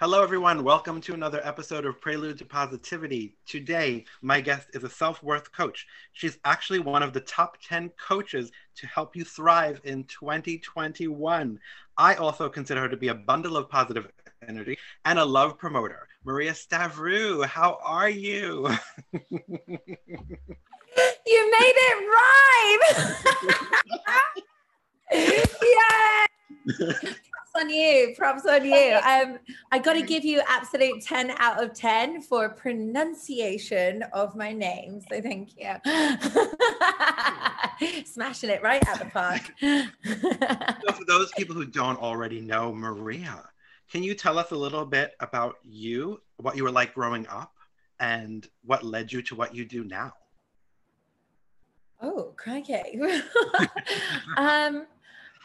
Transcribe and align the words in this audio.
Hello, 0.00 0.22
everyone. 0.22 0.64
Welcome 0.64 1.02
to 1.02 1.12
another 1.12 1.42
episode 1.44 1.84
of 1.84 2.00
Prelude 2.00 2.38
to 2.38 2.46
Positivity. 2.46 3.36
Today, 3.44 4.06
my 4.22 4.40
guest 4.40 4.70
is 4.72 4.82
a 4.82 4.88
self 4.88 5.22
worth 5.22 5.52
coach. 5.52 5.86
She's 6.14 6.38
actually 6.46 6.78
one 6.78 7.02
of 7.02 7.12
the 7.12 7.20
top 7.20 7.58
10 7.68 7.90
coaches 7.98 8.50
to 8.76 8.86
help 8.86 9.14
you 9.14 9.24
thrive 9.24 9.78
in 9.84 10.04
2021. 10.04 11.60
I 11.98 12.14
also 12.14 12.48
consider 12.48 12.80
her 12.80 12.88
to 12.88 12.96
be 12.96 13.08
a 13.08 13.14
bundle 13.14 13.58
of 13.58 13.68
positive 13.68 14.08
energy 14.48 14.78
and 15.04 15.18
a 15.18 15.24
love 15.26 15.58
promoter. 15.58 16.08
Maria 16.24 16.52
Stavrou, 16.52 17.44
how 17.44 17.78
are 17.84 18.08
you? 18.08 18.70
you 19.12 19.20
made 21.58 21.74
it 21.76 22.08
rhyme! 22.08 22.80
Yay! 25.12 26.26
Props 27.52 27.64
on 27.64 27.70
you. 27.70 28.14
Props 28.16 28.46
on 28.46 28.64
you. 28.64 28.98
Um, 29.04 29.38
I 29.72 29.78
got 29.78 29.94
to 29.94 30.02
give 30.02 30.24
you 30.24 30.40
absolute 30.48 31.02
10 31.02 31.32
out 31.38 31.62
of 31.62 31.74
10 31.74 32.22
for 32.22 32.48
pronunciation 32.48 34.02
of 34.12 34.36
my 34.36 34.52
name. 34.52 35.00
So 35.10 35.20
thank 35.20 35.50
you. 35.56 35.74
Smashing 38.04 38.50
it 38.50 38.62
right 38.62 38.86
out 38.88 38.98
the 38.98 39.06
park. 39.06 39.42
so 39.60 40.92
for 40.92 41.04
those 41.06 41.30
people 41.32 41.54
who 41.54 41.66
don't 41.66 42.00
already 42.00 42.40
know 42.40 42.72
Maria, 42.72 43.44
can 43.90 44.02
you 44.02 44.14
tell 44.14 44.38
us 44.38 44.52
a 44.52 44.56
little 44.56 44.84
bit 44.84 45.14
about 45.20 45.56
you, 45.64 46.20
what 46.36 46.56
you 46.56 46.64
were 46.64 46.70
like 46.70 46.94
growing 46.94 47.26
up, 47.26 47.54
and 47.98 48.48
what 48.64 48.84
led 48.84 49.12
you 49.12 49.22
to 49.22 49.34
what 49.34 49.54
you 49.54 49.64
do 49.64 49.84
now? 49.84 50.12
Oh, 52.00 52.32
crikey. 52.36 52.98
um, 54.36 54.86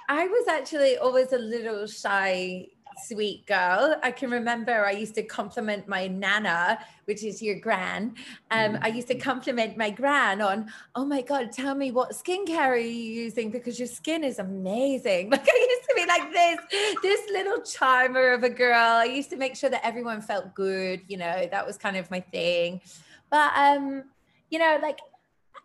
I 0.08 0.28
was 0.28 0.48
actually 0.48 0.98
always 0.98 1.31
a 1.34 1.38
little 1.38 1.88
shy, 1.88 2.67
sweet 3.08 3.45
girl. 3.48 3.95
I 4.03 4.12
can 4.12 4.30
remember 4.30 4.86
I 4.86 4.92
used 4.92 5.16
to 5.16 5.23
compliment 5.23 5.88
my 5.88 6.08
nana, 6.08 6.80
which 7.06 7.23
is 7.23 7.42
your 7.42 7.59
gran. 7.59 8.16
Um, 8.52 8.78
I 8.81 8.89
used 8.89 9.08
to 9.08 9.16
compliment 9.16 9.78
my 9.78 9.89
gran 9.89 10.42
on, 10.42 10.72
oh 10.94 11.06
my 11.06 11.22
God, 11.22 11.52
tell 11.52 11.75
me 11.75 11.92
what 11.92 12.12
skincare 12.12 12.70
are 12.70 12.78
you 12.78 12.89
using 12.89 13.50
because 13.50 13.80
your 13.80 13.88
skin 13.88 14.23
is 14.23 14.39
amazing. 14.39 15.30
Like 15.36 15.47
I 15.50 15.67
used 15.70 15.89
to 15.89 15.95
be 15.95 16.06
like 16.06 16.31
this, 16.31 16.97
this 17.02 17.31
little 17.31 17.62
charmer 17.62 18.34
of 18.34 18.44
a 18.44 18.50
girl. 18.50 18.75
I 18.75 19.06
used 19.06 19.30
to 19.31 19.38
make 19.38 19.56
sure 19.56 19.69
that 19.69 19.86
everyone 19.86 20.22
felt 20.22 20.53
good. 20.53 21.02
You 21.08 21.17
know, 21.17 21.47
that 21.52 21.66
was 21.66 21.78
kind 21.78 21.97
of 21.97 22.09
my 22.12 22.19
thing. 22.19 22.81
But, 23.30 23.52
um, 23.56 24.03
you 24.50 24.59
know, 24.59 24.78
like, 24.81 25.00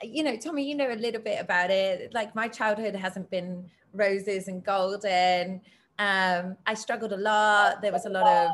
you 0.02 0.22
know, 0.22 0.36
Tommy, 0.36 0.68
you 0.68 0.74
know 0.74 0.90
a 0.90 0.96
little 0.96 1.20
bit 1.20 1.40
about 1.40 1.70
it. 1.70 2.12
Like 2.14 2.34
my 2.34 2.48
childhood 2.48 2.96
hasn't 2.96 3.30
been 3.30 3.70
roses 3.92 4.48
and 4.48 4.64
golden. 4.64 5.60
Um, 5.98 6.56
I 6.66 6.74
struggled 6.74 7.12
a 7.12 7.16
lot. 7.16 7.82
There 7.82 7.92
was 7.92 8.06
a 8.06 8.10
lot 8.10 8.26
of 8.26 8.50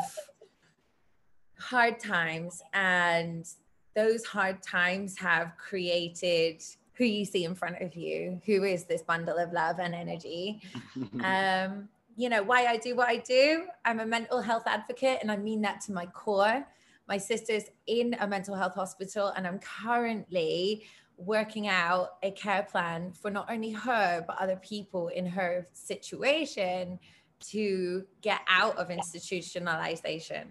hard 1.59 2.01
times, 2.01 2.63
and 2.73 3.47
those 3.95 4.25
hard 4.25 4.63
times 4.63 5.19
have 5.19 5.53
created 5.57 6.63
who 6.95 7.05
you 7.05 7.25
see 7.25 7.45
in 7.45 7.55
front 7.55 7.81
of 7.81 7.95
you, 7.95 8.41
who 8.47 8.65
is 8.65 8.85
this 8.85 9.03
bundle 9.03 9.39
of 9.39 9.53
love 9.53 9.79
and 9.79 9.95
energy. 9.95 10.61
um, 11.23 11.89
you 12.17 12.29
know, 12.31 12.43
why 12.43 12.67
I 12.67 12.79
do 12.79 12.97
what 12.97 13.09
I 13.09 13.19
do. 13.19 13.67
I'm 13.85 14.01
a 14.01 14.07
mental 14.07 14.41
health 14.41 14.65
advocate, 14.67 15.19
and 15.21 15.31
I 15.31 15.37
mean 15.37 15.61
that 15.63 15.81
to 15.83 15.93
my 15.93 16.07
core. 16.07 16.67
My 17.09 17.19
sister's 17.19 17.65
in 17.87 18.17
a 18.19 18.27
mental 18.27 18.55
health 18.55 18.75
hospital, 18.75 19.29
and 19.37 19.47
I'm 19.47 19.61
currently 19.61 20.85
working 21.19 21.67
out 21.67 22.17
a 22.23 22.31
care 22.31 22.63
plan 22.71 23.13
for 23.13 23.31
not 23.31 23.51
only 23.51 23.71
her 23.73 24.25
but 24.27 24.37
other 24.39 24.57
people 24.57 25.09
in 25.09 25.27
her 25.27 25.67
situation 25.73 26.99
to 27.39 28.05
get 28.23 28.41
out 28.49 28.77
of 28.77 28.89
institutionalization. 28.89 30.45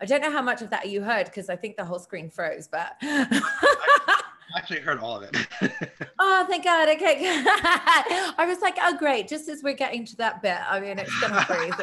I 0.00 0.04
don't 0.04 0.20
know 0.20 0.30
how 0.30 0.42
much 0.42 0.62
of 0.62 0.70
that 0.70 0.88
you 0.88 1.02
heard 1.02 1.26
because 1.26 1.48
i 1.48 1.56
think 1.56 1.76
the 1.76 1.84
whole 1.84 1.98
screen 1.98 2.28
froze 2.30 2.68
but 2.68 2.96
I 3.02 4.58
actually 4.58 4.80
heard 4.80 5.00
all 5.00 5.16
of 5.16 5.22
it. 5.24 5.46
Oh 6.18 6.46
thank 6.48 6.64
god. 6.64 6.88
Okay 6.88 7.16
i 7.22 8.44
was 8.46 8.60
like 8.60 8.76
oh 8.80 8.96
great. 8.96 9.28
Just 9.28 9.48
as 9.48 9.62
we're 9.62 9.74
getting 9.74 10.04
to 10.06 10.16
that 10.16 10.42
bit 10.42 10.58
i 10.68 10.80
mean 10.80 10.98
it's 10.98 11.20
gonna 11.20 11.44
freeze 11.44 11.74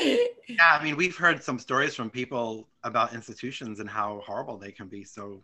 yeah, 0.48 0.78
I 0.78 0.82
mean, 0.82 0.96
we've 0.96 1.16
heard 1.16 1.42
some 1.42 1.58
stories 1.58 1.94
from 1.94 2.10
people 2.10 2.68
about 2.82 3.14
institutions 3.14 3.80
and 3.80 3.88
how 3.88 4.22
horrible 4.26 4.56
they 4.56 4.72
can 4.72 4.88
be. 4.88 5.04
So, 5.04 5.42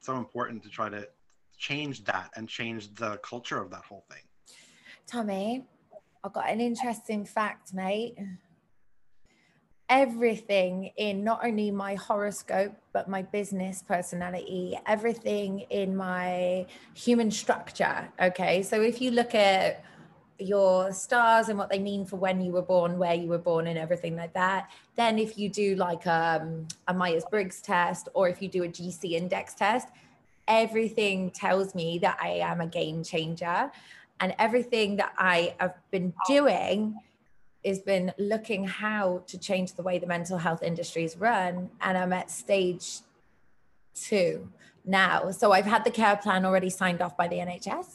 so 0.00 0.16
important 0.16 0.62
to 0.64 0.68
try 0.68 0.88
to 0.88 1.08
change 1.56 2.04
that 2.04 2.30
and 2.36 2.48
change 2.48 2.94
the 2.94 3.18
culture 3.18 3.60
of 3.60 3.70
that 3.70 3.82
whole 3.82 4.04
thing. 4.10 4.22
Tommy, 5.06 5.64
I've 6.22 6.32
got 6.32 6.48
an 6.48 6.60
interesting 6.60 7.24
fact, 7.24 7.74
mate. 7.74 8.16
Everything 9.88 10.90
in 10.96 11.24
not 11.24 11.44
only 11.44 11.70
my 11.70 11.94
horoscope, 11.94 12.74
but 12.92 13.08
my 13.08 13.22
business 13.22 13.82
personality, 13.82 14.78
everything 14.86 15.60
in 15.70 15.96
my 15.96 16.66
human 16.94 17.30
structure. 17.30 18.08
Okay. 18.20 18.62
So 18.62 18.82
if 18.82 19.00
you 19.00 19.10
look 19.12 19.34
at 19.34 19.82
your 20.38 20.92
stars 20.92 21.48
and 21.48 21.58
what 21.58 21.70
they 21.70 21.78
mean 21.78 22.04
for 22.04 22.16
when 22.16 22.40
you 22.40 22.52
were 22.52 22.62
born, 22.62 22.98
where 22.98 23.14
you 23.14 23.28
were 23.28 23.38
born, 23.38 23.66
and 23.66 23.78
everything 23.78 24.16
like 24.16 24.32
that. 24.34 24.70
Then, 24.96 25.18
if 25.18 25.38
you 25.38 25.48
do 25.48 25.74
like 25.76 26.06
um, 26.06 26.66
a 26.86 26.94
Myers 26.94 27.24
Briggs 27.30 27.60
test 27.60 28.08
or 28.14 28.28
if 28.28 28.40
you 28.40 28.48
do 28.48 28.62
a 28.64 28.68
GC 28.68 29.12
index 29.12 29.54
test, 29.54 29.88
everything 30.46 31.30
tells 31.30 31.74
me 31.74 31.98
that 31.98 32.18
I 32.20 32.28
am 32.28 32.60
a 32.60 32.66
game 32.66 33.04
changer. 33.04 33.70
And 34.20 34.34
everything 34.38 34.96
that 34.96 35.12
I 35.16 35.54
have 35.60 35.74
been 35.90 36.12
doing 36.26 36.96
has 37.64 37.78
been 37.78 38.12
looking 38.18 38.64
how 38.64 39.22
to 39.26 39.38
change 39.38 39.74
the 39.74 39.82
way 39.82 39.98
the 39.98 40.06
mental 40.06 40.38
health 40.38 40.62
industry 40.62 41.04
is 41.04 41.16
run. 41.16 41.70
And 41.80 41.96
I'm 41.96 42.12
at 42.12 42.30
stage 42.30 43.00
two 43.94 44.48
now. 44.84 45.30
So 45.30 45.52
I've 45.52 45.66
had 45.66 45.84
the 45.84 45.90
care 45.90 46.16
plan 46.16 46.44
already 46.44 46.70
signed 46.70 47.02
off 47.02 47.16
by 47.16 47.28
the 47.28 47.36
NHS. 47.36 47.86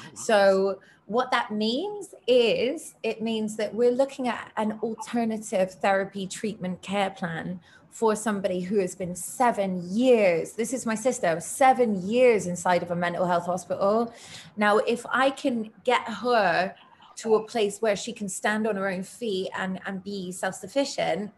Oh, 0.00 0.14
so 0.14 0.80
what 1.08 1.30
that 1.30 1.50
means 1.50 2.14
is 2.26 2.94
it 3.02 3.22
means 3.22 3.56
that 3.56 3.74
we're 3.74 3.90
looking 3.90 4.28
at 4.28 4.52
an 4.58 4.78
alternative 4.82 5.72
therapy 5.72 6.26
treatment 6.26 6.82
care 6.82 7.08
plan 7.08 7.60
for 7.90 8.14
somebody 8.14 8.60
who 8.60 8.78
has 8.78 8.94
been 8.94 9.16
seven 9.16 9.82
years. 9.90 10.52
This 10.52 10.74
is 10.74 10.84
my 10.84 10.94
sister, 10.94 11.40
seven 11.40 12.06
years 12.06 12.46
inside 12.46 12.82
of 12.82 12.90
a 12.90 12.94
mental 12.94 13.24
health 13.24 13.46
hospital. 13.46 14.12
Now, 14.56 14.78
if 14.78 15.06
I 15.10 15.30
can 15.30 15.70
get 15.82 16.02
her 16.02 16.74
to 17.16 17.34
a 17.36 17.42
place 17.42 17.80
where 17.80 17.96
she 17.96 18.12
can 18.12 18.28
stand 18.28 18.66
on 18.66 18.76
her 18.76 18.88
own 18.88 19.02
feet 19.02 19.48
and, 19.56 19.80
and 19.86 20.04
be 20.04 20.30
self 20.30 20.56
sufficient, 20.56 21.32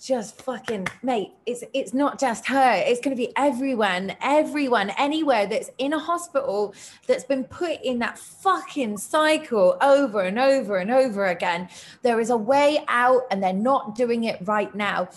just 0.00 0.40
fucking 0.42 0.86
mate 1.02 1.32
it's 1.44 1.64
it's 1.74 1.92
not 1.92 2.20
just 2.20 2.46
her. 2.46 2.72
It's 2.86 3.00
going 3.00 3.16
to 3.16 3.20
be 3.20 3.32
everyone 3.36 4.14
everyone 4.20 4.90
anywhere 4.90 5.46
that's 5.46 5.70
in 5.78 5.92
a 5.92 5.98
hospital 5.98 6.74
that's 7.06 7.24
been 7.24 7.44
put 7.44 7.82
in 7.82 7.98
that 7.98 8.18
fucking 8.18 8.98
cycle 8.98 9.76
over 9.82 10.20
and 10.20 10.38
over 10.38 10.76
and 10.76 10.90
over 10.90 11.26
again. 11.26 11.68
There 12.02 12.20
is 12.20 12.30
a 12.30 12.36
way 12.36 12.84
out 12.86 13.22
and 13.30 13.42
they're 13.42 13.52
not 13.52 13.96
doing 13.96 14.24
it 14.24 14.38
right 14.42 14.72
now. 14.74 15.08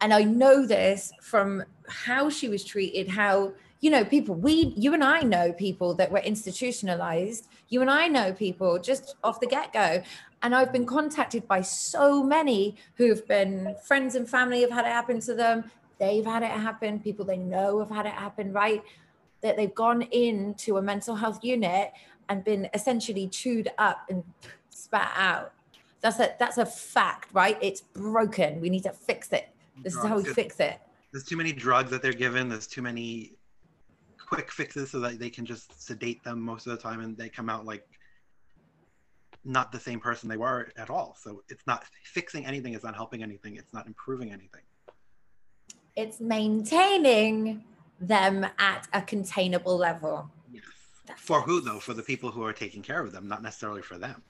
And 0.00 0.14
i 0.14 0.22
know 0.22 0.66
this 0.66 1.12
from 1.20 1.62
how 1.86 2.30
she 2.30 2.48
was 2.48 2.64
treated 2.64 3.08
how 3.08 3.52
you 3.80 3.90
know 3.90 4.04
people 4.04 4.34
we 4.34 4.72
you 4.76 4.94
and 4.94 5.04
i 5.04 5.20
know 5.20 5.52
people 5.52 5.94
that 5.94 6.10
were 6.10 6.20
institutionalized. 6.20 7.46
You 7.68 7.82
and 7.82 7.90
i 7.90 8.08
know 8.08 8.32
people 8.32 8.78
just 8.78 9.16
off 9.22 9.38
the 9.38 9.46
get-go 9.46 10.02
and 10.42 10.54
I've 10.54 10.72
been 10.72 10.86
contacted 10.86 11.46
by 11.46 11.60
so 11.60 12.22
many 12.22 12.76
who've 12.94 13.26
been 13.26 13.76
friends 13.82 14.14
and 14.14 14.28
family 14.28 14.62
have 14.62 14.70
had 14.70 14.86
it 14.86 14.92
happen 14.92 15.20
to 15.20 15.34
them. 15.34 15.70
They've 15.98 16.24
had 16.24 16.42
it 16.42 16.50
happen. 16.50 16.98
People 17.00 17.24
they 17.24 17.36
know 17.36 17.78
have 17.80 17.90
had 17.90 18.06
it 18.06 18.12
happen, 18.12 18.52
right? 18.52 18.82
That 19.42 19.56
they've 19.56 19.74
gone 19.74 20.02
into 20.02 20.78
a 20.78 20.82
mental 20.82 21.14
health 21.16 21.44
unit 21.44 21.92
and 22.28 22.42
been 22.42 22.68
essentially 22.72 23.28
chewed 23.28 23.70
up 23.78 24.06
and 24.08 24.24
spat 24.70 25.12
out. 25.14 25.52
That's 26.00 26.18
a 26.18 26.34
that's 26.38 26.56
a 26.56 26.64
fact, 26.64 27.28
right? 27.34 27.58
It's 27.60 27.82
broken. 27.82 28.60
We 28.60 28.70
need 28.70 28.84
to 28.84 28.92
fix 28.92 29.32
it. 29.32 29.48
This 29.82 29.94
is 29.94 30.02
how 30.02 30.16
we 30.16 30.24
fix 30.24 30.58
it. 30.60 30.78
There's 31.12 31.24
too 31.24 31.36
many 31.36 31.52
drugs 31.52 31.90
that 31.90 32.00
they're 32.00 32.12
given. 32.12 32.48
There's 32.48 32.66
too 32.66 32.82
many 32.82 33.32
quick 34.18 34.50
fixes 34.50 34.90
so 34.90 35.00
that 35.00 35.18
they 35.18 35.28
can 35.28 35.44
just 35.44 35.84
sedate 35.84 36.22
them 36.22 36.40
most 36.40 36.66
of 36.66 36.70
the 36.70 36.78
time 36.78 37.00
and 37.00 37.16
they 37.16 37.28
come 37.28 37.50
out 37.50 37.66
like 37.66 37.86
not 39.44 39.72
the 39.72 39.80
same 39.80 40.00
person 40.00 40.28
they 40.28 40.36
were 40.36 40.70
at 40.76 40.90
all. 40.90 41.16
So 41.20 41.42
it's 41.48 41.66
not 41.66 41.84
fixing 42.04 42.46
anything, 42.46 42.74
it's 42.74 42.84
not 42.84 42.94
helping 42.94 43.22
anything, 43.22 43.56
it's 43.56 43.72
not 43.72 43.86
improving 43.86 44.32
anything. 44.32 44.62
It's 45.96 46.20
maintaining 46.20 47.64
them 48.00 48.46
at 48.58 48.88
a 48.92 49.02
containable 49.02 49.76
level. 49.76 50.30
Yes. 50.52 50.64
For 51.16 51.42
who 51.42 51.60
though? 51.60 51.80
For 51.80 51.94
the 51.94 52.02
people 52.02 52.30
who 52.30 52.44
are 52.44 52.52
taking 52.52 52.82
care 52.82 53.00
of 53.02 53.12
them, 53.12 53.28
not 53.28 53.42
necessarily 53.42 53.82
for 53.82 53.98
them. 53.98 54.22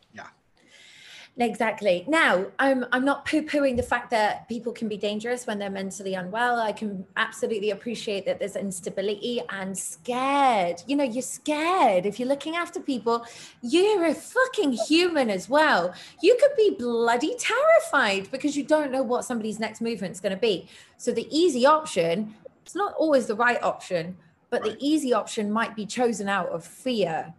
Exactly. 1.38 2.05
Now, 2.06 2.47
I'm 2.59 2.85
I'm 2.93 3.05
not 3.05 3.25
poo-pooing 3.25 3.77
the 3.77 3.82
fact 3.82 4.11
that 4.11 4.49
people 4.49 4.73
can 4.73 4.88
be 4.88 4.97
dangerous 4.97 5.47
when 5.47 5.59
they're 5.59 5.71
mentally 5.71 6.15
unwell. 6.15 6.59
I 6.59 6.73
can 6.73 7.06
absolutely 7.17 7.71
appreciate 7.71 8.27
that 8.27 8.38
there's 8.38 8.56
instability 8.56 9.41
and 9.49 9.77
scared. 9.77 10.82
You 10.87 10.97
know, 10.97 11.05
you're 11.05 11.23
scared. 11.23 12.05
If 12.05 12.19
you're 12.19 12.29
looking 12.29 12.56
after 12.56 12.81
people, 12.81 13.25
you're 13.62 14.06
a 14.06 14.15
fucking 14.15 14.73
human 14.73 15.31
as 15.31 15.49
well. 15.49 15.94
You 16.21 16.37
could 16.41 16.55
be 16.56 16.77
bloody 16.79 17.37
terrified 17.38 18.31
because 18.31 18.56
you 18.56 18.65
don't 18.65 18.91
know 18.91 19.03
what 19.03 19.25
somebody's 19.25 19.61
next 19.61 19.81
movement's 19.81 20.21
going 20.21 20.35
to 20.35 20.41
be. 20.41 20.69
So 20.99 21.12
the 21.12 21.29
easy 21.35 21.65
option, 21.65 22.35
it's 22.67 22.75
not 22.75 22.93
always 22.99 23.26
the 23.26 23.37
right 23.37 23.62
option, 23.62 24.17
but 24.50 24.62
right. 24.62 24.73
the 24.73 24.87
easy 24.87 25.15
option 25.15 25.50
might 25.50 25.75
be 25.75 25.87
chosen 25.87 26.29
out 26.29 26.49
of 26.49 26.65
fear. 26.65 27.33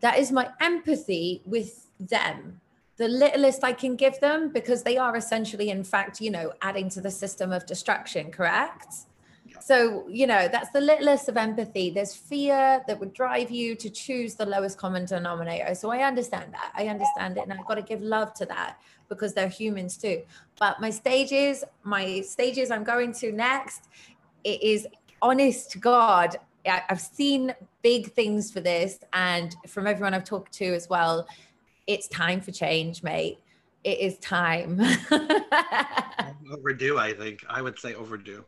That 0.00 0.18
is 0.18 0.30
my 0.30 0.50
empathy 0.60 1.40
with 1.46 1.88
them 1.98 2.60
the 2.96 3.08
littlest 3.08 3.62
I 3.62 3.72
can 3.72 3.96
give 3.96 4.18
them 4.20 4.50
because 4.50 4.82
they 4.82 4.96
are 4.96 5.16
essentially, 5.16 5.70
in 5.70 5.84
fact, 5.84 6.20
you 6.20 6.30
know, 6.30 6.52
adding 6.62 6.88
to 6.90 7.00
the 7.00 7.10
system 7.10 7.52
of 7.52 7.66
destruction, 7.66 8.30
correct? 8.30 8.94
So, 9.60 10.06
you 10.08 10.26
know, 10.26 10.48
that's 10.48 10.70
the 10.70 10.80
littlest 10.80 11.28
of 11.28 11.36
empathy. 11.36 11.90
There's 11.90 12.14
fear 12.14 12.82
that 12.86 13.00
would 13.00 13.12
drive 13.12 13.50
you 13.50 13.74
to 13.74 13.90
choose 13.90 14.34
the 14.34 14.46
lowest 14.46 14.78
common 14.78 15.06
denominator. 15.06 15.74
So 15.74 15.90
I 15.90 16.04
understand 16.04 16.52
that. 16.52 16.72
I 16.74 16.86
understand 16.86 17.36
it. 17.36 17.42
And 17.42 17.52
I've 17.52 17.66
got 17.66 17.74
to 17.74 17.82
give 17.82 18.00
love 18.00 18.32
to 18.34 18.46
that 18.46 18.78
because 19.08 19.34
they're 19.34 19.48
humans 19.48 19.96
too. 19.96 20.22
But 20.58 20.80
my 20.80 20.90
stages, 20.90 21.64
my 21.82 22.20
stages 22.20 22.70
I'm 22.70 22.84
going 22.84 23.12
to 23.14 23.32
next, 23.32 23.88
it 24.44 24.62
is 24.62 24.86
honest 25.20 25.70
to 25.72 25.78
God. 25.78 26.36
I've 26.66 27.00
seen 27.00 27.54
big 27.82 28.12
things 28.12 28.50
for 28.50 28.60
this. 28.60 29.00
And 29.12 29.54
from 29.66 29.86
everyone 29.86 30.14
I've 30.14 30.24
talked 30.24 30.52
to 30.54 30.66
as 30.66 30.88
well, 30.88 31.26
it's 31.86 32.08
time 32.08 32.40
for 32.40 32.52
change, 32.52 33.02
mate. 33.02 33.38
It 33.84 34.00
is 34.00 34.18
time. 34.18 34.80
overdue, 36.52 36.98
I 36.98 37.12
think. 37.12 37.44
I 37.48 37.62
would 37.62 37.78
say 37.78 37.94
overdue. 37.94 38.44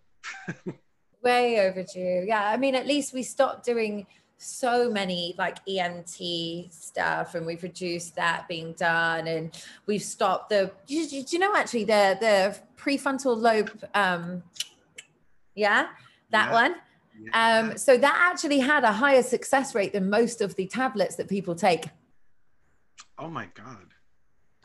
Way 1.22 1.60
overdue. 1.60 2.24
Yeah. 2.26 2.48
I 2.48 2.56
mean, 2.56 2.74
at 2.74 2.86
least 2.86 3.12
we 3.12 3.22
stopped 3.22 3.64
doing 3.64 4.06
so 4.38 4.88
many 4.90 5.34
like 5.36 5.64
EMT 5.66 6.72
stuff 6.72 7.34
and 7.34 7.44
we've 7.44 7.62
reduced 7.62 8.14
that 8.14 8.46
being 8.46 8.72
done 8.74 9.26
and 9.26 9.64
we've 9.86 10.02
stopped 10.02 10.48
the 10.48 10.70
do 10.86 10.94
you, 10.94 11.24
do 11.24 11.26
you 11.32 11.38
know 11.40 11.54
actually 11.56 11.82
the 11.82 12.16
the 12.20 12.56
prefrontal 12.80 13.36
lobe 13.36 13.68
um 13.94 14.40
yeah 15.56 15.88
that 16.30 16.50
yeah. 16.50 16.52
one 16.52 16.74
yeah. 17.20 17.58
um 17.58 17.76
so 17.76 17.96
that 17.96 18.30
actually 18.32 18.60
had 18.60 18.84
a 18.84 18.92
higher 18.92 19.24
success 19.24 19.74
rate 19.74 19.92
than 19.92 20.08
most 20.08 20.40
of 20.40 20.54
the 20.54 20.66
tablets 20.66 21.16
that 21.16 21.28
people 21.28 21.56
take 21.56 21.86
Oh 23.18 23.28
my 23.28 23.48
God. 23.54 23.94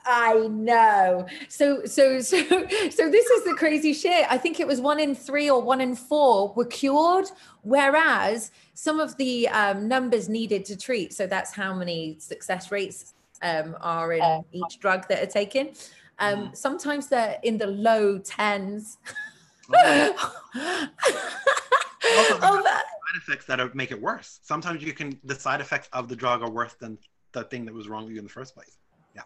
I 0.06 0.48
know. 0.48 1.28
So 1.48 1.86
so 1.86 2.20
so 2.22 2.38
so 2.48 3.10
this 3.10 3.26
is 3.26 3.44
the 3.46 3.56
crazy 3.58 3.94
shit. 3.94 4.26
I 4.30 4.38
think 4.38 4.60
it 4.60 4.68
was 4.68 4.82
one 4.82 5.00
in 5.00 5.16
three 5.16 5.50
or 5.50 5.62
one 5.62 5.82
in 5.82 5.96
four 5.96 6.54
were 6.54 6.66
cured, 6.66 7.26
whereas 7.62 8.52
some 8.74 9.00
of 9.00 9.16
the 9.18 9.48
um, 9.50 9.88
numbers 9.88 10.30
needed 10.30 10.66
to 10.66 10.78
treat. 10.78 11.14
So 11.14 11.28
that's 11.28 11.54
how 11.54 11.74
many 11.74 12.18
success 12.20 12.72
rates 12.72 13.14
um, 13.42 13.76
are 13.82 14.14
in 14.14 14.22
uh, 14.22 14.42
each 14.52 14.80
drug 14.80 15.08
that 15.08 15.24
are 15.24 15.32
taken. 15.32 15.70
Um, 16.20 16.50
mm. 16.50 16.56
Sometimes 16.58 17.08
they're 17.08 17.38
in 17.44 17.58
the 17.58 17.68
low 17.68 18.18
tens. 18.20 18.98
Oh. 19.76 20.34
oh, 22.04 22.62
side 22.64 22.84
effects 23.16 23.46
that 23.46 23.76
make 23.76 23.92
it 23.92 24.00
worse. 24.00 24.40
Sometimes 24.44 24.84
you 24.84 24.92
can 24.92 25.18
the 25.24 25.36
side 25.36 25.62
effects 25.62 25.88
of 25.94 26.10
the 26.10 26.16
drug 26.18 26.42
are 26.42 26.50
worse 26.50 26.74
than 26.74 26.98
the 27.34 27.44
thing 27.44 27.66
that 27.66 27.74
was 27.74 27.88
wrong 27.88 28.06
with 28.06 28.14
you 28.14 28.20
in 28.20 28.24
the 28.24 28.30
first 28.30 28.56
place. 28.56 28.78
Yeah. 29.16 29.24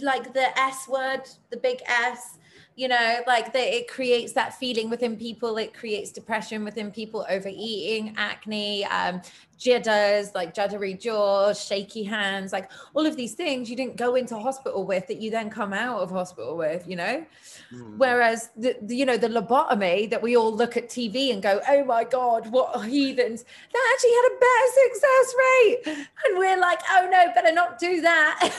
Like 0.00 0.32
the 0.34 0.58
S 0.58 0.88
word, 0.88 1.22
the 1.50 1.56
big 1.56 1.78
S, 1.86 2.38
you 2.76 2.88
know, 2.88 3.20
like 3.26 3.52
that 3.52 3.74
it 3.74 3.88
creates 3.88 4.32
that 4.34 4.54
feeling 4.54 4.90
within 4.90 5.16
people. 5.16 5.56
It 5.56 5.74
creates 5.74 6.10
depression 6.10 6.64
within 6.64 6.90
people, 6.90 7.26
overeating, 7.28 8.14
acne, 8.16 8.84
um, 8.86 9.22
jitters, 9.60 10.34
like 10.34 10.54
juddery 10.54 10.98
jaws, 10.98 11.62
shaky 11.62 12.02
hands, 12.02 12.52
like 12.52 12.70
all 12.94 13.04
of 13.04 13.14
these 13.14 13.34
things 13.34 13.68
you 13.68 13.76
didn't 13.76 13.96
go 13.96 14.14
into 14.14 14.36
hospital 14.36 14.86
with 14.86 15.06
that 15.06 15.18
you 15.20 15.30
then 15.30 15.50
come 15.50 15.74
out 15.74 16.00
of 16.00 16.10
hospital 16.10 16.56
with, 16.56 16.88
you 16.88 16.96
know? 16.96 17.24
Mm. 17.72 17.98
Whereas 17.98 18.48
the, 18.56 18.76
the, 18.80 18.96
you 18.96 19.04
know, 19.04 19.18
the 19.18 19.28
lobotomy 19.28 20.08
that 20.08 20.22
we 20.22 20.34
all 20.34 20.52
look 20.52 20.78
at 20.78 20.88
TV 20.88 21.32
and 21.32 21.42
go, 21.42 21.60
oh 21.68 21.84
my 21.84 22.04
God, 22.04 22.50
what 22.50 22.86
heathens, 22.86 23.44
that 23.44 23.92
actually 23.92 24.10
had 24.10 24.28
a 24.32 24.38
better 24.40 24.68
success 24.88 25.34
rate. 25.38 26.06
And 26.24 26.38
we're 26.38 26.58
like, 26.58 26.80
oh 26.90 27.08
no, 27.12 27.32
better 27.34 27.52
not 27.52 27.78
do 27.78 28.00
that. 28.00 28.50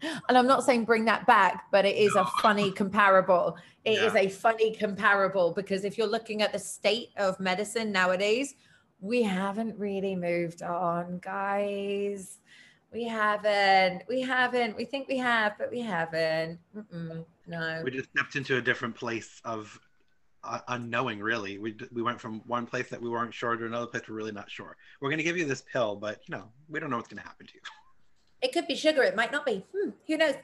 and 0.28 0.38
I'm 0.38 0.46
not 0.46 0.64
saying 0.64 0.86
bring 0.86 1.04
that 1.04 1.26
back, 1.26 1.66
but 1.70 1.84
it 1.84 1.96
is 1.96 2.14
a 2.16 2.24
funny 2.40 2.72
comparable. 2.72 3.58
It 3.84 3.94
yeah. 3.94 4.06
is 4.06 4.14
a 4.14 4.28
funny 4.28 4.74
comparable 4.74 5.52
because 5.52 5.84
if 5.84 5.98
you're 5.98 6.06
looking 6.06 6.40
at 6.40 6.52
the 6.52 6.58
state 6.58 7.10
of 7.18 7.38
medicine 7.38 7.92
nowadays, 7.92 8.54
we 9.00 9.22
haven't 9.22 9.78
really 9.78 10.16
moved 10.16 10.62
on, 10.62 11.18
guys. 11.18 12.38
We 12.92 13.04
haven't. 13.04 14.02
We 14.08 14.22
haven't. 14.22 14.76
We 14.76 14.84
think 14.84 15.08
we 15.08 15.18
have, 15.18 15.58
but 15.58 15.70
we 15.70 15.80
haven't. 15.80 16.58
Mm-mm, 16.76 17.24
no. 17.46 17.82
We 17.84 17.90
just 17.90 18.08
stepped 18.10 18.36
into 18.36 18.56
a 18.56 18.62
different 18.62 18.94
place 18.94 19.40
of 19.44 19.78
uh, 20.44 20.60
unknowing. 20.68 21.20
Really, 21.20 21.58
we 21.58 21.76
we 21.92 22.02
went 22.02 22.20
from 22.20 22.40
one 22.46 22.66
place 22.66 22.88
that 22.88 23.00
we 23.00 23.08
weren't 23.08 23.34
sure 23.34 23.56
to 23.56 23.66
another 23.66 23.86
place 23.86 24.02
we're 24.08 24.14
really 24.14 24.32
not 24.32 24.50
sure. 24.50 24.76
We're 25.00 25.10
going 25.10 25.18
to 25.18 25.24
give 25.24 25.36
you 25.36 25.46
this 25.46 25.62
pill, 25.72 25.96
but 25.96 26.20
you 26.26 26.36
know 26.36 26.44
we 26.68 26.80
don't 26.80 26.90
know 26.90 26.96
what's 26.96 27.08
going 27.08 27.22
to 27.22 27.28
happen 27.28 27.46
to 27.46 27.54
you. 27.54 27.60
It 28.40 28.52
could 28.52 28.66
be 28.66 28.76
sugar. 28.76 29.02
It 29.02 29.16
might 29.16 29.32
not 29.32 29.44
be. 29.44 29.64
Hmm, 29.74 29.90
who 30.06 30.16
knows? 30.16 30.34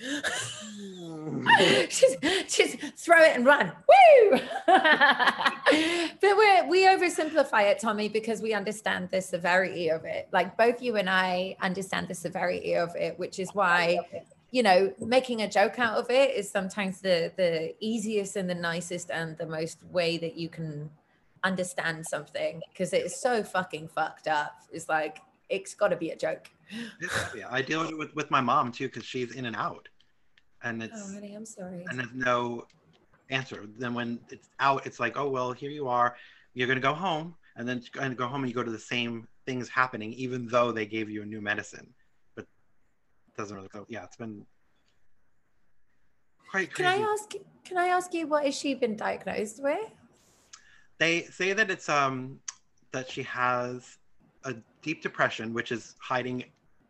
just, 1.88 2.22
just 2.48 2.78
throw 2.96 3.22
it 3.22 3.36
and 3.36 3.44
run. 3.44 3.70
Woo! 3.88 4.40
but 4.66 6.22
we 6.22 6.62
we 6.68 6.86
oversimplify 6.86 7.70
it, 7.70 7.78
Tommy, 7.78 8.08
because 8.08 8.40
we 8.40 8.54
understand 8.54 9.10
the 9.10 9.20
severity 9.20 9.90
of 9.90 10.04
it. 10.04 10.28
Like 10.32 10.56
both 10.56 10.80
you 10.80 10.96
and 10.96 11.10
I 11.10 11.56
understand 11.60 12.08
the 12.08 12.14
severity 12.14 12.76
of 12.76 12.96
it, 12.96 13.18
which 13.18 13.38
is 13.38 13.50
why, 13.54 13.98
you 14.50 14.62
know, 14.62 14.92
making 15.00 15.42
a 15.42 15.50
joke 15.50 15.78
out 15.78 15.98
of 15.98 16.10
it 16.10 16.34
is 16.34 16.50
sometimes 16.50 17.00
the 17.00 17.32
the 17.36 17.74
easiest 17.80 18.36
and 18.36 18.48
the 18.48 18.54
nicest 18.54 19.10
and 19.10 19.36
the 19.36 19.46
most 19.46 19.84
way 19.84 20.16
that 20.16 20.36
you 20.36 20.48
can 20.48 20.90
understand 21.42 22.06
something 22.06 22.60
because 22.72 22.92
it's 22.92 23.20
so 23.20 23.42
fucking 23.42 23.88
fucked 23.88 24.28
up. 24.28 24.62
It's 24.72 24.88
like 24.88 25.20
it's 25.50 25.74
got 25.74 25.88
to 25.88 25.96
be 25.96 26.10
a 26.10 26.16
joke. 26.16 26.48
yeah, 27.36 27.48
I 27.50 27.60
deal 27.60 27.80
with 27.80 27.90
it 27.90 27.98
with, 27.98 28.14
with 28.14 28.30
my 28.30 28.40
mom 28.40 28.72
too 28.72 28.86
because 28.86 29.04
she's 29.04 29.34
in 29.34 29.44
and 29.44 29.56
out, 29.56 29.88
and 30.62 30.82
it's. 30.82 30.94
Oh, 30.96 31.14
honey, 31.14 31.34
I'm 31.34 31.44
sorry. 31.44 31.84
And 31.88 31.98
there's 31.98 32.14
no 32.14 32.66
answer. 33.28 33.66
Then 33.78 33.92
when 33.92 34.20
it's 34.30 34.48
out, 34.60 34.86
it's 34.86 35.00
like, 35.00 35.16
oh 35.16 35.28
well, 35.28 35.52
here 35.52 35.70
you 35.70 35.88
are. 35.88 36.16
You're 36.54 36.68
gonna 36.68 36.80
go 36.80 36.94
home, 36.94 37.34
and 37.56 37.68
then 37.68 37.82
and 38.00 38.16
go 38.16 38.26
home 38.26 38.42
and 38.42 38.48
you 38.48 38.54
go 38.54 38.62
to 38.62 38.70
the 38.70 38.78
same 38.78 39.28
things 39.46 39.68
happening, 39.68 40.12
even 40.14 40.46
though 40.46 40.72
they 40.72 40.86
gave 40.86 41.10
you 41.10 41.22
a 41.22 41.26
new 41.26 41.40
medicine, 41.40 41.88
but 42.36 42.42
it 42.42 43.36
doesn't 43.36 43.56
really 43.56 43.68
go. 43.68 43.84
Yeah, 43.88 44.04
it's 44.04 44.16
been 44.16 44.46
quite. 46.50 46.72
Crazy. 46.72 46.88
Can 46.88 47.02
I 47.02 47.12
ask? 47.12 47.32
Can 47.64 47.78
I 47.78 47.88
ask 47.88 48.14
you 48.14 48.26
what 48.26 48.44
has 48.44 48.56
she 48.56 48.74
been 48.74 48.96
diagnosed 48.96 49.62
with? 49.62 49.90
They 50.98 51.22
say 51.24 51.52
that 51.52 51.70
it's 51.70 51.88
um 51.88 52.40
that 52.92 53.10
she 53.10 53.22
has 53.22 53.98
deep 54.82 55.02
depression, 55.02 55.52
which 55.52 55.72
is 55.72 55.94
hiding 56.00 56.44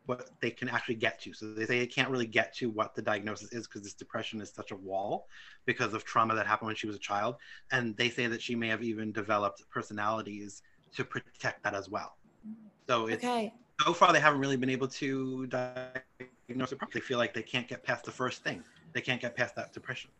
what 0.07 0.31
they 0.41 0.51
can 0.51 0.69
actually 0.69 0.97
get 0.97 1.21
to. 1.21 1.33
So 1.33 1.53
they 1.53 1.67
say 1.67 1.79
they 1.79 1.87
can't 1.87 2.11
really 2.11 2.27
get 2.27 2.55
to 2.57 2.71
what 2.71 2.95
the 2.95 3.03
diagnosis 3.03 3.53
is 3.53 3.67
because 3.67 3.83
this 3.83 3.95
depression 3.95 4.41
is 4.41 4.51
such 4.51 4.73
a 4.73 4.77
wall 4.77 5.29
because 5.67 5.95
of 5.95 6.05
trauma 6.05 6.35
that 6.35 6.47
happened 6.47 6.67
when 6.67 6.77
she 6.77 6.87
was 6.87 6.97
a 6.97 7.01
child. 7.01 7.37
And 7.71 7.97
they 7.97 8.09
say 8.09 8.27
that 8.27 8.43
she 8.43 8.55
may 8.55 8.69
have 8.69 8.83
even 8.83 9.13
developed 9.13 9.63
personalities 9.71 10.63
to 10.97 11.05
protect 11.05 11.63
that 11.63 11.75
as 11.75 11.89
well. 11.89 12.17
So 12.89 13.07
it's 13.07 13.23
okay. 13.25 13.53
so 13.85 13.93
far 13.93 14.13
they 14.13 14.21
haven't 14.21 14.41
really 14.41 14.57
been 14.57 14.71
able 14.71 14.89
to 14.89 15.47
diagnose 15.47 16.73
it 16.73 16.79
properly. 16.79 16.95
They 16.95 17.01
feel 17.01 17.19
like 17.19 17.33
they 17.33 17.43
can't 17.43 17.69
get 17.69 17.85
past 17.85 18.05
the 18.05 18.11
first 18.11 18.43
thing. 18.43 18.65
They 18.93 19.01
can't 19.01 19.21
get 19.21 19.37
past 19.37 19.55
that 19.55 19.73
depression. 19.73 20.11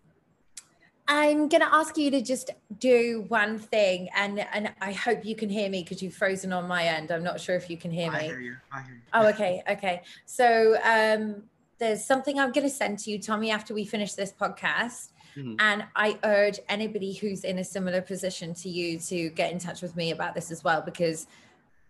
I'm 1.13 1.49
going 1.49 1.61
to 1.61 1.75
ask 1.75 1.99
you 1.99 2.09
to 2.13 2.23
just 2.23 2.51
do 2.79 3.25
one 3.27 3.59
thing, 3.59 4.09
and 4.15 4.39
and 4.53 4.73
I 4.81 4.93
hope 4.93 5.25
you 5.25 5.35
can 5.35 5.49
hear 5.49 5.69
me 5.69 5.83
because 5.83 6.01
you've 6.01 6.15
frozen 6.15 6.53
on 6.53 6.69
my 6.69 6.85
end. 6.85 7.11
I'm 7.11 7.25
not 7.25 7.41
sure 7.41 7.57
if 7.57 7.69
you 7.69 7.77
can 7.77 7.91
hear 7.91 8.13
me. 8.13 8.19
I 8.19 8.23
hear 8.23 8.39
you. 8.39 8.57
I 8.73 8.83
hear 8.83 8.95
you. 8.95 9.01
Oh, 9.13 9.27
okay, 9.27 9.63
okay. 9.69 10.03
So 10.25 10.77
um, 10.85 11.43
there's 11.79 12.05
something 12.05 12.39
I'm 12.39 12.53
going 12.53 12.67
to 12.67 12.73
send 12.73 13.01
to 13.01 13.11
you, 13.11 13.19
Tommy, 13.19 13.51
after 13.51 13.75
we 13.75 13.85
finish 13.85 14.13
this 14.13 14.33
podcast. 14.33 15.09
Mm-hmm. 15.37 15.57
And 15.59 15.85
I 15.97 16.17
urge 16.23 16.61
anybody 16.69 17.13
who's 17.13 17.43
in 17.43 17.59
a 17.59 17.65
similar 17.65 18.03
position 18.03 18.55
to 18.55 18.69
you 18.69 19.01
to 19.01 19.31
get 19.31 19.51
in 19.51 19.59
touch 19.59 19.83
with 19.83 19.97
me 19.97 20.13
about 20.13 20.37
this 20.37 20.53
as 20.53 20.63
well, 20.63 20.81
because 20.81 21.27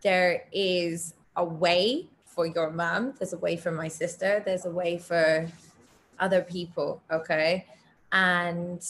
there 0.00 0.44
is 0.50 1.12
a 1.36 1.44
way 1.44 2.06
for 2.24 2.46
your 2.46 2.70
mom. 2.70 3.12
There's 3.18 3.34
a 3.34 3.38
way 3.38 3.56
for 3.56 3.70
my 3.70 3.88
sister. 3.88 4.42
There's 4.42 4.64
a 4.64 4.70
way 4.70 4.96
for 4.96 5.46
other 6.18 6.40
people. 6.40 7.02
Okay. 7.10 7.66
And 8.12 8.82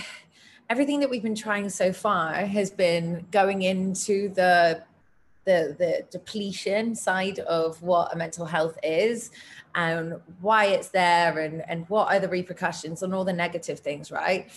everything 0.70 1.00
that 1.00 1.10
we've 1.10 1.22
been 1.22 1.34
trying 1.34 1.68
so 1.68 1.92
far 1.92 2.34
has 2.34 2.70
been 2.70 3.26
going 3.30 3.62
into 3.62 4.28
the 4.30 4.82
the 5.44 5.76
the 5.78 6.04
depletion 6.10 6.94
side 6.94 7.38
of 7.40 7.80
what 7.80 8.12
a 8.12 8.16
mental 8.16 8.44
health 8.44 8.76
is 8.82 9.30
and 9.76 10.14
why 10.40 10.66
it's 10.66 10.88
there 10.88 11.38
and 11.38 11.62
and 11.68 11.88
what 11.88 12.12
are 12.12 12.18
the 12.18 12.28
repercussions 12.28 13.02
and 13.02 13.14
all 13.14 13.24
the 13.24 13.32
negative 13.32 13.78
things 13.78 14.10
right? 14.10 14.50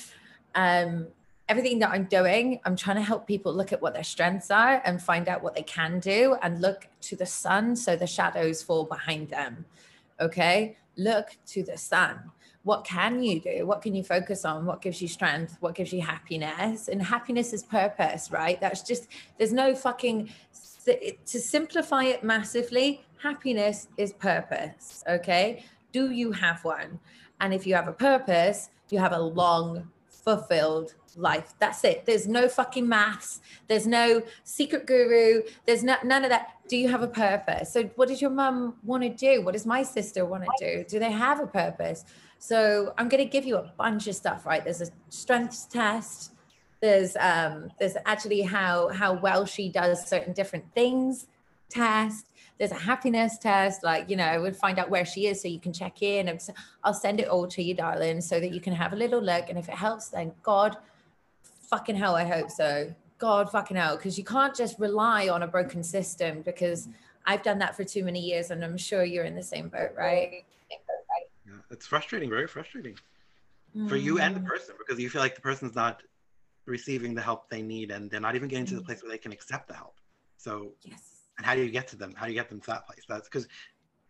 Um 0.55 1.07
everything 1.47 1.79
that 1.79 1.89
i'm 1.89 2.03
doing 2.03 2.59
i'm 2.63 2.75
trying 2.75 2.95
to 2.95 3.01
help 3.01 3.25
people 3.25 3.51
look 3.51 3.73
at 3.73 3.81
what 3.81 3.95
their 3.95 4.03
strengths 4.03 4.51
are 4.51 4.83
and 4.85 5.01
find 5.01 5.27
out 5.27 5.41
what 5.41 5.55
they 5.55 5.63
can 5.63 5.99
do 5.99 6.35
and 6.43 6.61
look 6.61 6.87
to 7.01 7.15
the 7.15 7.25
sun 7.25 7.75
so 7.75 7.95
the 7.95 8.05
shadows 8.05 8.61
fall 8.61 8.83
behind 8.83 9.27
them 9.29 9.65
okay? 10.19 10.77
Look 10.97 11.37
to 11.47 11.63
the 11.63 11.77
sun 11.77 12.31
what 12.69 12.83
can 12.85 13.23
you 13.23 13.39
do? 13.39 13.65
What 13.65 13.81
can 13.81 13.95
you 13.95 14.03
focus 14.03 14.45
on? 14.45 14.63
What 14.63 14.79
gives 14.79 15.01
you 15.01 15.07
strength? 15.07 15.57
What 15.59 15.73
gives 15.73 15.91
you 15.91 16.01
happiness? 16.01 16.87
And 16.87 17.01
happiness 17.01 17.51
is 17.51 17.63
purpose 17.63 18.29
right? 18.29 18.61
That's 18.61 18.83
just 18.83 19.07
there's 19.39 19.51
no 19.51 19.73
fucking 19.73 20.29
to 20.85 21.39
simplify 21.39 22.03
it 22.03 22.23
massively 22.23 23.01
happiness 23.17 23.87
is 23.97 24.13
purpose 24.13 25.03
okay? 25.09 25.65
Do 25.91 26.11
you 26.11 26.31
have 26.31 26.63
one? 26.63 26.99
And 27.41 27.55
if 27.55 27.65
you 27.65 27.73
have 27.73 27.87
a 27.87 27.97
purpose 28.09 28.69
you 28.91 28.99
have 28.99 29.13
a 29.13 29.19
long 29.19 29.89
fulfilled 30.37 30.93
life. 31.15 31.53
That's 31.59 31.83
it. 31.83 32.05
There's 32.05 32.27
no 32.27 32.47
fucking 32.47 32.87
maths. 32.87 33.41
There's 33.67 33.87
no 33.87 34.21
secret 34.43 34.85
guru. 34.85 35.41
There's 35.65 35.83
no, 35.83 35.95
none 36.03 36.23
of 36.23 36.29
that. 36.29 36.53
Do 36.67 36.77
you 36.77 36.89
have 36.89 37.01
a 37.01 37.07
purpose? 37.07 37.73
So 37.73 37.83
what 37.95 38.07
does 38.09 38.21
your 38.21 38.29
mum 38.29 38.75
want 38.83 39.03
to 39.03 39.09
do? 39.09 39.41
What 39.41 39.53
does 39.53 39.65
my 39.65 39.83
sister 39.83 40.25
want 40.25 40.43
to 40.43 40.51
do? 40.59 40.85
Do 40.87 40.99
they 40.99 41.11
have 41.11 41.39
a 41.39 41.47
purpose? 41.47 42.05
So 42.37 42.93
I'm 42.97 43.09
going 43.09 43.23
to 43.23 43.29
give 43.29 43.45
you 43.45 43.57
a 43.57 43.71
bunch 43.77 44.07
of 44.07 44.15
stuff, 44.15 44.45
right? 44.45 44.63
There's 44.63 44.81
a 44.81 44.89
strengths 45.09 45.65
test. 45.65 46.33
There's 46.81 47.17
um, 47.17 47.71
there's 47.79 47.97
actually 48.05 48.41
how 48.41 48.87
how 48.89 49.13
well 49.13 49.45
she 49.45 49.67
does 49.69 50.07
certain 50.07 50.31
different 50.31 50.73
things 50.73 51.27
test. 51.69 52.25
There's 52.57 52.71
a 52.71 52.75
happiness 52.75 53.37
test, 53.37 53.83
like 53.83 54.09
you 54.09 54.17
know, 54.17 54.41
we'll 54.41 54.53
find 54.53 54.79
out 54.79 54.89
where 54.89 55.05
she 55.05 55.27
is 55.27 55.41
so 55.41 55.47
you 55.47 55.59
can 55.59 55.71
check 55.71 56.01
in. 56.01 56.27
And 56.27 56.41
I'll 56.83 56.93
send 56.93 57.19
it 57.19 57.29
all 57.29 57.47
to 57.47 57.63
you, 57.63 57.73
darling, 57.73 58.21
so 58.21 58.39
that 58.39 58.53
you 58.53 58.59
can 58.59 58.73
have 58.73 58.93
a 58.93 58.97
little 58.97 59.21
look. 59.21 59.49
And 59.49 59.57
if 59.57 59.69
it 59.69 59.75
helps, 59.75 60.09
then 60.09 60.33
God, 60.43 60.77
fucking 61.69 61.95
hell, 61.95 62.15
I 62.15 62.25
hope 62.25 62.51
so. 62.51 62.93
God 63.17 63.51
fucking 63.51 63.77
hell, 63.77 63.97
because 63.97 64.17
you 64.17 64.23
can't 64.23 64.55
just 64.55 64.79
rely 64.79 65.29
on 65.29 65.43
a 65.43 65.47
broken 65.47 65.83
system 65.83 66.41
because 66.41 66.87
I've 67.25 67.43
done 67.43 67.59
that 67.59 67.75
for 67.75 67.83
too 67.83 68.03
many 68.03 68.19
years, 68.19 68.49
and 68.49 68.63
I'm 68.63 68.77
sure 68.77 69.03
you're 69.03 69.25
in 69.25 69.35
the 69.35 69.43
same 69.43 69.67
boat, 69.69 69.91
right? 69.97 70.45
yeah, 71.45 71.53
it's 71.69 71.85
frustrating, 71.85 72.29
very 72.29 72.47
frustrating 72.47 72.95
mm. 73.75 73.89
for 73.89 73.95
you 73.95 74.19
and 74.19 74.35
the 74.35 74.39
mm. 74.39 74.45
person 74.45 74.75
because 74.77 74.99
you 75.01 75.09
feel 75.09 75.21
like 75.21 75.35
the 75.35 75.41
person's 75.41 75.75
not 75.75 76.01
receiving 76.65 77.13
the 77.15 77.21
help 77.21 77.49
they 77.49 77.61
need 77.61 77.91
and 77.91 78.09
they're 78.09 78.19
not 78.19 78.35
even 78.35 78.47
getting 78.47 78.65
to 78.65 78.75
the 78.75 78.81
place 78.81 79.01
where 79.01 79.11
they 79.11 79.17
can 79.17 79.31
accept 79.31 79.67
the 79.67 79.73
help. 79.73 79.95
So, 80.37 80.71
yes. 80.83 81.18
And 81.39 81.45
how 81.45 81.55
do 81.55 81.63
you 81.63 81.71
get 81.71 81.87
to 81.87 81.95
them? 81.95 82.13
How 82.17 82.25
do 82.25 82.33
you 82.33 82.37
get 82.37 82.49
them 82.49 82.59
to 82.59 82.67
that 82.67 82.85
place? 82.85 83.05
That's 83.07 83.29
because, 83.29 83.47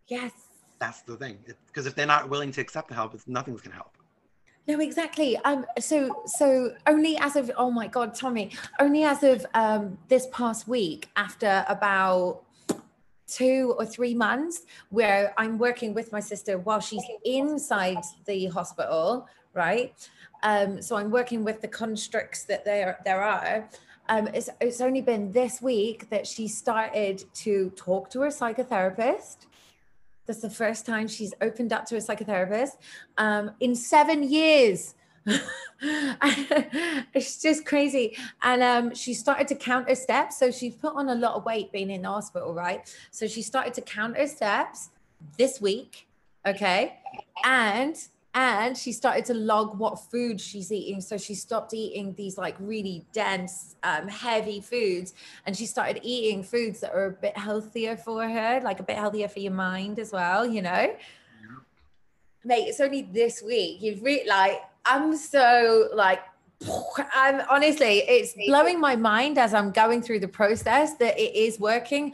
yes, 0.08 0.32
that's 0.80 1.04
the 1.04 1.16
thing. 1.16 1.38
Because 1.68 1.86
if 1.86 1.94
they're 1.94 2.08
not 2.08 2.28
willing 2.28 2.52
to 2.54 2.60
accept 2.60 2.88
the 2.88 2.96
help, 2.96 3.14
it's 3.14 3.28
nothing's 3.28 3.62
gonna 3.62 3.76
help. 3.76 3.96
No, 4.68 4.80
exactly. 4.80 5.38
Um, 5.38 5.64
so 5.80 6.24
so 6.26 6.74
only 6.88 7.18
as 7.18 7.36
of 7.36 7.52
oh 7.56 7.70
my 7.70 7.86
god, 7.86 8.16
Tommy, 8.16 8.52
only 8.80 9.04
as 9.04 9.22
of 9.22 9.46
um 9.54 10.00
this 10.08 10.28
past 10.32 10.68
week, 10.68 11.10
after 11.16 11.64
about 11.68 12.42
two 13.28 13.76
or 13.78 13.86
three 13.86 14.16
months 14.16 14.66
where 14.90 15.36
I'm 15.38 15.60
working 15.60 15.94
with 15.94 16.12
my 16.12 16.20
sister 16.20 16.58
while 16.58 16.80
she's 16.80 17.06
inside 17.24 18.00
the 18.26 18.48
hospital, 18.48 19.28
right? 19.54 19.94
Um, 20.42 20.82
so 20.82 20.96
I'm 20.96 21.12
working 21.12 21.44
with 21.44 21.62
the 21.62 21.68
constructs 21.68 22.46
that 22.46 22.66
there 22.66 22.98
there 23.06 23.22
are. 23.22 23.70
Um, 24.10 24.28
it's, 24.34 24.50
it's 24.60 24.82
only 24.82 25.02
been 25.02 25.32
this 25.32 25.62
week 25.62 26.10
that 26.10 26.26
she 26.26 26.48
started 26.48 27.24
to 27.36 27.70
talk 27.76 28.10
to 28.10 28.22
her 28.22 28.30
psychotherapist. 28.30 29.46
That's 30.26 30.42
the 30.42 30.50
first 30.50 30.86
time 30.86 31.08
she's 31.08 31.34
opened 31.42 31.72
up 31.72 31.86
to 31.86 31.96
a 31.96 32.00
psychotherapist 32.00 32.78
um, 33.20 33.52
in 33.60 33.76
seven 33.76 34.24
years. 34.24 34.96
it's 37.14 37.42
just 37.42 37.66
crazy. 37.66 38.18
And 38.42 38.64
um, 38.64 38.96
she 38.96 39.14
started 39.14 39.48
to 39.50 39.56
count 39.56 39.88
her 39.88 39.96
steps. 39.96 40.40
So 40.40 40.50
she's 40.50 40.76
put 40.76 40.96
on 40.96 41.10
a 41.10 41.16
lot 41.16 41.36
of 41.36 41.46
weight 41.46 41.72
being 41.72 41.92
in 41.92 42.02
the 42.02 42.10
hospital, 42.10 42.54
right? 42.54 42.92
So 43.12 43.28
she 43.28 43.44
started 43.44 43.76
to 43.76 43.82
count 43.82 44.18
her 44.18 44.28
steps 44.28 44.90
this 45.38 45.62
week. 45.62 46.08
Okay. 46.48 46.98
And 47.44 47.96
and 48.36 48.78
she 48.78 48.92
started 48.92 49.26
to 49.26 49.34
log 49.34 49.78
what 49.80 50.00
food 50.12 50.40
she's 50.40 50.72
eating 50.72 51.02
so 51.02 51.18
she 51.18 51.34
stopped 51.34 51.74
eating 51.74 52.14
these 52.14 52.38
like 52.38 52.56
really 52.60 53.06
dense 53.12 53.76
um, 53.84 54.08
heavy 54.08 54.62
foods 54.62 55.14
and 55.46 55.58
she 55.58 55.66
started 55.66 56.00
eating 56.04 56.44
foods 56.44 56.80
that 56.80 56.94
are 56.94 57.08
a 57.08 57.12
bit 57.12 57.36
healthier 57.36 57.98
for 57.98 58.28
her 58.28 58.62
like 58.64 58.80
a 58.80 58.84
bit 58.84 58.96
healthier 58.96 59.28
for 59.28 59.40
your 59.40 59.52
mind 59.52 59.98
as 59.98 60.12
well 60.12 60.46
you 60.46 60.62
know 60.62 60.70
yeah. 60.70 60.96
mate 62.44 62.68
it's 62.68 62.80
only 62.80 63.02
this 63.02 63.42
week 63.42 63.82
you've 63.82 64.04
really 64.04 64.28
like 64.28 64.62
I'm 64.86 65.16
so 65.16 65.90
like 65.94 66.22
I'm 67.16 67.42
honestly, 67.50 68.00
it's 68.08 68.34
blowing 68.48 68.80
my 68.80 68.96
mind 68.96 69.38
as 69.38 69.54
I'm 69.54 69.72
going 69.72 70.02
through 70.02 70.20
the 70.20 70.28
process 70.28 70.96
that 70.96 71.18
it 71.18 71.36
is 71.36 71.60
working. 71.60 72.14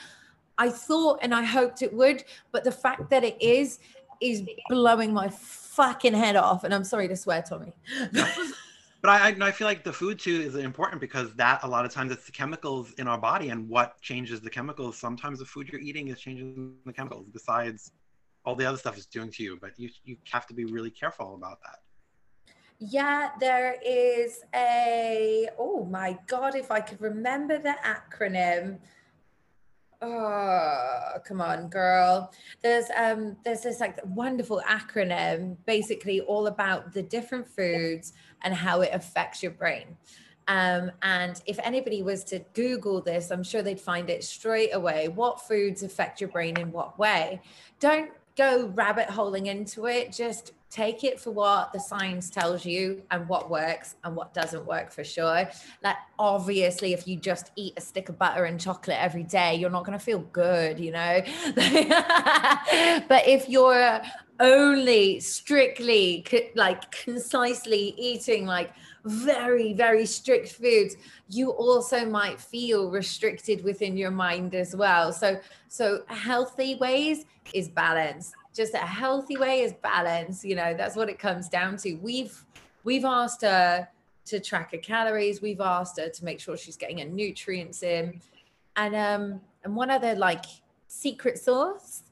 I 0.57 0.69
thought 0.69 1.19
and 1.21 1.33
I 1.33 1.43
hoped 1.43 1.81
it 1.81 1.93
would, 1.93 2.23
but 2.51 2.63
the 2.63 2.71
fact 2.71 3.09
that 3.09 3.23
it 3.23 3.41
is 3.41 3.79
is 4.21 4.43
blowing 4.69 5.13
my 5.13 5.29
fucking 5.29 6.13
head 6.13 6.35
off. 6.35 6.63
And 6.63 6.73
I'm 6.73 6.83
sorry 6.83 7.07
to 7.07 7.15
swear, 7.15 7.41
Tommy. 7.41 7.73
but 8.11 9.09
I, 9.09 9.35
I 9.41 9.51
feel 9.51 9.67
like 9.67 9.83
the 9.83 9.93
food 9.93 10.19
too 10.19 10.41
is 10.41 10.55
important 10.55 11.01
because 11.01 11.33
that 11.35 11.59
a 11.63 11.67
lot 11.67 11.85
of 11.85 11.91
times 11.91 12.11
it's 12.11 12.25
the 12.25 12.31
chemicals 12.31 12.93
in 12.93 13.07
our 13.07 13.17
body 13.17 13.49
and 13.49 13.67
what 13.67 14.01
changes 14.01 14.41
the 14.41 14.49
chemicals. 14.49 14.97
Sometimes 14.97 15.39
the 15.39 15.45
food 15.45 15.69
you're 15.69 15.81
eating 15.81 16.07
is 16.07 16.19
changing 16.19 16.75
the 16.85 16.93
chemicals 16.93 17.27
besides 17.31 17.91
all 18.45 18.55
the 18.55 18.65
other 18.65 18.77
stuff 18.77 18.97
it's 18.97 19.05
doing 19.05 19.31
to 19.31 19.43
you. 19.43 19.57
But 19.59 19.71
you 19.77 19.89
you 20.03 20.17
have 20.31 20.47
to 20.47 20.53
be 20.53 20.65
really 20.65 20.91
careful 20.91 21.35
about 21.35 21.59
that. 21.63 21.79
Yeah, 22.79 23.29
there 23.39 23.77
is 23.85 24.43
a, 24.53 25.47
oh 25.57 25.85
my 25.85 26.17
God, 26.27 26.55
if 26.55 26.71
I 26.71 26.81
could 26.81 26.99
remember 26.99 27.57
the 27.57 27.75
acronym. 27.85 28.79
Oh, 30.07 31.17
come 31.25 31.41
on, 31.41 31.67
girl. 31.67 32.31
There's 32.61 32.85
um 32.95 33.37
there's 33.43 33.61
this 33.61 33.79
like 33.79 33.97
wonderful 34.05 34.61
acronym 34.67 35.57
basically 35.65 36.21
all 36.21 36.45
about 36.45 36.93
the 36.93 37.01
different 37.01 37.47
foods 37.47 38.13
and 38.43 38.53
how 38.53 38.81
it 38.81 38.91
affects 38.93 39.41
your 39.41 39.53
brain. 39.53 39.97
Um, 40.47 40.91
and 41.01 41.41
if 41.47 41.57
anybody 41.63 42.03
was 42.03 42.23
to 42.25 42.39
Google 42.53 43.01
this, 43.01 43.31
I'm 43.31 43.41
sure 43.41 43.63
they'd 43.63 43.81
find 43.81 44.11
it 44.11 44.23
straight 44.23 44.75
away. 44.75 45.07
What 45.07 45.41
foods 45.41 45.81
affect 45.81 46.21
your 46.21 46.29
brain 46.29 46.59
in 46.59 46.71
what 46.71 46.99
way? 46.99 47.41
Don't 47.79 48.11
go 48.37 48.67
rabbit 48.67 49.09
holing 49.09 49.47
into 49.47 49.87
it. 49.87 50.11
Just 50.11 50.51
take 50.75 51.05
it 51.05 51.21
for 51.21 51.31
what 51.31 51.71
the 51.71 51.79
science 51.79 52.29
tells 52.29 52.65
you 52.65 53.01
and 53.09 53.27
what 53.29 53.49
works 53.49 53.95
and 54.03 54.13
what 54.13 54.33
doesn't 54.33 54.65
work 54.65 54.91
for 54.91 55.05
sure. 55.05 55.49
Like, 55.81 55.95
obviously, 56.19 56.91
if 56.91 57.07
you 57.07 57.15
just 57.15 57.51
eat 57.55 57.73
a 57.77 57.81
stick 57.81 58.09
of 58.09 58.19
butter 58.19 58.43
and 58.43 58.59
chocolate 58.59 58.97
every 58.99 59.23
day, 59.23 59.55
you're 59.55 59.69
not 59.69 59.85
going 59.85 59.97
to 59.97 60.03
feel 60.03 60.19
good, 60.19 60.77
you 60.77 60.91
know? 60.91 61.21
but 61.55 63.25
if 63.25 63.47
you're 63.47 64.01
only 64.41 65.21
strictly, 65.21 66.25
like, 66.55 66.91
concisely 66.91 67.95
eating, 67.97 68.45
like, 68.45 68.71
very 69.05 69.71
very 69.73 70.03
strict 70.03 70.49
foods 70.49 70.95
you 71.29 71.51
also 71.51 72.07
might 72.07 72.41
feel 72.41 72.89
restricted 72.89 73.63
within 73.63 73.95
your 73.95 74.09
mind 74.09 74.55
as 74.55 74.75
well 74.75 75.13
so 75.13 75.39
so 75.67 76.01
healthy 76.07 76.73
ways 76.73 77.25
is 77.53 77.69
balance 77.69 78.33
just 78.55 78.73
a 78.73 78.77
healthy 78.77 79.37
way 79.37 79.61
is 79.61 79.73
balance 79.73 80.45
you 80.45 80.55
know 80.55 80.73
that's 80.73 80.95
what 80.95 81.09
it 81.09 81.19
comes 81.19 81.49
down 81.49 81.77
to. 81.77 81.95
We've 81.95 82.45
we've 82.83 83.05
asked 83.05 83.41
her 83.41 83.87
to 84.25 84.39
track 84.39 84.71
her 84.71 84.77
calories. 84.77 85.41
We've 85.41 85.61
asked 85.61 85.99
her 85.99 86.09
to 86.09 86.25
make 86.25 86.39
sure 86.39 86.57
she's 86.57 86.77
getting 86.77 86.99
her 86.99 87.05
nutrients 87.05 87.83
in. 87.83 88.21
And 88.75 88.95
um 88.95 89.41
and 89.63 89.75
one 89.75 89.91
other 89.91 90.15
like 90.15 90.45
secret 90.87 91.37
sauce 91.37 92.03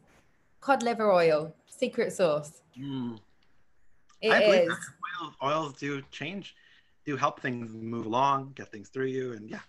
cod 0.60 0.84
liver 0.84 1.12
oil 1.12 1.54
secret 1.66 2.12
sauce. 2.14 2.62
Mm. 2.78 3.20
It 4.22 4.32
I 4.32 4.42
is. 4.42 4.70
Oils, 5.22 5.34
oils 5.44 5.74
do 5.74 6.02
change 6.12 6.56
do 7.06 7.18
help 7.18 7.42
things 7.42 7.74
move 7.74 8.06
along 8.06 8.54
get 8.56 8.72
things 8.72 8.90
through 8.90 9.08
you 9.08 9.34
and 9.34 9.50
yeah 9.50 9.60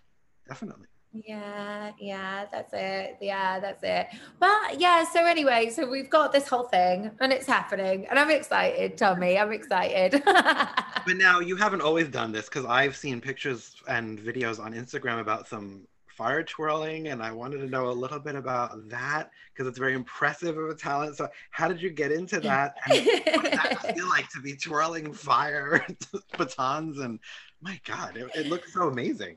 definitely 0.49 0.87
yeah, 1.15 1.93
yeah, 1.99 2.47
that's 2.51 2.73
it. 2.73 3.19
Yeah, 3.21 3.61
that's 3.61 3.83
it. 3.85 4.09
But 4.41 4.81
yeah, 4.81 5.05
so 5.05 5.25
anyway, 5.25 5.71
so 5.71 5.89
we've 5.89 6.11
got 6.11 6.33
this 6.33 6.49
whole 6.49 6.65
thing 6.65 7.11
and 7.21 7.33
it's 7.33 7.47
happening 7.47 8.07
and 8.11 8.19
I'm 8.19 8.31
excited, 8.31 8.99
Tommy. 8.99 9.39
I'm 9.39 9.53
excited. 9.53 10.23
but 10.25 11.17
now 11.17 11.39
you 11.39 11.55
haven't 11.57 11.83
always 11.83 12.09
done 12.09 12.33
this 12.33 12.47
because 12.47 12.65
I've 12.65 12.97
seen 12.97 13.21
pictures 13.21 13.77
and 13.87 14.19
videos 14.19 14.59
on 14.59 14.75
Instagram 14.75 15.21
about 15.21 15.47
some 15.47 15.87
fire 16.09 16.43
twirling 16.43 17.09
and 17.09 17.23
I 17.23 17.31
wanted 17.33 17.59
to 17.59 17.67
know 17.67 17.89
a 17.89 17.93
little 17.93 18.21
bit 18.21 18.35
about 18.35 18.89
that 18.89 19.31
because 19.53 19.69
it's 19.69 19.79
very 19.79 19.95
impressive 19.95 20.59
of 20.59 20.69
a 20.69 20.75
talent. 20.75 21.17
So 21.17 21.29
how 21.51 21.69
did 21.69 21.81
you 21.81 21.91
get 21.91 22.11
into 22.11 22.41
that? 22.41 22.77
And 22.89 23.07
what 23.07 23.43
does 23.45 23.53
that 23.53 23.95
feel 23.97 24.09
like 24.09 24.29
to 24.31 24.41
be 24.41 24.57
twirling 24.57 25.13
fire 25.13 25.87
batons 26.39 26.99
and 26.99 27.21
my 27.61 27.81
God, 27.85 28.17
it, 28.17 28.29
it 28.35 28.47
looks 28.47 28.73
so 28.73 28.89
amazing. 28.89 29.37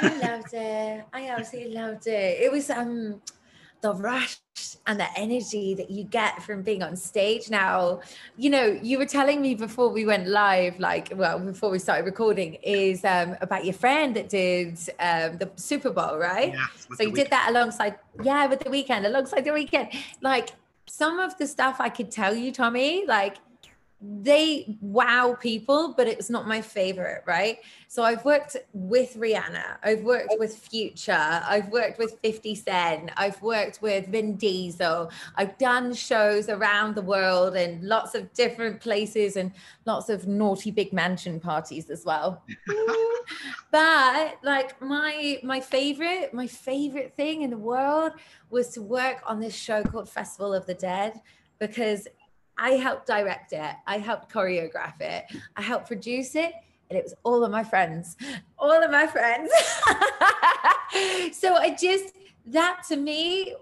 I 0.00 0.18
loved 0.18 0.54
it. 0.54 1.04
I 1.12 1.28
absolutely 1.28 1.74
loved 1.74 2.06
it. 2.06 2.40
It 2.40 2.52
was 2.52 2.70
um 2.70 3.20
the 3.82 3.92
rush 3.94 4.38
and 4.86 4.98
the 4.98 5.06
energy 5.16 5.74
that 5.74 5.90
you 5.90 6.04
get 6.04 6.40
from 6.42 6.62
being 6.62 6.82
on 6.82 6.94
stage 6.94 7.50
now 7.50 8.00
you 8.36 8.48
know 8.48 8.78
you 8.80 8.96
were 8.96 9.06
telling 9.06 9.42
me 9.42 9.54
before 9.56 9.88
we 9.88 10.06
went 10.06 10.28
live 10.28 10.78
like 10.78 11.12
well 11.16 11.38
before 11.38 11.68
we 11.68 11.78
started 11.80 12.04
recording 12.04 12.54
is 12.62 13.04
um, 13.04 13.36
about 13.40 13.64
your 13.64 13.74
friend 13.74 14.14
that 14.14 14.28
did 14.28 14.78
um, 15.00 15.36
the 15.38 15.50
super 15.56 15.90
bowl 15.90 16.16
right 16.16 16.54
with 16.88 16.98
so 16.98 17.04
you 17.04 17.12
did 17.12 17.28
that 17.30 17.46
alongside 17.50 17.98
yeah 18.22 18.46
with 18.46 18.60
the 18.60 18.70
Weeknd 18.70 19.04
alongside 19.04 19.44
the 19.44 19.50
Weeknd 19.50 19.92
like 20.20 20.50
some 20.86 21.18
of 21.18 21.36
the 21.38 21.46
stuff 21.46 21.76
i 21.80 21.88
could 21.88 22.10
tell 22.10 22.34
you 22.34 22.52
tommy 22.52 23.04
like 23.06 23.38
they 24.04 24.76
wow 24.80 25.36
people, 25.40 25.94
but 25.96 26.08
it's 26.08 26.28
not 26.28 26.48
my 26.48 26.60
favorite, 26.60 27.22
right? 27.24 27.58
So 27.86 28.02
I've 28.02 28.24
worked 28.24 28.56
with 28.72 29.16
Rihanna, 29.16 29.76
I've 29.84 30.02
worked 30.02 30.34
with 30.38 30.56
Future, 30.56 31.12
I've 31.12 31.68
worked 31.68 31.98
with 31.98 32.18
50 32.20 32.54
Cent, 32.56 33.10
I've 33.16 33.40
worked 33.40 33.80
with 33.80 34.08
Vin 34.08 34.36
Diesel, 34.36 35.10
I've 35.36 35.56
done 35.56 35.94
shows 35.94 36.48
around 36.48 36.96
the 36.96 37.02
world 37.02 37.54
in 37.54 37.80
lots 37.86 38.16
of 38.16 38.32
different 38.32 38.80
places 38.80 39.36
and 39.36 39.52
lots 39.86 40.08
of 40.08 40.26
naughty 40.26 40.72
big 40.72 40.92
mansion 40.92 41.38
parties 41.38 41.88
as 41.88 42.04
well. 42.04 42.42
but 43.70 44.38
like 44.42 44.80
my 44.82 45.38
my 45.44 45.60
favorite, 45.60 46.34
my 46.34 46.48
favorite 46.48 47.14
thing 47.16 47.42
in 47.42 47.50
the 47.50 47.58
world 47.58 48.12
was 48.50 48.70
to 48.70 48.82
work 48.82 49.22
on 49.26 49.38
this 49.38 49.54
show 49.54 49.84
called 49.84 50.08
Festival 50.08 50.52
of 50.52 50.66
the 50.66 50.74
Dead 50.74 51.20
because 51.60 52.08
I 52.58 52.72
helped 52.72 53.06
direct 53.06 53.52
it, 53.52 53.74
I 53.86 53.98
helped 53.98 54.32
choreograph 54.32 55.00
it, 55.00 55.24
I 55.56 55.62
helped 55.62 55.86
produce 55.86 56.34
it, 56.34 56.52
and 56.90 56.98
it 56.98 57.04
was 57.04 57.14
all 57.22 57.44
of 57.44 57.50
my 57.50 57.64
friends, 57.64 58.16
all 58.58 58.82
of 58.82 58.90
my 58.90 59.06
friends. 59.06 59.50
so 61.36 61.54
I 61.54 61.76
just, 61.80 62.14
that 62.46 62.82
to 62.88 62.96
me 62.96 63.54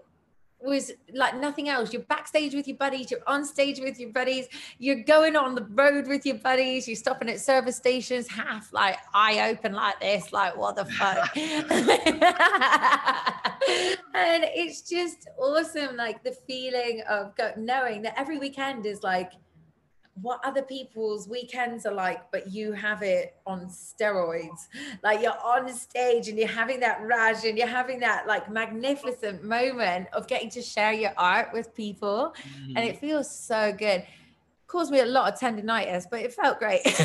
was 0.62 0.92
like 1.14 1.36
nothing 1.36 1.68
else. 1.68 1.92
You're 1.92 2.02
backstage 2.02 2.54
with 2.54 2.68
your 2.68 2.76
buddies, 2.76 3.10
you're 3.10 3.20
on 3.26 3.44
stage 3.44 3.80
with 3.80 3.98
your 3.98 4.10
buddies, 4.10 4.48
you're 4.78 5.02
going 5.02 5.36
on 5.36 5.54
the 5.54 5.64
road 5.64 6.06
with 6.06 6.26
your 6.26 6.36
buddies, 6.36 6.86
you're 6.86 6.96
stopping 6.96 7.28
at 7.28 7.40
service 7.40 7.76
stations, 7.76 8.28
half 8.28 8.72
like 8.72 8.98
eye 9.14 9.50
open 9.50 9.72
like 9.72 9.98
this, 10.00 10.32
like 10.32 10.56
what 10.56 10.76
the 10.76 10.84
fuck. 10.84 11.36
and 14.14 14.44
it's 14.54 14.82
just 14.82 15.28
awesome, 15.38 15.96
like 15.96 16.22
the 16.22 16.32
feeling 16.46 17.02
of 17.08 17.34
go- 17.36 17.52
knowing 17.56 18.02
that 18.02 18.14
every 18.16 18.38
weekend 18.38 18.86
is 18.86 19.02
like 19.02 19.32
what 20.22 20.40
other 20.44 20.62
people's 20.62 21.28
weekends 21.28 21.86
are 21.86 21.94
like, 21.94 22.30
but 22.30 22.50
you 22.50 22.72
have 22.72 23.02
it 23.02 23.36
on 23.46 23.66
steroids. 23.66 24.68
Like 25.02 25.22
you're 25.22 25.38
on 25.44 25.72
stage 25.72 26.28
and 26.28 26.38
you're 26.38 26.48
having 26.48 26.80
that 26.80 27.00
rush 27.02 27.44
and 27.44 27.56
you're 27.56 27.66
having 27.66 28.00
that 28.00 28.26
like 28.26 28.50
magnificent 28.50 29.44
moment 29.44 30.08
of 30.12 30.26
getting 30.26 30.50
to 30.50 30.62
share 30.62 30.92
your 30.92 31.12
art 31.16 31.52
with 31.52 31.74
people. 31.74 32.34
Mm-hmm. 32.42 32.76
And 32.76 32.88
it 32.88 32.98
feels 32.98 33.30
so 33.30 33.72
good. 33.72 34.04
Caused 34.66 34.92
me 34.92 35.00
a 35.00 35.06
lot 35.06 35.32
of 35.32 35.40
tendonitis, 35.40 36.06
but 36.10 36.20
it 36.20 36.32
felt 36.32 36.58
great. 36.58 36.82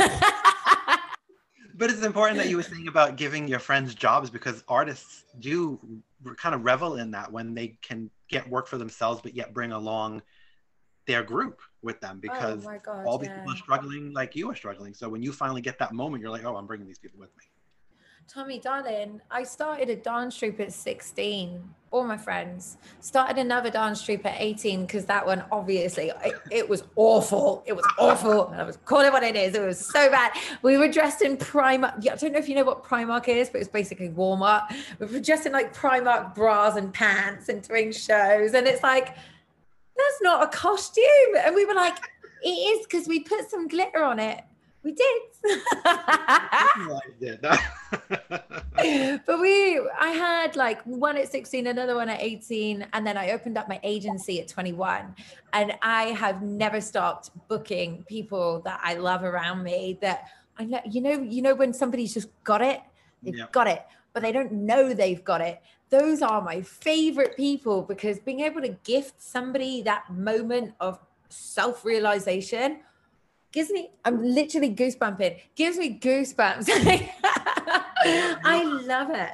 But 1.77 1.89
it's 1.89 2.03
important 2.03 2.38
that 2.38 2.48
you 2.48 2.55
were 2.55 2.63
saying 2.63 2.88
about 2.88 3.17
giving 3.17 3.50
your 3.50 3.60
friends 3.60 3.93
jobs 3.93 4.29
because 4.29 4.63
artists 4.69 5.25
do 5.39 5.77
kind 6.38 6.55
of 6.55 6.63
revel 6.63 6.95
in 6.95 7.12
that 7.12 7.29
when 7.31 7.53
they 7.53 7.77
can 7.81 8.10
get 8.29 8.50
work 8.50 8.67
for 8.67 8.77
themselves, 8.77 9.19
but 9.22 9.36
yet 9.36 9.53
bring 9.53 9.74
along 9.74 10.22
their 11.05 11.24
group 11.24 11.62
with 11.81 12.00
them 12.01 12.17
oh 12.17 12.19
because 12.21 12.65
oh 12.65 12.77
God, 12.83 13.05
all 13.05 13.17
these 13.17 13.29
yeah. 13.29 13.38
people 13.38 13.53
are 13.53 13.57
struggling 13.57 14.13
like 14.13 14.35
you 14.35 14.50
are 14.50 14.55
struggling. 14.55 14.93
So 14.93 15.09
when 15.09 15.21
you 15.21 15.31
finally 15.31 15.62
get 15.62 15.79
that 15.79 15.93
moment, 15.93 16.21
you're 16.21 16.31
like, 16.31 16.45
oh, 16.45 16.55
I'm 16.55 16.65
bringing 16.65 16.88
these 16.88 17.00
people 17.00 17.19
with 17.19 17.35
me. 17.38 17.45
Tommy, 18.27 18.57
darling, 18.57 19.21
I 19.29 19.43
started 19.43 19.88
a 19.89 19.95
dance 19.95 20.35
troupe 20.35 20.59
at 20.59 20.74
16. 20.74 21.62
All 21.91 22.03
my 22.03 22.17
friends 22.17 22.77
started 23.00 23.38
another 23.38 23.69
dance 23.69 24.01
troupe 24.01 24.25
at 24.25 24.41
18 24.41 24.85
because 24.85 25.05
that 25.05 25.25
one 25.25 25.45
obviously 25.51 26.12
it, 26.25 26.33
it 26.50 26.67
was 26.67 26.83
awful. 26.95 27.63
It 27.67 27.74
was 27.74 27.85
awful. 28.00 28.47
And 28.47 28.59
I 28.59 28.63
was 28.63 28.77
calling 28.77 29.05
it 29.05 29.13
what 29.13 29.21
it 29.21 29.35
is. 29.35 29.53
It 29.53 29.62
was 29.62 29.79
so 29.79 30.09
bad. 30.09 30.31
We 30.63 30.77
were 30.77 30.91
dressed 30.91 31.21
in 31.21 31.38
Primark. 31.38 31.97
I 32.10 32.15
don't 32.15 32.34
know 32.34 32.39
if 32.39 32.49
you 32.49 32.56
know 32.56 32.63
what 32.63 32.84
Primark 32.84 33.27
is, 33.27 33.49
but 33.49 33.62
it's 33.62 33.69
basically 33.69 34.10
Walmart. 34.10 34.75
We 34.99 35.06
were 35.06 35.19
dressed 35.19 35.45
in 35.45 35.53
like 35.53 35.75
Primark 35.75 36.34
bras 36.34 36.77
and 36.77 36.91
pants 36.91 37.47
and 37.47 37.62
doing 37.62 37.91
shows. 37.91 38.56
And 38.56 38.65
it's 38.65 38.82
like, 38.82 39.15
that's 39.97 40.21
not 40.21 40.43
a 40.43 40.47
costume. 40.47 41.03
And 41.39 41.55
we 41.55 41.65
were 41.65 41.73
like, 41.73 41.97
it 42.43 42.49
is 42.49 42.86
because 42.86 43.08
we 43.08 43.21
put 43.21 43.49
some 43.49 43.67
glitter 43.67 44.03
on 44.03 44.19
it. 44.19 44.41
We 44.84 44.91
did. 44.93 45.12
But 49.25 49.39
we 49.39 49.79
i 49.99 50.10
had 50.10 50.55
like 50.55 50.81
one 50.84 51.17
at 51.17 51.31
16 51.31 51.65
another 51.67 51.95
one 51.95 52.10
at 52.10 52.21
18 52.21 52.86
and 52.93 53.08
then 53.08 53.17
i 53.17 53.31
opened 53.31 53.58
up 53.58 53.67
my 53.67 53.79
agency 53.84 54.39
at 54.41 54.47
21 54.47 55.15
and 55.53 55.73
i 55.81 56.03
have 56.05 56.41
never 56.43 56.79
stopped 56.81 57.31
booking 57.47 58.03
people 58.08 58.62
that 58.62 58.79
i 58.84 58.93
love 58.95 59.23
around 59.23 59.63
me 59.63 59.97
that 60.01 60.25
i 60.58 60.65
know 60.65 60.79
you 60.89 61.01
know 61.01 61.19
you 61.21 61.41
know 61.41 61.55
when 61.55 61.73
somebody's 61.73 62.13
just 62.13 62.29
got 62.43 62.62
it 62.62 62.81
they've 63.23 63.38
Yep. 63.38 63.51
got 63.53 63.67
it 63.67 63.84
but 64.13 64.21
they 64.21 64.31
don't 64.31 64.51
know 64.51 64.93
they've 64.93 65.23
got 65.23 65.41
it 65.41 65.62
those 65.89 66.21
are 66.21 66.41
my 66.41 66.62
favorite 66.62 67.36
people 67.38 67.82
because 67.84 68.19
being 68.19 68.39
able 68.41 68.62
to 68.62 68.69
gift 68.84 69.21
somebody 69.21 69.82
that 69.84 70.10
moment 70.12 70.74
of 70.80 71.00
self-realization 71.30 72.80
gives 73.52 73.69
me 73.71 73.89
i'm 74.04 74.21
literally 74.24 74.74
goosebumping 74.74 75.38
gives 75.56 75.78
me 75.78 75.98
goosebumps 76.00 76.67
i 78.04 78.63
love 78.86 79.10
it 79.10 79.32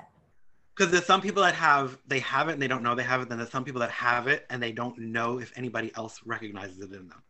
Because 0.75 0.91
there's 0.91 1.05
some 1.05 1.21
people 1.21 1.43
that 1.43 1.55
have 1.55 1.97
they 2.07 2.19
have 2.19 2.49
it 2.49 2.53
and 2.53 2.61
they 2.61 2.67
don't 2.67 2.83
know 2.83 2.95
they 2.95 3.03
have 3.03 3.21
it. 3.21 3.29
Then 3.29 3.37
there's 3.37 3.51
some 3.51 3.63
people 3.63 3.81
that 3.81 3.91
have 3.91 4.27
it 4.27 4.45
and 4.49 4.61
they 4.63 4.71
don't 4.71 4.97
know 4.97 5.39
if 5.39 5.51
anybody 5.57 5.91
else 5.95 6.21
recognizes 6.25 6.79
it 6.79 6.91
in 6.91 7.07
them. 7.09 7.21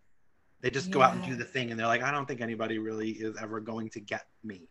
They 0.61 0.69
just 0.69 0.91
go 0.91 1.01
out 1.01 1.15
and 1.15 1.23
do 1.25 1.35
the 1.35 1.43
thing 1.43 1.71
and 1.71 1.79
they're 1.79 1.87
like, 1.87 2.03
I 2.03 2.11
don't 2.11 2.27
think 2.27 2.39
anybody 2.41 2.77
really 2.77 3.09
is 3.11 3.35
ever 3.41 3.59
going 3.59 3.89
to 3.89 3.99
get 3.99 4.25
me. 4.43 4.69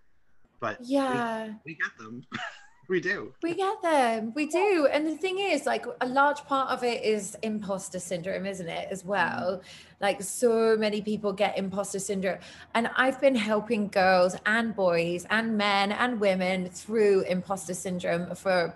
But 0.60 0.78
we- 0.80 0.86
yeah 0.86 1.52
we, 1.64 1.74
get 1.74 1.92
them. 1.98 2.22
we 2.90 3.00
do. 3.00 3.32
we 3.42 3.54
get 3.54 3.80
them. 3.82 4.32
We 4.34 4.46
do. 4.46 4.88
And 4.92 5.06
the 5.06 5.16
thing 5.16 5.38
is 5.38 5.64
like 5.64 5.86
a 6.00 6.06
large 6.08 6.44
part 6.44 6.70
of 6.70 6.82
it 6.82 7.04
is 7.04 7.36
imposter 7.42 8.00
syndrome 8.00 8.44
isn't 8.46 8.68
it 8.68 8.88
as 8.90 9.04
mm. 9.04 9.06
well? 9.06 9.62
Like 10.00 10.20
so 10.22 10.76
many 10.76 11.00
people 11.00 11.32
get 11.32 11.56
imposter 11.56 12.00
syndrome. 12.00 12.38
And 12.74 12.90
i've 12.96 13.20
been 13.20 13.36
helping 13.36 13.88
girls 13.88 14.36
and 14.44 14.74
boys 14.74 15.24
and 15.30 15.56
men 15.56 15.92
and 15.92 16.20
women 16.20 16.68
through 16.68 17.22
imposter 17.22 17.74
syndrome 17.74 18.34
for 18.34 18.74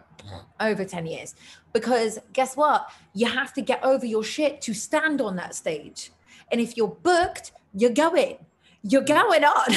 over 0.60 0.84
10 0.84 1.06
years. 1.06 1.34
Because 1.72 2.20
guess 2.32 2.56
what? 2.56 2.88
You 3.14 3.26
have 3.26 3.52
to 3.54 3.62
get 3.62 3.82
over 3.84 4.06
your 4.06 4.22
shit 4.22 4.60
to 4.62 4.74
stand 4.74 5.20
on 5.20 5.34
that 5.36 5.56
stage. 5.56 6.12
And 6.52 6.60
if 6.60 6.76
you're 6.76 6.96
booked 7.02 7.50
you're 7.76 7.90
going 7.90 8.38
you're 8.84 9.02
going 9.02 9.44
on. 9.44 9.66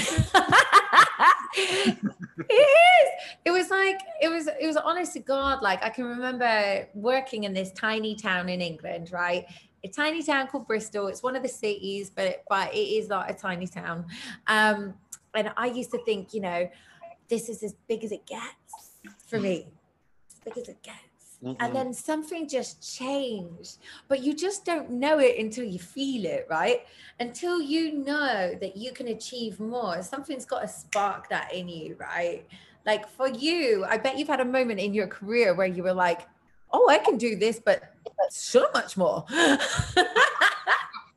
It 2.49 2.53
is. 2.53 3.09
It 3.45 3.51
was 3.51 3.69
like 3.69 3.99
it 4.21 4.29
was 4.29 4.47
it 4.47 4.65
was 4.65 4.77
honest 4.77 5.13
to 5.13 5.19
god 5.19 5.61
like 5.61 5.83
i 5.83 5.89
can 5.89 6.05
remember 6.05 6.87
working 6.93 7.45
in 7.45 7.53
this 7.53 7.71
tiny 7.71 8.15
town 8.15 8.47
in 8.47 8.61
england 8.61 9.11
right? 9.11 9.45
A 9.83 9.89
tiny 9.89 10.23
town 10.23 10.47
called 10.47 10.67
bristol. 10.67 11.07
It's 11.07 11.23
one 11.23 11.35
of 11.35 11.43
the 11.43 11.49
cities 11.49 12.09
but 12.09 12.43
but 12.49 12.73
it 12.73 12.77
is 12.77 13.09
not 13.09 13.29
a 13.29 13.33
tiny 13.33 13.67
town. 13.67 14.05
Um 14.47 14.93
and 15.33 15.51
i 15.57 15.67
used 15.67 15.91
to 15.91 16.03
think 16.03 16.33
you 16.33 16.41
know 16.41 16.69
this 17.27 17.49
is 17.49 17.63
as 17.63 17.73
big 17.87 18.03
as 18.03 18.11
it 18.11 18.25
gets 18.25 18.91
for 19.27 19.39
me. 19.39 19.67
As 20.31 20.39
big 20.45 20.57
as 20.57 20.69
it 20.69 20.81
gets 20.83 21.06
Mm-mm. 21.43 21.55
and 21.59 21.75
then 21.75 21.93
something 21.93 22.47
just 22.47 22.97
changed 22.97 23.77
but 24.07 24.23
you 24.23 24.33
just 24.33 24.65
don't 24.65 24.89
know 24.89 25.19
it 25.19 25.37
until 25.37 25.65
you 25.65 25.77
feel 25.77 26.25
it 26.25 26.47
right 26.49 26.87
until 27.19 27.61
you 27.61 27.93
know 27.93 28.55
that 28.59 28.75
you 28.75 28.91
can 28.91 29.09
achieve 29.09 29.59
more 29.59 30.01
something's 30.01 30.45
got 30.45 30.61
to 30.61 30.67
spark 30.67 31.29
that 31.29 31.53
in 31.53 31.69
you 31.69 31.95
right 31.99 32.45
like 32.87 33.07
for 33.07 33.29
you 33.29 33.85
i 33.87 33.97
bet 33.97 34.17
you've 34.17 34.27
had 34.27 34.39
a 34.39 34.45
moment 34.45 34.79
in 34.79 34.95
your 34.95 35.05
career 35.05 35.53
where 35.53 35.67
you 35.67 35.83
were 35.83 35.93
like 35.93 36.27
oh 36.71 36.89
i 36.89 36.97
can 36.97 37.17
do 37.17 37.35
this 37.35 37.59
but 37.59 37.83
so 38.29 38.67
much 38.73 38.97
more 38.97 39.23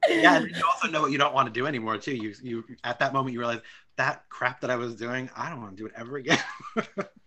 yeah, 0.08 0.36
and 0.36 0.50
you 0.50 0.62
also 0.66 0.88
know 0.88 1.02
what 1.02 1.10
you 1.10 1.18
don't 1.18 1.34
want 1.34 1.46
to 1.46 1.52
do 1.52 1.66
anymore 1.66 1.98
too. 1.98 2.14
You 2.14 2.34
you 2.42 2.64
at 2.84 2.98
that 3.00 3.12
moment 3.12 3.32
you 3.32 3.38
realize 3.38 3.60
that 3.96 4.24
crap 4.28 4.60
that 4.62 4.70
I 4.70 4.76
was 4.76 4.94
doing, 4.94 5.30
I 5.36 5.50
don't 5.50 5.60
want 5.60 5.76
to 5.76 5.82
do 5.82 5.86
it 5.86 5.92
ever 5.96 6.16
again. 6.16 6.38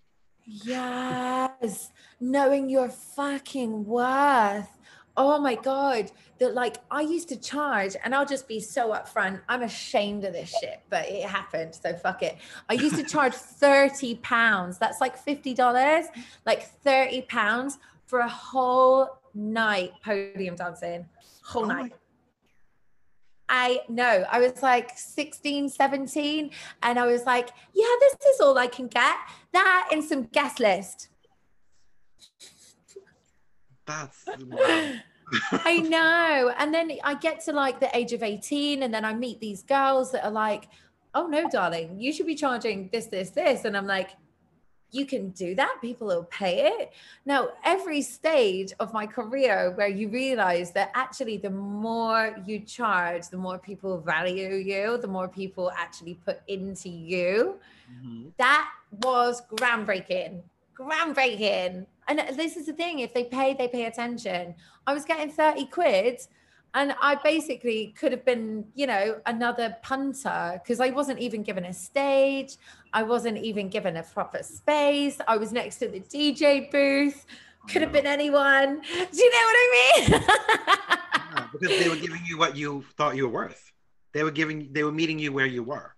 Yes, 0.45 1.91
knowing 2.19 2.69
your 2.69 2.89
fucking 2.89 3.85
worth. 3.85 4.69
Oh 5.15 5.39
my 5.39 5.55
God. 5.55 6.11
That 6.39 6.55
like 6.55 6.77
I 6.89 7.01
used 7.01 7.29
to 7.29 7.35
charge, 7.39 7.95
and 8.03 8.13
I'll 8.15 8.25
just 8.25 8.47
be 8.47 8.59
so 8.59 8.91
upfront. 8.91 9.41
I'm 9.47 9.61
ashamed 9.61 10.25
of 10.25 10.33
this 10.33 10.49
shit, 10.59 10.81
but 10.89 11.07
it 11.07 11.23
happened. 11.23 11.75
So 11.75 11.93
fuck 11.93 12.23
it. 12.23 12.37
I 12.69 12.73
used 12.73 12.95
to 12.95 13.03
charge 13.03 13.33
30 13.35 14.15
pounds. 14.15 14.77
That's 14.79 14.99
like 14.99 15.23
$50, 15.23 16.05
like 16.45 16.63
30 16.63 17.21
pounds 17.23 17.77
for 18.07 18.19
a 18.19 18.27
whole 18.29 19.19
night 19.35 19.93
podium 20.03 20.55
dancing. 20.55 21.05
Whole 21.43 21.63
Oh 21.63 21.67
my- 21.67 21.81
night. 21.83 21.93
I 23.49 23.81
know. 23.87 24.25
I 24.31 24.39
was 24.39 24.63
like 24.63 24.97
16, 24.97 25.69
17, 25.69 26.49
and 26.81 26.97
I 26.99 27.05
was 27.05 27.23
like, 27.25 27.49
yeah, 27.73 27.85
this 27.99 28.15
is 28.33 28.41
all 28.41 28.57
I 28.57 28.65
can 28.67 28.87
get. 28.87 29.15
That 29.53 29.89
and 29.91 30.03
some 30.03 30.23
guest 30.23 30.59
list. 30.59 31.09
That's 33.85 34.25
I 35.51 35.77
know. 35.77 36.53
And 36.57 36.73
then 36.73 36.91
I 37.03 37.15
get 37.15 37.43
to 37.45 37.53
like 37.53 37.79
the 37.79 37.95
age 37.95 38.13
of 38.13 38.23
18, 38.23 38.83
and 38.83 38.93
then 38.93 39.05
I 39.05 39.13
meet 39.13 39.39
these 39.39 39.63
girls 39.63 40.11
that 40.11 40.25
are 40.25 40.31
like, 40.31 40.67
oh 41.15 41.27
no, 41.27 41.47
darling, 41.49 41.99
you 41.99 42.11
should 42.11 42.25
be 42.25 42.35
charging 42.35 42.89
this, 42.91 43.07
this, 43.07 43.29
this. 43.31 43.65
And 43.65 43.77
I'm 43.77 43.87
like, 43.87 44.11
you 44.91 45.05
can 45.07 45.31
do 45.31 45.55
that. 45.55 45.77
People 45.81 46.07
will 46.07 46.25
pay 46.25 46.67
it. 46.67 46.93
Now, 47.25 47.49
every 47.63 48.01
stage 48.01 48.73
of 48.79 48.93
my 48.93 49.07
career 49.07 49.71
where 49.75 49.87
you 49.87 50.07
realize 50.07 50.71
that 50.73 50.91
actually 50.93 51.37
the 51.37 51.49
more 51.49 52.35
you 52.45 52.59
charge, 52.59 53.27
the 53.29 53.37
more 53.37 53.57
people 53.57 53.99
value 53.99 54.53
you, 54.53 54.99
the 54.99 55.07
more 55.07 55.27
people 55.27 55.71
actually 55.75 56.13
put 56.25 56.41
into 56.47 56.89
you. 56.89 57.59
Mm-hmm. 57.93 58.29
That 58.37 58.69
was 58.91 59.41
groundbreaking. 59.55 60.41
Groundbreaking. 60.77 61.85
And 62.07 62.19
this 62.37 62.57
is 62.57 62.65
the 62.65 62.73
thing 62.73 62.99
if 62.99 63.13
they 63.13 63.25
pay, 63.25 63.53
they 63.53 63.67
pay 63.67 63.85
attention. 63.85 64.55
I 64.85 64.93
was 64.93 65.05
getting 65.05 65.31
30 65.31 65.65
quid 65.67 66.19
and 66.75 66.95
I 67.01 67.15
basically 67.15 67.93
could 67.97 68.11
have 68.11 68.25
been, 68.25 68.65
you 68.73 68.87
know, 68.87 69.21
another 69.27 69.77
punter 69.83 70.59
because 70.61 70.79
I 70.79 70.89
wasn't 70.89 71.19
even 71.19 71.43
given 71.43 71.65
a 71.65 71.73
stage. 71.73 72.57
I 72.93 73.03
wasn't 73.03 73.37
even 73.37 73.69
given 73.69 73.97
a 73.97 74.03
proper 74.03 74.41
space. 74.41 75.19
I 75.27 75.37
was 75.37 75.51
next 75.51 75.77
to 75.77 75.87
the 75.87 75.99
DJ 75.99 76.71
booth. 76.71 77.25
Could 77.69 77.83
have 77.83 77.91
been 77.91 78.07
anyone. 78.07 78.81
Do 78.81 79.17
you 79.17 79.31
know 79.31 79.37
what 79.37 79.55
I 79.55 79.95
mean? 79.95 80.21
yeah, 81.37 81.47
because 81.51 81.79
they 81.79 81.89
were 81.89 81.95
giving 81.95 82.21
you 82.25 82.37
what 82.37 82.57
you 82.57 82.83
thought 82.97 83.15
you 83.15 83.27
were 83.27 83.33
worth. 83.33 83.71
They 84.11 84.23
were 84.23 84.31
giving, 84.31 84.73
they 84.73 84.83
were 84.83 84.91
meeting 84.91 85.19
you 85.19 85.31
where 85.31 85.45
you 85.45 85.63
were. 85.63 85.92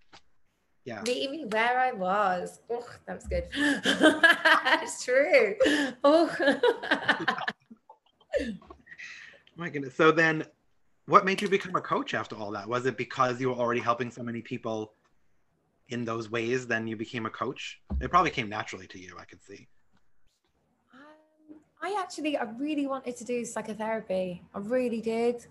Yeah. 0.86 1.02
Meeting 1.02 1.32
me 1.32 1.46
where 1.46 1.80
I 1.80 1.92
was. 1.92 2.60
Oh, 2.70 2.88
that 3.08 3.16
was 3.16 3.26
good. 3.26 3.48
it's 4.84 5.04
true. 5.04 5.56
Oh. 6.04 6.30
My 9.58 9.70
goodness. 9.70 9.96
So 9.96 10.12
then 10.12 10.46
what 11.08 11.26
made 11.26 11.42
you 11.42 11.50
become 11.50 11.76
a 11.76 11.82
coach 11.82 12.14
after 12.14 12.36
all 12.36 12.52
that? 12.52 12.70
Was 12.70 12.86
it 12.86 12.98
because 12.98 13.42
you 13.42 13.50
were 13.50 13.56
already 13.56 13.82
helping 13.82 14.12
so 14.12 14.22
many 14.22 14.42
people 14.42 14.94
in 15.90 16.06
those 16.06 16.30
ways? 16.30 16.68
Then 16.68 16.88
you 16.88 16.96
became 16.96 17.26
a 17.26 17.32
coach. 17.32 17.82
It 18.00 18.12
probably 18.12 18.32
came 18.32 18.48
naturally 18.48 18.86
to 18.88 19.00
you. 19.00 19.16
I 19.20 19.26
could 19.26 19.44
see. 19.44 19.68
Um, 20.94 21.56
I 21.82 22.00
actually, 22.00 22.38
I 22.38 22.44
really 22.44 22.86
wanted 22.86 23.18
to 23.18 23.24
do 23.24 23.44
psychotherapy. 23.44 24.44
I 24.54 24.60
really 24.60 25.02
did, 25.02 25.48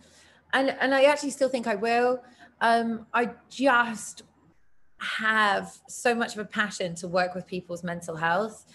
and 0.53 0.71
and 0.81 0.95
I 0.95 1.05
actually 1.05 1.31
still 1.31 1.49
think 1.49 1.67
I 1.67 1.75
will. 1.75 2.23
Um, 2.61 3.07
I 3.13 3.31
just 3.49 4.23
have 4.99 5.77
so 5.89 6.15
much 6.15 6.35
of 6.35 6.41
a 6.41 6.45
passion 6.45 6.95
to 6.97 7.09
work 7.09 7.35
with 7.35 7.47
people's 7.47 7.83
mental 7.83 8.17
health 8.17 8.67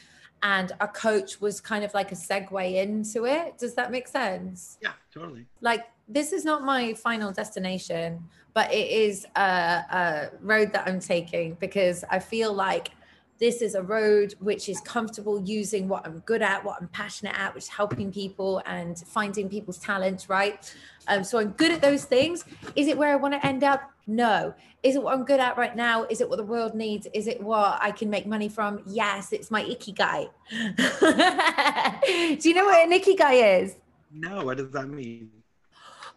and 0.42 0.72
a 0.80 0.88
coach 0.88 1.42
was 1.42 1.60
kind 1.60 1.84
of 1.84 1.94
like 1.94 2.12
a 2.12 2.16
segue 2.16 2.76
into 2.76 3.26
it. 3.26 3.58
Does 3.58 3.76
that 3.76 3.92
make 3.92 4.08
sense? 4.08 4.78
Yeah, 4.82 4.94
totally. 5.14 5.46
Like 5.62 5.88
this 6.08 6.32
is 6.34 6.46
not 6.46 6.64
my 6.64 6.94
final 6.94 7.32
destination, 7.32 8.24
but 8.54 8.74
it 8.74 8.90
is 8.90 9.26
a, 9.36 9.42
a 9.42 10.30
road 10.42 10.72
that 10.74 10.88
I'm 10.88 11.00
taking 11.00 11.56
because 11.56 12.04
I 12.10 12.20
feel 12.20 12.54
like 12.54 12.92
this 13.40 13.62
is 13.62 13.76
a 13.76 13.82
road 13.82 14.36
which 14.40 14.68
is 14.68 14.82
comfortable 14.82 15.42
using 15.42 15.88
what 15.88 16.06
I'm 16.06 16.20
good 16.20 16.42
at, 16.42 16.64
what 16.64 16.82
I'm 16.82 16.90
passionate 16.90 17.40
at, 17.40 17.56
which 17.56 17.64
is 17.64 17.70
helping 17.70 18.12
people 18.12 18.62
and 18.66 18.98
finding 19.00 19.48
people's 19.50 19.78
talents, 19.78 20.30
right? 20.30 20.74
Um, 21.08 21.24
so 21.24 21.40
I'm 21.40 21.52
good 21.52 21.72
at 21.72 21.82
those 21.82 22.04
things. 22.04 22.44
Is 22.76 22.88
it 22.88 22.98
where 22.98 23.12
I 23.12 23.16
want 23.16 23.34
to 23.34 23.46
end 23.46 23.64
up? 23.64 23.92
No. 24.08 24.54
Is 24.84 24.96
it 24.96 25.04
what 25.04 25.14
I'm 25.14 25.24
good 25.24 25.40
at 25.40 25.58
right 25.58 25.76
now? 25.76 26.04
Is 26.06 26.20
it 26.22 26.30
what 26.30 26.38
the 26.38 26.44
world 26.44 26.76
needs? 26.76 27.08
Is 27.14 27.28
it 27.28 27.42
what 27.42 27.80
I 27.82 27.92
can 27.92 28.10
make 28.10 28.28
money 28.28 28.50
from? 28.50 28.82
Yes, 28.86 29.32
it's 29.32 29.50
my 29.50 29.64
ikigai. 29.64 30.30
Do 32.42 32.50
you 32.50 32.56
know 32.56 32.66
what 32.66 32.92
an 32.92 33.16
guy 33.16 33.34
is? 33.34 33.76
No, 34.12 34.46
what 34.46 34.58
does 34.58 34.72
that 34.72 34.90
mean? 34.90 35.30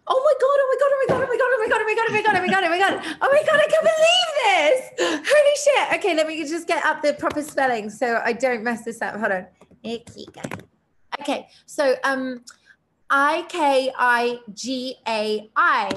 Oh 0.09 0.21
my 0.21 0.35
god, 0.43 0.59
oh 0.63 0.69
my 0.71 0.77
god, 0.81 0.91
oh 0.93 0.99
my 1.01 1.07
god, 1.09 1.23
oh 1.23 1.29
my 1.29 1.37
god, 1.39 1.51
oh 1.53 1.59
my 1.59 1.69
god, 1.69 1.81
oh 1.81 1.87
my 1.87 1.95
god, 1.95 2.07
oh 2.09 2.13
my 2.13 2.23
god, 2.23 2.35
oh 2.35 2.41
my 2.41 2.49
god, 2.49 2.65
oh 2.65 2.71
my 2.71 2.79
god, 2.79 2.95
oh 3.23 3.31
my 3.31 3.43
god, 3.47 3.61
I 3.61 3.67
can't 3.71 3.87
believe 3.93 4.31
this. 4.43 4.79
Holy 5.31 5.57
shit. 5.65 5.99
Okay, 5.99 6.15
let 6.15 6.27
me 6.27 6.45
just 6.47 6.67
get 6.67 6.85
up 6.85 7.03
the 7.03 7.13
proper 7.15 7.43
spelling 7.43 7.89
so 7.89 8.21
I 8.25 8.33
don't 8.33 8.63
mess 8.65 8.85
this 8.85 9.01
up. 9.01 9.15
Hold 9.15 9.33
on. 9.33 9.47
Okay, 11.21 11.49
so 11.67 11.95
um 12.05 12.43
I 13.11 13.45
K 13.49 13.93
I 13.97 14.41
G 14.53 14.97
A 15.07 15.51
I. 15.55 15.91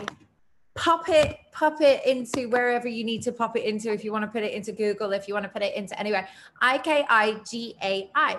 Pop 0.75 1.07
it, 1.07 1.37
pop 1.53 1.79
it 1.79 2.05
into 2.05 2.49
wherever 2.49 2.87
you 2.87 3.05
need 3.05 3.21
to 3.23 3.31
pop 3.31 3.55
it 3.55 3.63
into. 3.63 3.91
If 3.93 4.03
you 4.03 4.11
want 4.11 4.23
to 4.25 4.27
put 4.27 4.43
it 4.43 4.53
into 4.53 4.73
Google, 4.73 5.13
if 5.13 5.27
you 5.27 5.33
want 5.33 5.45
to 5.45 5.49
put 5.49 5.61
it 5.61 5.73
into 5.73 5.97
anywhere. 5.97 6.27
I 6.61 6.77
K 6.79 7.05
I 7.09 7.37
G 7.49 7.75
A 7.81 8.11
I. 8.13 8.37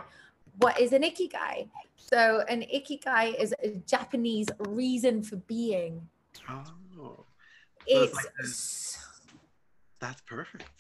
What 0.59 0.79
is 0.79 0.93
an 0.93 1.03
ikigai? 1.03 1.69
So 2.13 2.45
an 2.49 2.63
ikigai 2.63 3.41
is 3.41 3.55
a 3.63 3.71
Japanese 3.87 4.47
reason 4.61 5.23
for 5.23 5.37
being. 5.37 6.09
Oh. 6.49 7.25
it's, 7.87 8.27
it's 8.39 8.99
like 8.99 9.41
that's 10.01 10.21
perfect. 10.23 10.71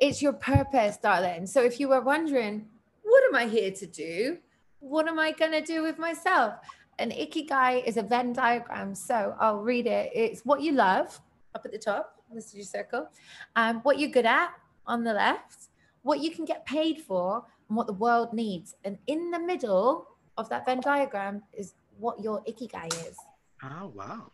It's 0.00 0.22
your 0.22 0.32
purpose, 0.32 0.96
darling. 0.96 1.46
So 1.46 1.62
if 1.62 1.78
you 1.78 1.88
were 1.88 2.00
wondering, 2.00 2.66
what 3.02 3.22
am 3.24 3.34
I 3.34 3.46
here 3.46 3.70
to 3.72 3.86
do? 3.86 4.38
What 4.80 5.06
am 5.06 5.18
I 5.18 5.32
going 5.32 5.52
to 5.52 5.60
do 5.60 5.82
with 5.82 5.98
myself? 5.98 6.54
An 6.98 7.10
ikigai 7.10 7.84
is 7.84 7.96
a 7.96 8.02
Venn 8.02 8.32
diagram. 8.32 8.94
So 8.94 9.34
I'll 9.38 9.60
read 9.60 9.86
it. 9.86 10.10
It's 10.14 10.42
what 10.46 10.62
you 10.62 10.72
love 10.72 11.20
up 11.54 11.64
at 11.64 11.72
the 11.72 11.78
top. 11.78 12.22
This 12.32 12.48
is 12.48 12.54
your 12.54 12.64
circle. 12.64 13.08
Um, 13.54 13.80
what 13.82 13.98
you're 13.98 14.10
good 14.10 14.26
at 14.26 14.50
on 14.86 15.04
the 15.04 15.12
left, 15.12 15.68
what 16.02 16.20
you 16.20 16.30
can 16.30 16.44
get 16.44 16.66
paid 16.66 17.00
for, 17.00 17.44
and 17.68 17.76
what 17.76 17.86
the 17.86 17.92
world 17.92 18.32
needs. 18.32 18.74
And 18.84 18.98
in 19.06 19.30
the 19.30 19.38
middle 19.38 20.08
of 20.36 20.48
that 20.48 20.66
Venn 20.66 20.80
diagram 20.80 21.42
is 21.52 21.74
what 21.98 22.20
your 22.20 22.42
ikigai 22.42 22.88
is. 23.08 23.16
Oh, 23.62 23.92
wow. 23.94 24.32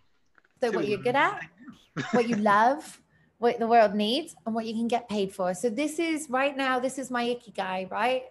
So, 0.61 0.71
what 0.71 0.87
you're 0.87 0.99
good 0.99 1.17
at, 1.17 1.41
what 2.13 2.29
you 2.29 2.37
love, 2.37 3.01
what 3.39 3.59
the 3.59 3.67
world 3.67 3.95
needs, 3.95 4.35
and 4.45 4.55
what 4.55 4.67
you 4.67 4.75
can 4.75 4.89
get 4.89 5.09
paid 5.09 5.33
for. 5.33 5.55
So, 5.55 5.71
this 5.71 5.99
is 5.99 6.29
right 6.29 6.57
now, 6.57 6.79
this 6.79 6.99
is 6.99 7.11
my 7.11 7.25
ikigai, 7.25 7.91
right? 7.91 8.25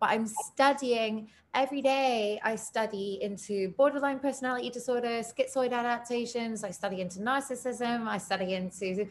But 0.00 0.10
I'm 0.10 0.26
studying 0.26 1.28
every 1.54 1.80
day. 1.80 2.40
I 2.42 2.56
study 2.56 3.18
into 3.22 3.70
borderline 3.70 4.18
personality 4.18 4.70
disorder, 4.70 5.22
schizoid 5.22 5.72
adaptations. 5.72 6.64
I 6.64 6.70
study 6.70 7.00
into 7.00 7.20
narcissism. 7.20 8.06
I 8.06 8.18
study 8.18 8.54
into 8.54 9.06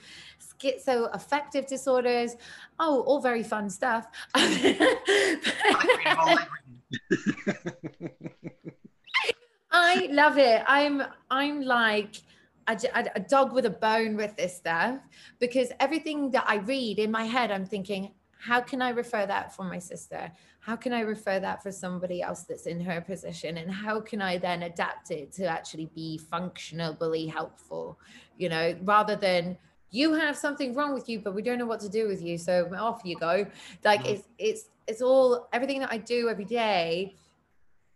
schizoaffective 0.59 1.67
disorders. 1.67 2.35
Oh, 2.79 3.01
all 3.03 3.21
very 3.21 3.43
fun 3.43 3.69
stuff. 3.69 4.07
I 9.71 10.07
love 10.11 10.37
it. 10.37 10.63
I'm 10.67 11.03
I'm 11.29 11.61
like 11.61 12.15
a, 12.67 12.77
a, 13.15 13.19
dog 13.19 13.53
with 13.53 13.65
a 13.65 13.69
bone 13.69 14.15
with 14.15 14.35
this 14.37 14.55
stuff 14.55 14.99
because 15.39 15.69
everything 15.79 16.31
that 16.31 16.45
I 16.47 16.57
read 16.57 16.99
in 16.99 17.11
my 17.11 17.25
head, 17.25 17.51
I'm 17.51 17.65
thinking, 17.65 18.13
how 18.39 18.61
can 18.61 18.81
I 18.81 18.89
refer 18.89 19.25
that 19.25 19.55
for 19.55 19.63
my 19.63 19.79
sister? 19.79 20.31
How 20.59 20.75
can 20.75 20.93
I 20.93 21.01
refer 21.01 21.39
that 21.39 21.63
for 21.63 21.71
somebody 21.71 22.21
else 22.21 22.43
that's 22.43 22.67
in 22.67 22.79
her 22.81 23.01
position? 23.01 23.57
And 23.57 23.71
how 23.71 23.99
can 23.99 24.21
I 24.21 24.37
then 24.37 24.63
adapt 24.63 25.11
it 25.11 25.31
to 25.33 25.45
actually 25.45 25.89
be 25.95 26.17
functionally 26.17 27.27
helpful? 27.27 27.99
You 28.37 28.49
know, 28.49 28.75
rather 28.83 29.15
than 29.15 29.57
you 29.93 30.13
have 30.13 30.35
something 30.35 30.73
wrong 30.73 30.93
with 30.93 31.07
you, 31.07 31.19
but 31.19 31.33
we 31.33 31.41
don't 31.41 31.57
know 31.57 31.65
what 31.65 31.79
to 31.81 31.89
do 31.89 32.07
with 32.07 32.21
you, 32.21 32.37
so 32.37 32.69
off 32.75 33.01
you 33.05 33.15
go. 33.15 33.45
Like 33.85 34.01
mm-hmm. 34.01 34.13
it's 34.15 34.27
it's 34.37 34.63
it's 34.87 35.01
all 35.01 35.47
everything 35.53 35.79
that 35.79 35.93
I 35.93 35.97
do 35.97 36.27
every 36.27 36.45
day 36.45 37.15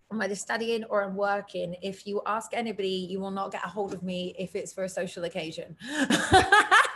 I'm 0.09 0.21
either 0.21 0.35
studying 0.35 0.83
or 0.85 1.03
I'm 1.03 1.15
working. 1.15 1.75
If 1.81 2.07
you 2.07 2.21
ask 2.25 2.51
anybody, 2.53 3.07
you 3.09 3.19
will 3.19 3.31
not 3.31 3.51
get 3.51 3.65
a 3.65 3.67
hold 3.67 3.93
of 3.93 4.03
me 4.03 4.33
if 4.39 4.55
it's 4.55 4.71
for 4.71 4.85
a 4.85 4.89
social 4.89 5.25
occasion. 5.25 5.75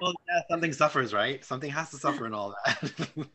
well, 0.00 0.12
yeah, 0.28 0.40
something 0.48 0.72
suffers, 0.72 1.12
right? 1.12 1.44
Something 1.44 1.70
has 1.70 1.90
to 1.90 1.96
suffer 1.96 2.24
and 2.26 2.34
all 2.34 2.54
that. 2.64 2.76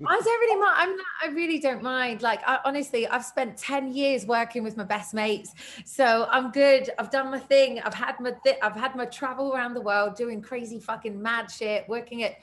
I 0.07 0.19
don't 0.19 0.25
really 0.25 0.59
mind. 0.59 0.75
I'm 0.77 0.95
not, 0.95 1.05
I 1.23 1.27
really 1.27 1.59
don't 1.59 1.83
mind. 1.83 2.21
Like, 2.21 2.41
I, 2.47 2.59
honestly, 2.65 3.07
I've 3.07 3.25
spent 3.25 3.57
10 3.57 3.93
years 3.93 4.25
working 4.25 4.63
with 4.63 4.77
my 4.77 4.83
best 4.83 5.13
mates. 5.13 5.53
So 5.85 6.27
I'm 6.31 6.51
good. 6.51 6.89
I've 6.97 7.11
done 7.11 7.31
my 7.31 7.39
thing. 7.39 7.79
I've 7.81 7.93
had 7.93 8.19
my, 8.19 8.33
th- 8.43 8.57
I've 8.61 8.75
had 8.75 8.95
my 8.95 9.05
travel 9.05 9.53
around 9.53 9.73
the 9.73 9.81
world 9.81 10.15
doing 10.15 10.41
crazy 10.41 10.79
fucking 10.79 11.21
mad 11.21 11.51
shit, 11.51 11.87
working 11.89 12.23
at 12.23 12.37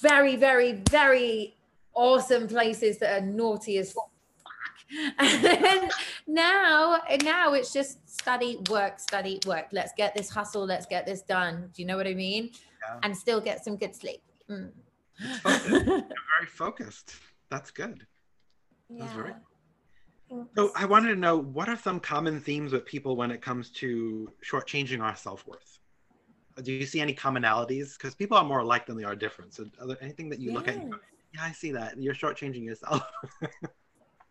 very, 0.00 0.36
very, 0.36 0.72
very 0.90 1.56
awesome 1.94 2.48
places 2.48 2.98
that 2.98 3.22
are 3.22 3.26
naughty 3.26 3.78
as 3.78 3.92
fuck. 3.92 4.08
and 5.18 5.90
now 6.26 7.00
now 7.22 7.54
it's 7.54 7.72
just 7.72 8.06
study 8.08 8.58
work 8.68 9.00
study 9.00 9.40
work 9.46 9.66
let's 9.72 9.92
get 9.96 10.14
this 10.14 10.28
hustle 10.28 10.66
let's 10.66 10.84
get 10.84 11.06
this 11.06 11.22
done 11.22 11.70
do 11.72 11.80
you 11.80 11.88
know 11.88 11.96
what 11.96 12.06
i 12.06 12.12
mean 12.12 12.50
yeah. 12.86 12.98
and 13.02 13.16
still 13.16 13.40
get 13.40 13.64
some 13.64 13.76
good 13.76 13.94
sleep 13.94 14.22
mm. 14.50 14.70
You're 15.18 15.40
very 15.70 16.46
focused 16.48 17.14
that's 17.50 17.70
good 17.70 18.06
yeah. 18.88 19.04
that's 19.04 19.12
very 19.12 19.32
so 20.56 20.72
i 20.76 20.84
wanted 20.84 21.08
to 21.08 21.16
know 21.16 21.36
what 21.36 21.68
are 21.68 21.76
some 21.76 22.00
common 22.00 22.40
themes 22.40 22.72
with 22.72 22.86
people 22.86 23.16
when 23.16 23.30
it 23.30 23.42
comes 23.42 23.70
to 23.70 24.30
shortchanging 24.42 25.02
our 25.02 25.14
self-worth 25.14 25.78
do 26.60 26.72
you 26.72 26.86
see 26.86 27.00
any 27.00 27.14
commonalities? 27.14 27.96
Because 27.96 28.14
people 28.14 28.36
are 28.36 28.44
more 28.44 28.58
alike 28.58 28.86
than 28.86 28.96
they 28.96 29.04
are 29.04 29.16
different. 29.16 29.54
So, 29.54 29.64
are 29.80 29.86
there 29.86 29.96
anything 30.02 30.28
that 30.30 30.40
you 30.40 30.50
yes. 30.50 30.54
look 30.54 30.68
at? 30.68 30.74
And 30.74 30.92
go, 30.92 30.98
yeah, 31.34 31.44
I 31.44 31.52
see 31.52 31.72
that. 31.72 32.00
You're 32.00 32.14
shortchanging 32.14 32.64
yourself. 32.64 33.02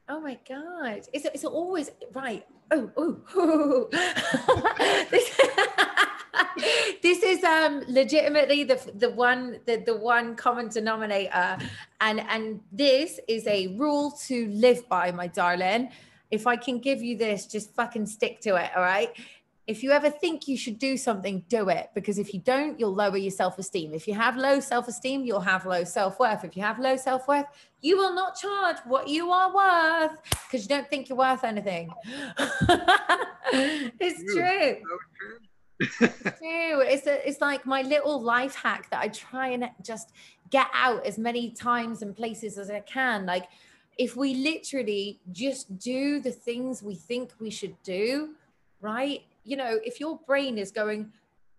Oh 0.09 0.19
my 0.19 0.37
God. 0.49 1.07
It's, 1.13 1.25
it's 1.25 1.45
always 1.45 1.89
right. 2.11 2.45
Oh, 2.69 2.91
oh, 2.97 3.17
oh. 3.35 3.87
this, 7.01 7.23
is 7.23 7.43
um 7.43 7.83
legitimately 7.87 8.63
the 8.63 8.79
the 8.95 9.09
one 9.09 9.59
the, 9.65 9.77
the 9.85 9.95
one 9.95 10.35
common 10.35 10.69
denominator 10.69 11.57
and 11.99 12.21
and 12.29 12.59
this 12.71 13.19
is 13.27 13.45
a 13.47 13.67
rule 13.77 14.11
to 14.11 14.47
live 14.47 14.87
by 14.87 15.11
my 15.11 15.27
darling 15.27 15.89
if 16.29 16.47
i 16.47 16.55
can 16.55 16.79
give 16.79 17.01
you 17.01 17.17
this 17.17 17.45
just 17.45 17.73
fucking 17.75 18.05
stick 18.05 18.39
to 18.39 18.55
it 18.55 18.71
all 18.75 18.83
right 18.83 19.09
if 19.67 19.83
you 19.83 19.91
ever 19.91 20.09
think 20.09 20.47
you 20.47 20.57
should 20.57 20.79
do 20.79 20.97
something, 20.97 21.45
do 21.47 21.69
it. 21.69 21.91
Because 21.93 22.17
if 22.17 22.33
you 22.33 22.39
don't, 22.41 22.79
you'll 22.79 22.93
lower 22.93 23.17
your 23.17 23.31
self 23.31 23.59
esteem. 23.59 23.93
If 23.93 24.07
you 24.07 24.15
have 24.15 24.35
low 24.35 24.59
self 24.59 24.87
esteem, 24.87 25.23
you'll 25.23 25.39
have 25.39 25.65
low 25.65 25.83
self 25.83 26.19
worth. 26.19 26.43
If 26.43 26.57
you 26.57 26.63
have 26.63 26.79
low 26.79 26.97
self 26.97 27.27
worth, 27.27 27.45
you 27.81 27.97
will 27.97 28.13
not 28.13 28.35
charge 28.35 28.77
what 28.85 29.07
you 29.07 29.31
are 29.31 29.53
worth 29.53 30.17
because 30.23 30.63
you 30.63 30.67
don't 30.67 30.89
think 30.89 31.09
you're 31.09 31.17
worth 31.17 31.43
anything. 31.43 31.89
it's 33.99 34.33
true. 34.33 34.77
It's. 35.99 36.41
It's, 36.41 37.07
a, 37.07 37.27
it's 37.27 37.41
like 37.41 37.65
my 37.65 37.81
little 37.81 38.21
life 38.21 38.55
hack 38.55 38.89
that 38.91 39.01
I 39.01 39.07
try 39.07 39.49
and 39.49 39.69
just 39.81 40.11
get 40.49 40.67
out 40.73 41.05
as 41.05 41.17
many 41.17 41.51
times 41.51 42.01
and 42.01 42.15
places 42.15 42.57
as 42.57 42.69
I 42.69 42.81
can. 42.81 43.25
Like, 43.25 43.47
if 43.97 44.15
we 44.15 44.35
literally 44.35 45.19
just 45.31 45.77
do 45.77 46.19
the 46.19 46.31
things 46.31 46.83
we 46.83 46.95
think 46.95 47.31
we 47.39 47.49
should 47.49 47.75
do, 47.83 48.35
right? 48.79 49.23
you 49.43 49.57
know, 49.57 49.79
if 49.83 49.99
your 49.99 50.19
brain 50.27 50.57
is 50.57 50.71
going, 50.71 51.11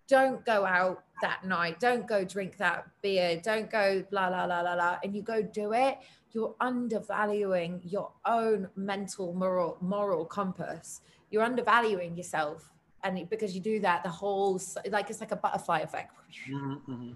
don't 0.09 0.45
go 0.45 0.65
out 0.65 1.05
that 1.21 1.45
night, 1.45 1.81
don't 1.81 2.07
go 2.07 2.25
drink 2.25 2.57
that 2.59 2.87
beer, 3.03 3.41
don't 3.43 3.71
go 3.71 4.05
blah, 4.11 4.29
blah, 4.29 4.47
blah, 4.47 4.63
blah, 4.63 4.75
blah, 4.75 4.99
and 5.03 5.15
you 5.15 5.23
go 5.23 5.43
do 5.43 5.73
it, 5.73 5.99
you're 6.33 6.55
undervaluing 6.61 7.81
your 7.85 8.11
own 8.25 8.69
mental 8.77 9.35
moral 9.35 9.77
moral 9.81 10.25
compass. 10.25 11.03
You're 11.31 11.43
undervaluing 11.43 12.17
yourself. 12.17 12.72
And 13.05 13.29
because 13.29 13.55
you 13.55 13.61
do 13.61 13.81
that, 13.81 14.03
the 14.03 14.11
whole 14.11 14.61
like 14.91 15.11
it's 15.11 15.21
like 15.21 15.33
a 15.33 15.37
butterfly 15.37 15.81
effect. 15.81 16.15
Mm-hmm. 16.49 17.13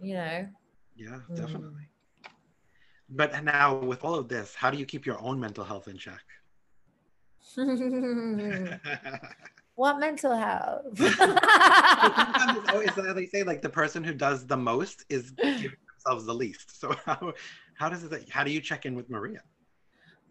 You 0.00 0.14
know? 0.14 0.48
Yeah, 0.96 1.20
definitely. 1.34 1.88
Mm. 2.24 2.30
But 3.10 3.44
now 3.44 3.76
with 3.76 4.04
all 4.04 4.14
of 4.14 4.28
this, 4.28 4.54
how 4.54 4.70
do 4.70 4.78
you 4.78 4.86
keep 4.86 5.06
your 5.06 5.20
own 5.20 5.40
mental 5.40 5.64
health 5.64 5.88
in 5.88 5.98
check? 5.98 6.22
What 9.76 9.98
mental 9.98 10.36
health? 10.36 10.84
it's 11.00 11.18
always 12.70 13.14
they 13.14 13.26
say 13.26 13.42
like 13.42 13.60
the 13.60 13.68
person 13.68 14.04
who 14.04 14.14
does 14.14 14.46
the 14.46 14.56
most 14.56 15.04
is 15.08 15.32
giving 15.32 15.76
themselves 15.88 16.26
the 16.26 16.34
least. 16.34 16.80
So 16.80 16.94
how 17.04 17.32
how 17.76 17.88
does 17.88 18.04
it 18.04 18.28
how 18.30 18.44
do 18.44 18.52
you 18.52 18.60
check 18.60 18.86
in 18.86 18.94
with 18.94 19.10
Maria? 19.10 19.40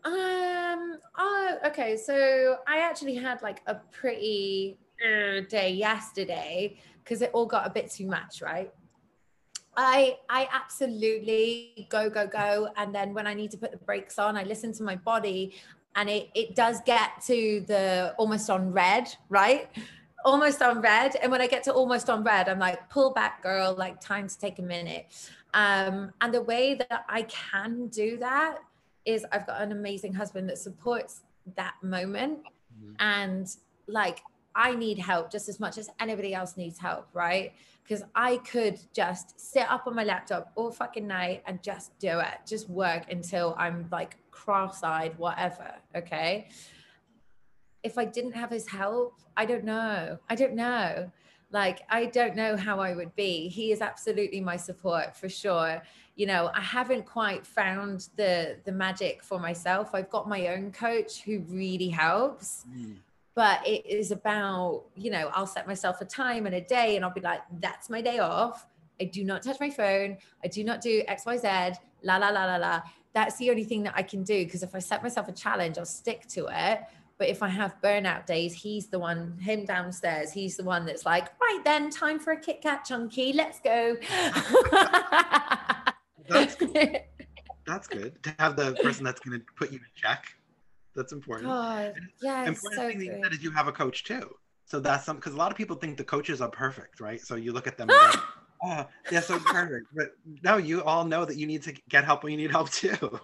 Um. 0.06 0.98
Oh, 1.18 1.58
okay. 1.66 1.98
So 1.98 2.58
I 2.68 2.80
actually 2.80 3.16
had 3.16 3.42
like 3.42 3.62
a 3.68 3.76
pretty 3.76 4.78
day 5.50 5.72
yesterday 5.72 6.78
because 7.04 7.22
it 7.22 7.32
all 7.34 7.46
got 7.46 7.68
a 7.68 7.70
bit 7.70 7.92
too 7.92 8.08
much, 8.08 8.42
right? 8.42 8.72
I 9.76 10.18
I 10.30 10.48
absolutely 10.52 11.88
go 11.90 12.10
go 12.10 12.28
go, 12.28 12.70
and 12.78 12.94
then 12.94 13.14
when 13.14 13.28
I 13.28 13.34
need 13.34 13.52
to 13.52 13.58
put 13.58 13.72
the 13.72 13.78
brakes 13.78 14.20
on, 14.20 14.38
I 14.38 14.44
listen 14.44 14.72
to 14.74 14.84
my 14.84 14.96
body 14.96 15.54
and 15.96 16.10
it, 16.10 16.30
it 16.34 16.56
does 16.56 16.82
get 16.86 17.22
to 17.28 17.64
the 17.68 18.16
almost 18.18 18.50
on 18.50 18.72
red, 18.72 19.14
right? 19.30 19.70
Almost 20.26 20.62
on 20.62 20.82
red. 20.82 21.16
And 21.22 21.32
when 21.32 21.42
I 21.42 21.48
get 21.48 21.64
to 21.64 21.74
almost 21.74 22.10
on 22.10 22.24
red, 22.24 22.50
I'm 22.50 22.60
like, 22.60 22.90
pull 22.90 23.12
back, 23.12 23.44
girl, 23.44 23.76
like 23.78 24.00
time 24.02 24.28
to 24.28 24.38
take 24.38 24.60
a 24.60 24.64
minute. 24.64 25.08
Um, 25.54 26.12
and 26.22 26.34
the 26.34 26.42
way 26.42 26.76
that 26.76 27.06
I 27.08 27.24
can 27.24 27.88
do 27.88 28.18
that 28.18 28.60
is 29.06 29.26
I've 29.32 29.46
got 29.46 29.62
an 29.62 29.72
amazing 29.72 30.14
husband 30.14 30.50
that 30.50 30.58
supports 30.58 31.22
that 31.56 31.76
moment. 31.84 32.40
Mm-hmm. 32.40 32.94
And 33.00 33.56
like, 33.88 34.22
I 34.56 34.76
need 34.76 35.00
help 35.00 35.32
just 35.32 35.50
as 35.50 35.60
much 35.60 35.78
as 35.78 35.90
anybody 36.00 36.34
else 36.34 36.58
needs 36.58 36.78
help, 36.78 37.08
right? 37.14 37.54
Because 37.84 38.04
I 38.16 38.38
could 38.38 38.80
just 38.94 39.40
sit 39.40 39.70
up 39.70 39.88
on 39.88 39.96
my 39.96 40.04
laptop 40.04 40.52
all 40.56 40.72
fucking 40.72 41.08
night 41.08 41.44
and 41.46 41.62
just 41.62 41.98
do 42.00 42.20
it, 42.20 42.40
just 42.48 42.70
work 42.70 43.12
until 43.12 43.56
I'm 43.58 43.88
like 43.92 44.18
cross-eyed 44.34 45.18
whatever 45.18 45.76
okay? 45.96 46.50
If 47.84 47.98
i 47.98 48.06
didn't 48.06 48.34
have 48.34 48.50
his 48.50 48.68
help 48.68 49.20
i 49.38 49.46
don't 49.46 49.64
know. 49.64 50.18
I 50.30 50.36
don't 50.36 50.56
know. 50.56 51.12
Like 51.52 51.82
i 51.90 52.06
don't 52.06 52.36
know 52.36 52.58
how 52.58 52.80
i 52.80 52.94
would 52.94 53.16
be. 53.16 53.48
He 53.48 53.72
is 53.72 53.82
absolutely 53.82 54.42
my 54.42 54.58
support 54.58 55.16
for 55.16 55.30
sure. 55.30 55.82
You 56.16 56.26
know 56.26 56.52
i 56.54 56.62
haven't 56.62 57.06
quite 57.06 57.46
found 57.46 58.10
the 58.16 58.58
the 58.66 58.72
magic 58.72 59.24
for 59.24 59.40
myself. 59.40 59.94
I've 59.94 60.10
got 60.10 60.28
my 60.28 60.48
own 60.48 60.72
coach 60.72 61.22
who 61.22 61.40
really 61.50 61.90
helps. 61.90 62.66
Mm. 62.70 62.98
But 63.36 63.66
it 63.68 63.86
is 63.86 64.12
about 64.12 64.84
you 64.96 65.10
know 65.10 65.30
i'll 65.34 65.48
set 65.48 65.68
myself 65.68 66.02
a 66.02 66.06
time 66.06 66.46
and 66.46 66.56
a 66.56 66.62
day 66.62 66.96
and 66.96 67.04
i'll 67.04 67.14
be 67.14 67.22
like 67.22 67.42
that's 67.60 67.90
my 67.90 68.02
day 68.02 68.20
off 68.20 68.68
i 69.02 69.04
do 69.04 69.24
not 69.24 69.42
touch 69.42 69.60
my 69.60 69.70
phone 69.70 70.18
i 70.44 70.48
do 70.48 70.64
not 70.64 70.82
do 70.82 71.04
xyz 71.04 71.76
la 72.04 72.18
la 72.18 72.30
la 72.30 72.46
la 72.46 72.58
la 72.58 72.82
that's 73.14 73.38
the 73.38 73.50
only 73.50 73.64
thing 73.64 73.84
that 73.84 73.94
I 73.96 74.02
can 74.02 74.24
do 74.24 74.44
because 74.44 74.64
if 74.64 74.74
I 74.76 74.80
set 74.80 75.04
myself 75.04 75.28
a 75.28 75.32
challenge, 75.32 75.78
I'll 75.78 75.86
stick 75.86 76.28
to 76.30 76.48
it. 76.52 76.82
But 77.20 77.30
if 77.30 77.44
I 77.44 77.48
have 77.48 77.76
burnout 77.82 78.26
days, 78.26 78.54
he's 78.54 78.88
the 78.88 78.98
one, 78.98 79.38
him 79.38 79.66
downstairs, 79.66 80.32
he's 80.32 80.58
the 80.58 80.64
one 80.64 80.86
that's 80.86 81.06
like, 81.06 81.28
right 81.40 81.62
then, 81.64 81.92
time 81.92 82.20
for 82.20 82.34
a 82.34 82.40
Kit 82.40 82.62
Kat 82.62 82.84
chunky, 82.84 83.34
let's 83.34 83.60
go. 83.60 83.96
that's 86.28 86.56
good. 86.56 87.02
That's 87.66 87.88
good 87.88 88.22
to 88.24 88.36
have 88.40 88.56
the 88.56 88.74
person 88.82 89.06
that's 89.06 89.22
going 89.22 89.40
to 89.40 89.46
put 89.56 89.72
you 89.72 89.78
in 89.78 89.86
check. 89.96 90.26
That's 90.96 91.12
important. 91.12 91.50
God, 91.50 91.94
yeah, 92.22 92.46
important 92.46 92.82
so 92.82 92.88
thing 92.88 93.00
good. 93.00 93.24
that 93.24 93.34
is 93.34 93.44
you 93.44 93.52
have 93.52 93.68
a 93.68 93.72
coach 93.72 94.04
too. 94.04 94.36
So 94.66 94.80
that's 94.80 95.06
some 95.06 95.18
because 95.18 95.34
a 95.34 95.38
lot 95.38 95.52
of 95.52 95.58
people 95.58 95.76
think 95.76 95.98
the 95.98 96.04
coaches 96.04 96.42
are 96.42 96.50
perfect, 96.50 97.00
right? 97.00 97.20
So 97.20 97.36
you 97.36 97.52
look 97.52 97.68
at 97.68 97.78
them. 97.78 97.90
and 97.90 98.22
oh, 98.64 98.88
yeah, 99.12 99.20
so 99.20 99.40
perfect. 99.40 99.88
But 99.96 100.16
no, 100.44 100.58
you 100.58 100.84
all 100.84 101.06
know 101.06 101.26
that 101.26 101.38
you 101.38 101.48
need 101.48 101.64
to 101.64 101.74
get 101.90 102.06
help 102.06 102.24
when 102.24 102.32
you 102.32 102.38
need 102.38 102.52
help 102.52 102.70
too. 102.70 102.96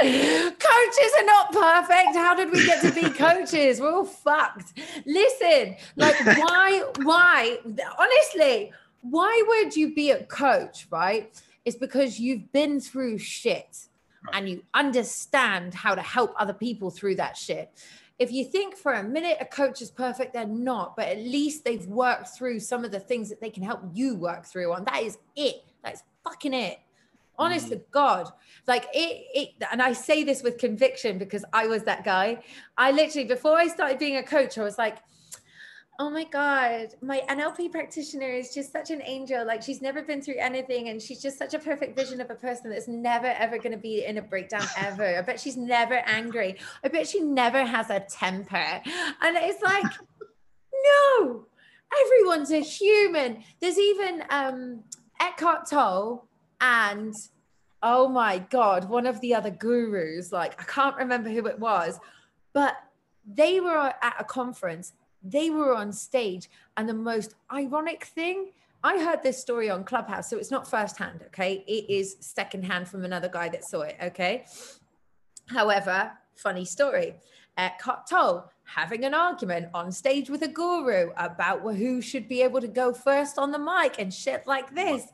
coaches 0.00 1.12
are 1.18 1.24
not 1.24 1.52
perfect. 1.52 2.16
How 2.16 2.34
did 2.34 2.52
we 2.52 2.66
get 2.66 2.82
to 2.82 2.92
be 2.92 3.10
coaches? 3.10 3.80
We're 3.80 3.92
all 3.92 4.04
fucked. 4.04 4.78
Listen, 5.06 5.76
like, 5.96 6.18
why, 6.24 6.84
why, 7.02 7.58
honestly, 7.98 8.72
why 9.02 9.42
would 9.46 9.76
you 9.76 9.94
be 9.94 10.10
a 10.10 10.24
coach, 10.24 10.86
right? 10.90 11.40
It's 11.64 11.76
because 11.76 12.18
you've 12.18 12.52
been 12.52 12.80
through 12.80 13.18
shit 13.18 13.88
and 14.32 14.48
you 14.48 14.62
understand 14.74 15.74
how 15.74 15.94
to 15.94 16.02
help 16.02 16.34
other 16.38 16.52
people 16.52 16.90
through 16.90 17.16
that 17.16 17.36
shit 17.36 17.70
if 18.22 18.30
you 18.30 18.44
think 18.44 18.76
for 18.76 18.92
a 18.92 19.02
minute 19.02 19.36
a 19.40 19.44
coach 19.44 19.82
is 19.82 19.90
perfect, 19.90 20.32
they're 20.32 20.46
not, 20.46 20.94
but 20.94 21.08
at 21.08 21.18
least 21.18 21.64
they've 21.64 21.86
worked 21.86 22.28
through 22.28 22.60
some 22.60 22.84
of 22.84 22.92
the 22.92 23.00
things 23.00 23.28
that 23.28 23.40
they 23.40 23.50
can 23.50 23.64
help 23.64 23.80
you 23.92 24.14
work 24.14 24.46
through 24.46 24.72
on. 24.72 24.84
That 24.84 25.02
is 25.02 25.18
it. 25.34 25.64
That's 25.82 26.04
fucking 26.22 26.54
it. 26.54 26.78
Honest 27.36 27.70
to 27.70 27.76
mm. 27.76 27.82
God. 27.90 28.28
Like 28.68 28.86
it, 28.94 29.26
it, 29.34 29.48
and 29.72 29.82
I 29.82 29.92
say 29.92 30.22
this 30.22 30.42
with 30.42 30.58
conviction 30.58 31.18
because 31.18 31.44
I 31.52 31.66
was 31.66 31.82
that 31.82 32.04
guy. 32.04 32.44
I 32.76 32.92
literally, 32.92 33.26
before 33.26 33.56
I 33.56 33.66
started 33.66 33.98
being 33.98 34.18
a 34.18 34.22
coach, 34.22 34.56
I 34.56 34.62
was 34.62 34.78
like, 34.78 34.98
oh 35.98 36.10
my 36.10 36.24
god. 36.24 36.94
My 37.00 37.22
nlp 37.28 37.70
practitioner 37.70 38.28
is 38.28 38.54
just 38.54 38.72
such 38.72 38.90
an 38.90 39.02
angel. 39.04 39.46
Like 39.46 39.62
she's 39.62 39.82
never 39.82 40.02
been 40.02 40.22
through 40.22 40.38
anything 40.38 40.88
and 40.88 41.00
she's 41.00 41.20
just 41.20 41.38
such 41.38 41.54
a 41.54 41.58
perfect 41.58 41.96
vision 41.96 42.20
of 42.20 42.30
a 42.30 42.34
person 42.34 42.70
that's 42.70 42.88
never 42.88 43.26
ever 43.26 43.58
going 43.58 43.72
to 43.72 43.78
be 43.78 44.04
in 44.04 44.18
a 44.18 44.22
breakdown 44.22 44.64
ever. 44.76 45.18
I 45.18 45.22
bet 45.22 45.40
she's 45.40 45.56
never 45.56 45.94
angry. 46.06 46.58
I 46.82 46.88
bet 46.88 47.08
she 47.08 47.20
never 47.20 47.64
has 47.64 47.90
a 47.90 48.00
temper. 48.00 48.82
And 49.20 49.36
it's 49.36 49.62
like 49.62 49.84
no! 51.18 51.46
Everyone's 52.04 52.50
a 52.50 52.60
human. 52.60 53.44
There's 53.60 53.78
even 53.78 54.24
um 54.30 54.84
eckhart 55.20 55.68
tolle 55.68 56.26
and 56.60 57.14
oh 57.82 58.08
my 58.08 58.38
god 58.38 58.88
one 58.88 59.06
of 59.06 59.20
the 59.20 59.34
other 59.34 59.50
gurus. 59.50 60.32
Like 60.32 60.60
i 60.60 60.64
can't 60.64 60.96
remember 60.96 61.28
who 61.28 61.46
it 61.46 61.58
was 61.58 62.00
but 62.52 62.76
they 63.26 63.60
were 63.60 63.92
at 64.02 64.14
a 64.18 64.24
conference 64.24 64.92
they 65.22 65.50
were 65.50 65.74
on 65.74 65.92
stage. 65.92 66.48
And 66.76 66.88
the 66.88 66.94
most 66.94 67.34
ironic 67.52 68.04
thing, 68.04 68.52
I 68.82 68.98
heard 68.98 69.22
this 69.22 69.40
story 69.40 69.70
on 69.70 69.84
Clubhouse. 69.84 70.28
So 70.28 70.38
it's 70.38 70.50
not 70.50 70.68
firsthand, 70.68 71.22
okay? 71.26 71.64
It 71.66 71.90
is 71.90 72.16
secondhand 72.20 72.88
from 72.88 73.04
another 73.04 73.28
guy 73.28 73.48
that 73.50 73.64
saw 73.64 73.82
it, 73.82 73.96
okay? 74.02 74.44
However, 75.48 76.12
funny 76.34 76.64
story. 76.64 77.14
Eckhart 77.56 78.06
Tolle 78.08 78.50
having 78.64 79.04
an 79.04 79.14
argument 79.14 79.68
on 79.74 79.92
stage 79.92 80.30
with 80.30 80.42
a 80.42 80.48
guru 80.48 81.10
about 81.16 81.60
who 81.60 82.00
should 82.00 82.28
be 82.28 82.42
able 82.42 82.60
to 82.60 82.68
go 82.68 82.92
first 82.92 83.38
on 83.38 83.52
the 83.52 83.58
mic 83.58 83.96
and 83.98 84.12
shit 84.12 84.46
like 84.46 84.74
this. 84.74 85.06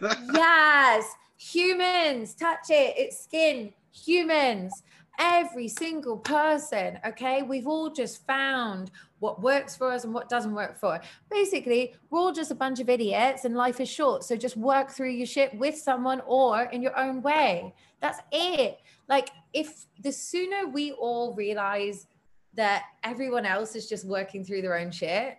yes, 0.32 1.04
humans, 1.36 2.34
touch 2.34 2.70
it, 2.70 2.94
it's 2.96 3.24
skin, 3.24 3.72
humans 3.92 4.82
every 5.18 5.68
single 5.68 6.16
person 6.16 6.98
okay 7.06 7.42
we've 7.42 7.66
all 7.66 7.90
just 7.90 8.26
found 8.26 8.90
what 9.24 9.40
works 9.40 9.74
for 9.74 9.90
us 9.90 10.04
and 10.04 10.12
what 10.12 10.28
doesn't 10.28 10.54
work 10.54 10.78
for 10.78 10.96
us. 10.96 11.06
Basically, 11.30 11.94
we're 12.10 12.20
all 12.20 12.30
just 12.30 12.50
a 12.50 12.54
bunch 12.54 12.78
of 12.78 12.90
idiots 12.90 13.46
and 13.46 13.54
life 13.54 13.80
is 13.80 13.88
short. 13.88 14.22
So 14.22 14.36
just 14.36 14.54
work 14.54 14.90
through 14.90 15.12
your 15.12 15.26
shit 15.26 15.58
with 15.58 15.78
someone 15.78 16.20
or 16.26 16.64
in 16.64 16.82
your 16.82 16.94
own 16.94 17.22
way. 17.22 17.72
That's 18.02 18.20
it. 18.30 18.80
Like, 19.08 19.30
if 19.54 19.86
the 19.98 20.12
sooner 20.12 20.66
we 20.68 20.92
all 20.92 21.34
realize 21.34 22.06
that 22.52 22.84
everyone 23.02 23.46
else 23.46 23.74
is 23.74 23.88
just 23.88 24.04
working 24.04 24.44
through 24.44 24.60
their 24.60 24.76
own 24.76 24.90
shit, 24.90 25.38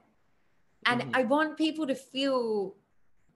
and 0.88 1.02
mm-hmm. 1.02 1.12
I 1.14 1.22
want 1.22 1.56
people 1.56 1.86
to 1.86 1.96
feel 1.96 2.76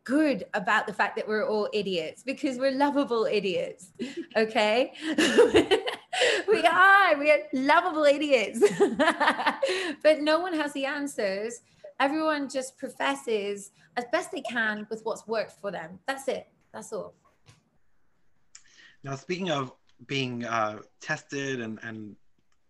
good 0.04 0.46
about 0.56 0.88
the 0.88 0.94
fact 0.94 1.16
that 1.18 1.28
we're 1.28 1.48
all 1.48 1.70
idiots 1.74 2.24
because 2.24 2.58
we're 2.58 2.72
lovable 2.72 3.26
idiots. 3.26 3.92
Okay. 4.36 4.94
we 6.48 6.66
are. 6.66 7.18
We 7.18 7.32
are 7.32 7.40
lovable 7.54 8.04
idiots. 8.04 8.60
but 10.04 10.22
no 10.22 10.40
one 10.40 10.54
has 10.54 10.74
the 10.74 10.86
answers. 10.86 11.62
Everyone 12.00 12.50
just 12.50 12.78
professes 12.78 13.72
as 13.98 14.06
best 14.12 14.32
they 14.32 14.42
can 14.42 14.88
with 14.90 15.02
what's 15.04 15.28
worked 15.28 15.60
for 15.60 15.72
them. 15.72 16.00
That's 16.08 16.28
it. 16.28 16.48
That's 16.74 16.94
all. 16.94 17.14
Now, 19.04 19.16
speaking 19.16 19.50
of 19.52 19.72
being 20.08 20.46
uh, 20.46 20.80
tested 21.02 21.62
and, 21.62 21.80
and 21.84 22.16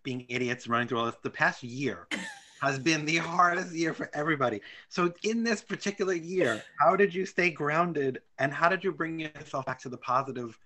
being 0.03 0.25
idiots 0.29 0.67
running 0.67 0.87
through 0.87 0.99
all 0.99 1.05
this, 1.05 1.15
the 1.21 1.29
past 1.29 1.63
year 1.63 2.07
has 2.61 2.79
been 2.79 3.05
the 3.05 3.17
hardest 3.17 3.73
year 3.73 3.93
for 3.93 4.09
everybody. 4.13 4.61
So, 4.89 5.13
in 5.23 5.43
this 5.43 5.61
particular 5.61 6.13
year, 6.13 6.63
how 6.79 6.95
did 6.95 7.13
you 7.13 7.25
stay 7.25 7.49
grounded 7.49 8.21
and 8.37 8.53
how 8.53 8.69
did 8.69 8.83
you 8.83 8.91
bring 8.91 9.19
yourself 9.19 9.65
back 9.65 9.79
to 9.81 9.89
the 9.89 9.97
positive 9.97 10.57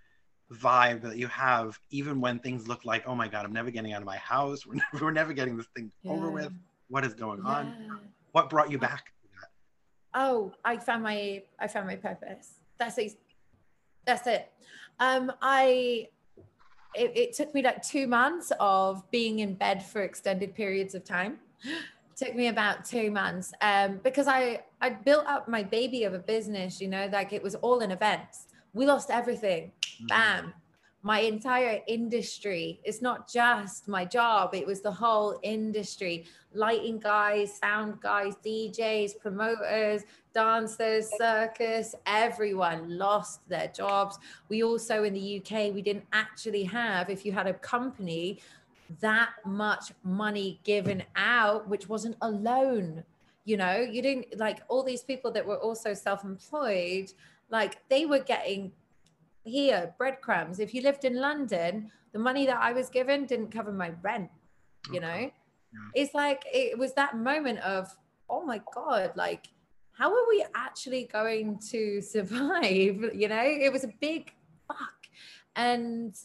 vibe 0.53 1.01
that 1.01 1.17
you 1.17 1.27
have, 1.27 1.79
even 1.89 2.21
when 2.21 2.39
things 2.39 2.67
look 2.67 2.85
like, 2.85 3.07
oh 3.07 3.15
my 3.15 3.27
God, 3.27 3.45
I'm 3.45 3.53
never 3.53 3.71
getting 3.71 3.93
out 3.93 4.01
of 4.01 4.05
my 4.05 4.17
house. 4.17 4.65
We're 4.65 4.75
never, 4.75 5.05
we're 5.05 5.11
never 5.11 5.33
getting 5.33 5.57
this 5.57 5.67
thing 5.75 5.91
yeah. 6.03 6.11
over 6.11 6.29
with. 6.29 6.51
What 6.89 7.05
is 7.05 7.13
going 7.13 7.41
yeah. 7.43 7.51
on? 7.51 7.99
What 8.31 8.49
brought 8.49 8.71
you 8.71 8.77
back? 8.77 9.13
Oh, 10.13 10.51
I 10.63 10.77
found 10.77 11.03
my 11.03 11.41
I 11.59 11.67
found 11.67 11.87
my 11.87 11.95
purpose. 11.95 12.59
That's 12.77 12.97
it. 12.97 13.19
That's 14.05 14.27
it. 14.27 14.51
Um, 14.99 15.31
I 15.41 16.09
it, 16.93 17.11
it 17.15 17.33
took 17.33 17.53
me 17.55 17.63
like 17.63 17.81
two 17.81 18.05
months 18.05 18.51
of 18.59 19.09
being 19.09 19.39
in 19.39 19.55
bed 19.55 19.83
for 19.83 20.03
extended 20.03 20.53
periods 20.53 20.93
of 20.93 21.03
time 21.03 21.39
took 22.15 22.35
me 22.35 22.47
about 22.47 22.85
two 22.85 23.09
months 23.09 23.53
um, 23.61 23.99
because 24.03 24.27
I 24.27 24.61
I 24.81 24.91
built 24.91 25.25
up 25.25 25.47
my 25.47 25.63
baby 25.63 26.03
of 26.03 26.13
a 26.13 26.19
business. 26.19 26.79
You 26.79 26.87
know, 26.87 27.09
like 27.11 27.33
it 27.33 27.41
was 27.41 27.55
all 27.55 27.79
in 27.79 27.91
events. 27.91 28.47
We 28.73 28.85
lost 28.85 29.09
everything. 29.09 29.71
Bam. 30.01 30.45
Mm. 30.45 30.53
My 31.05 31.19
entire 31.19 31.81
industry. 31.87 32.79
It's 32.85 33.01
not 33.01 33.29
just 33.29 33.89
my 33.89 34.05
job. 34.05 34.55
It 34.55 34.65
was 34.65 34.79
the 34.81 34.91
whole 34.91 35.37
industry. 35.43 36.25
Lighting 36.53 36.99
guys, 36.99 37.57
sound 37.57 37.99
guys, 37.99 38.35
DJs, 38.45 39.19
promoters, 39.19 40.03
dancers, 40.33 41.09
circus, 41.17 41.93
everyone 42.05 42.97
lost 42.97 43.47
their 43.47 43.67
jobs. 43.67 44.17
We 44.49 44.63
also 44.63 45.03
in 45.03 45.13
the 45.13 45.37
UK, 45.41 45.73
we 45.73 45.81
didn't 45.81 46.05
actually 46.13 46.63
have, 46.63 47.09
if 47.09 47.25
you 47.25 47.31
had 47.31 47.47
a 47.47 47.53
company, 47.53 48.39
that 48.99 49.31
much 49.45 49.91
money 50.03 50.59
given 50.63 51.03
out, 51.15 51.67
which 51.67 51.87
wasn't 51.87 52.17
a 52.21 52.29
loan. 52.29 53.03
You 53.45 53.57
know, 53.57 53.77
you 53.77 54.01
didn't 54.01 54.37
like 54.37 54.61
all 54.67 54.83
these 54.83 55.03
people 55.03 55.31
that 55.31 55.45
were 55.45 55.57
also 55.57 55.93
self 55.93 56.23
employed, 56.23 57.11
like 57.49 57.87
they 57.89 58.05
were 58.05 58.19
getting 58.19 58.71
here 59.43 59.93
breadcrumbs. 59.97 60.59
If 60.59 60.73
you 60.73 60.81
lived 60.81 61.05
in 61.05 61.15
London, 61.15 61.91
the 62.11 62.19
money 62.19 62.45
that 62.45 62.57
I 62.61 62.73
was 62.73 62.89
given 62.89 63.25
didn't 63.25 63.51
cover 63.51 63.71
my 63.71 63.91
rent, 64.01 64.29
you 64.91 64.99
know? 64.99 65.07
Yeah. 65.17 65.31
It's 65.95 66.13
like 66.13 66.43
it 66.51 66.77
was 66.77 66.93
that 66.93 67.17
moment 67.17 67.59
of, 67.59 67.95
oh 68.29 68.45
my 68.45 68.61
God, 68.73 69.11
like, 69.15 69.47
how 69.91 70.11
are 70.11 70.27
we 70.29 70.45
actually 70.55 71.05
going 71.11 71.59
to 71.71 72.01
survive? 72.15 73.11
You 73.13 73.27
know, 73.27 73.43
it 73.43 73.71
was 73.71 73.83
a 73.83 73.91
big 73.99 74.33
fuck. 74.67 75.07
And 75.55 76.15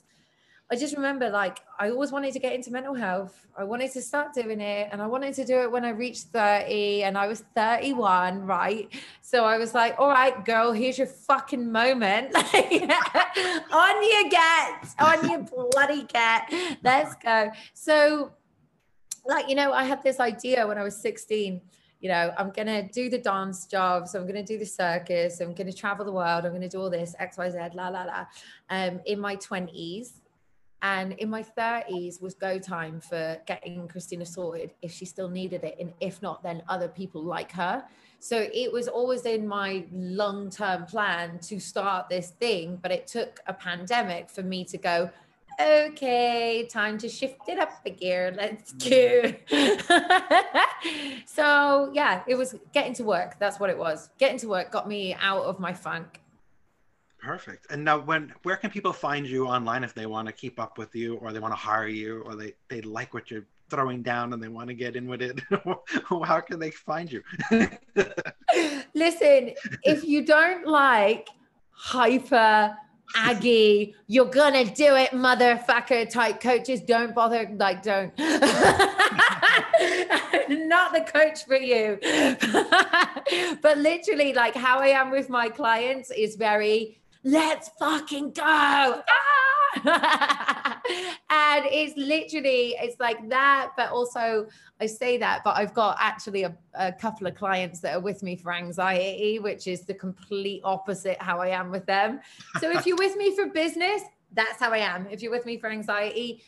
I 0.70 0.76
just 0.76 0.94
remember 0.94 1.30
like 1.30 1.60
I 1.78 1.88
always 1.90 2.12
wanted 2.12 2.34
to 2.34 2.38
get 2.38 2.52
into 2.52 2.70
mental 2.70 2.94
health. 2.94 3.46
I 3.56 3.64
wanted 3.64 3.90
to 3.92 4.02
start 4.02 4.34
doing 4.34 4.60
it 4.60 4.90
and 4.92 5.00
I 5.00 5.06
wanted 5.06 5.32
to 5.34 5.44
do 5.44 5.62
it 5.62 5.72
when 5.72 5.82
I 5.84 5.90
reached 5.90 6.24
30 6.24 7.04
and 7.04 7.16
I 7.16 7.26
was 7.26 7.42
31, 7.54 8.42
right? 8.42 8.88
So 9.22 9.46
I 9.46 9.56
was 9.56 9.72
like, 9.74 9.94
all 9.98 10.10
right, 10.10 10.44
girl, 10.44 10.72
here's 10.72 10.98
your 10.98 11.06
fucking 11.06 11.72
moment. 11.72 12.34
on 12.36 14.02
you 14.02 14.30
get, 14.30 14.94
on 14.98 15.30
you 15.30 15.46
bloody 15.72 16.02
get. 16.02 16.52
Let's 16.82 17.14
go. 17.14 17.50
So 17.72 18.32
like, 19.26 19.48
you 19.48 19.54
know, 19.54 19.72
I 19.72 19.84
had 19.84 20.02
this 20.02 20.20
idea 20.20 20.66
when 20.66 20.76
I 20.76 20.82
was 20.82 20.96
16 20.96 21.62
you 22.00 22.08
know, 22.08 22.32
I'm 22.38 22.50
going 22.50 22.68
to 22.68 22.82
do 22.92 23.10
the 23.10 23.18
dance 23.18 23.66
jobs. 23.66 24.14
I'm 24.14 24.22
going 24.22 24.36
to 24.36 24.44
do 24.44 24.56
the 24.56 24.64
circus. 24.64 25.40
I'm 25.40 25.52
going 25.52 25.66
to 25.66 25.76
travel 25.76 26.04
the 26.04 26.12
world. 26.12 26.44
I'm 26.44 26.52
going 26.52 26.62
to 26.62 26.68
do 26.68 26.80
all 26.80 26.90
this 26.90 27.16
X, 27.18 27.36
Y, 27.36 27.50
Z, 27.50 27.58
la, 27.74 27.88
la, 27.88 28.04
la. 28.04 28.26
Um, 28.70 29.00
in 29.04 29.18
my 29.18 29.34
20s, 29.34 30.12
and 30.82 31.12
in 31.14 31.28
my 31.28 31.42
30s 31.42 32.22
was 32.22 32.34
go 32.34 32.58
time 32.58 33.00
for 33.00 33.38
getting 33.46 33.88
Christina 33.88 34.24
sorted 34.24 34.74
if 34.80 34.92
she 34.92 35.04
still 35.04 35.28
needed 35.28 35.64
it. 35.64 35.76
And 35.80 35.92
if 36.00 36.22
not, 36.22 36.42
then 36.42 36.62
other 36.68 36.88
people 36.88 37.22
like 37.22 37.50
her. 37.52 37.84
So 38.20 38.48
it 38.52 38.72
was 38.72 38.88
always 38.88 39.24
in 39.26 39.46
my 39.46 39.84
long 39.92 40.50
term 40.50 40.86
plan 40.86 41.38
to 41.40 41.58
start 41.58 42.08
this 42.08 42.30
thing, 42.30 42.78
but 42.80 42.92
it 42.92 43.06
took 43.06 43.40
a 43.46 43.52
pandemic 43.52 44.30
for 44.30 44.42
me 44.42 44.64
to 44.66 44.78
go, 44.78 45.10
okay, 45.60 46.66
time 46.70 46.98
to 46.98 47.08
shift 47.08 47.48
it 47.48 47.58
up 47.58 47.70
a 47.84 47.90
gear. 47.90 48.32
Let's 48.36 48.72
go. 48.72 49.32
so 51.26 51.90
yeah, 51.92 52.22
it 52.28 52.36
was 52.36 52.54
getting 52.72 52.94
to 52.94 53.04
work. 53.04 53.38
That's 53.38 53.58
what 53.58 53.70
it 53.70 53.78
was. 53.78 54.10
Getting 54.18 54.38
to 54.38 54.48
work 54.48 54.70
got 54.70 54.88
me 54.88 55.14
out 55.20 55.44
of 55.44 55.58
my 55.58 55.72
funk. 55.72 56.20
Perfect. 57.20 57.66
And 57.70 57.84
now, 57.84 57.98
when 57.98 58.32
where 58.44 58.56
can 58.56 58.70
people 58.70 58.92
find 58.92 59.26
you 59.26 59.46
online 59.46 59.82
if 59.82 59.92
they 59.94 60.06
want 60.06 60.26
to 60.26 60.32
keep 60.32 60.60
up 60.60 60.78
with 60.78 60.94
you, 60.94 61.16
or 61.16 61.32
they 61.32 61.40
want 61.40 61.52
to 61.52 61.58
hire 61.58 61.88
you, 61.88 62.22
or 62.22 62.36
they 62.36 62.54
they 62.68 62.80
like 62.82 63.12
what 63.12 63.30
you're 63.30 63.46
throwing 63.70 64.02
down 64.02 64.32
and 64.32 64.42
they 64.42 64.48
want 64.48 64.68
to 64.68 64.74
get 64.74 64.94
in 64.94 65.08
with 65.08 65.20
it? 65.22 65.40
How 66.08 66.40
can 66.40 66.58
they 66.60 66.70
find 66.70 67.10
you? 67.10 67.22
Listen, 68.94 69.52
if 69.82 70.04
you 70.04 70.24
don't 70.24 70.66
like 70.66 71.28
hyper 71.70 72.76
Aggie, 73.16 73.94
you're 74.06 74.26
gonna 74.26 74.64
do 74.64 74.94
it, 74.96 75.10
motherfucker 75.10 76.08
type 76.08 76.40
coaches. 76.40 76.80
Don't 76.80 77.14
bother, 77.14 77.50
like, 77.56 77.82
don't. 77.82 78.16
Not 80.48 80.92
the 80.92 81.00
coach 81.00 81.44
for 81.46 81.56
you. 81.56 81.98
but 83.62 83.78
literally, 83.78 84.32
like, 84.32 84.54
how 84.54 84.80
I 84.80 84.88
am 84.88 85.10
with 85.10 85.30
my 85.30 85.48
clients 85.48 86.10
is 86.10 86.36
very 86.36 86.97
let's 87.24 87.70
fucking 87.78 88.32
go. 88.32 88.42
Ah! 88.44 89.04
and 89.84 91.64
it's 91.66 91.96
literally, 91.96 92.74
it's 92.80 92.98
like 92.98 93.28
that. 93.28 93.72
But 93.76 93.90
also, 93.90 94.48
I 94.80 94.86
say 94.86 95.18
that, 95.18 95.42
but 95.44 95.56
I've 95.56 95.74
got 95.74 95.96
actually 96.00 96.44
a, 96.44 96.56
a, 96.74 96.92
couple 96.92 97.26
of 97.26 97.34
clients 97.34 97.80
that 97.80 97.94
are 97.94 98.00
with 98.00 98.22
me 98.22 98.36
for 98.36 98.52
anxiety, 98.52 99.38
which 99.38 99.66
is 99.66 99.82
the 99.82 99.94
complete 99.94 100.62
opposite 100.64 101.20
how 101.20 101.40
I 101.40 101.48
am 101.48 101.70
with 101.70 101.86
them. 101.86 102.20
So 102.60 102.70
if 102.70 102.86
you're 102.86 102.96
with 102.96 103.16
me 103.16 103.34
for 103.36 103.46
business, 103.46 104.02
that's 104.32 104.58
how 104.58 104.70
I 104.70 104.78
am. 104.78 105.06
If 105.10 105.22
you're 105.22 105.32
with 105.32 105.46
me 105.46 105.58
for 105.58 105.70
anxiety, 105.70 106.42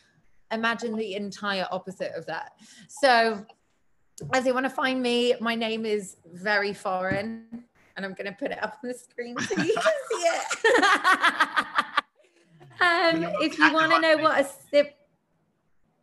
imagine 0.51 0.97
the 0.97 1.15
entire 1.15 1.67
opposite 1.71 2.13
of 2.15 2.27
that. 2.27 2.53
So, 2.89 3.45
as 4.35 4.45
you 4.45 4.53
want 4.53 4.65
to 4.65 4.71
find 4.71 5.01
me, 5.03 5.35
my 5.41 5.55
name 5.55 5.87
is 5.87 6.17
very 6.27 6.75
foreign 6.75 7.65
and 7.97 8.05
I'm 8.05 8.15
going 8.15 8.27
to 8.27 8.37
put 8.39 8.51
it 8.51 8.63
up 8.63 8.79
on 8.83 8.89
the 8.89 8.95
screen 8.95 9.39
so 9.39 9.63
you 9.63 9.75
can 9.75 9.83
see 10.11 10.17
it. 10.17 10.81
um, 12.81 13.25
if 13.41 13.59
you 13.59 13.73
want 13.73 13.93
to 13.93 14.01
know 14.01 14.17
what 14.19 14.41
a 14.41 14.49
sip 14.71 14.97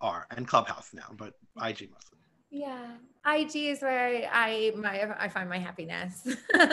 are 0.00 0.26
and 0.30 0.46
Clubhouse 0.46 0.90
now, 0.92 1.14
but 1.16 1.32
IG 1.64 1.88
mostly. 1.90 2.17
Yeah, 2.50 2.92
IG 3.26 3.56
is 3.56 3.82
where 3.82 4.28
I 4.32 4.72
my 4.74 5.14
I 5.18 5.28
find 5.28 5.50
my 5.50 5.58
happiness. 5.58 6.26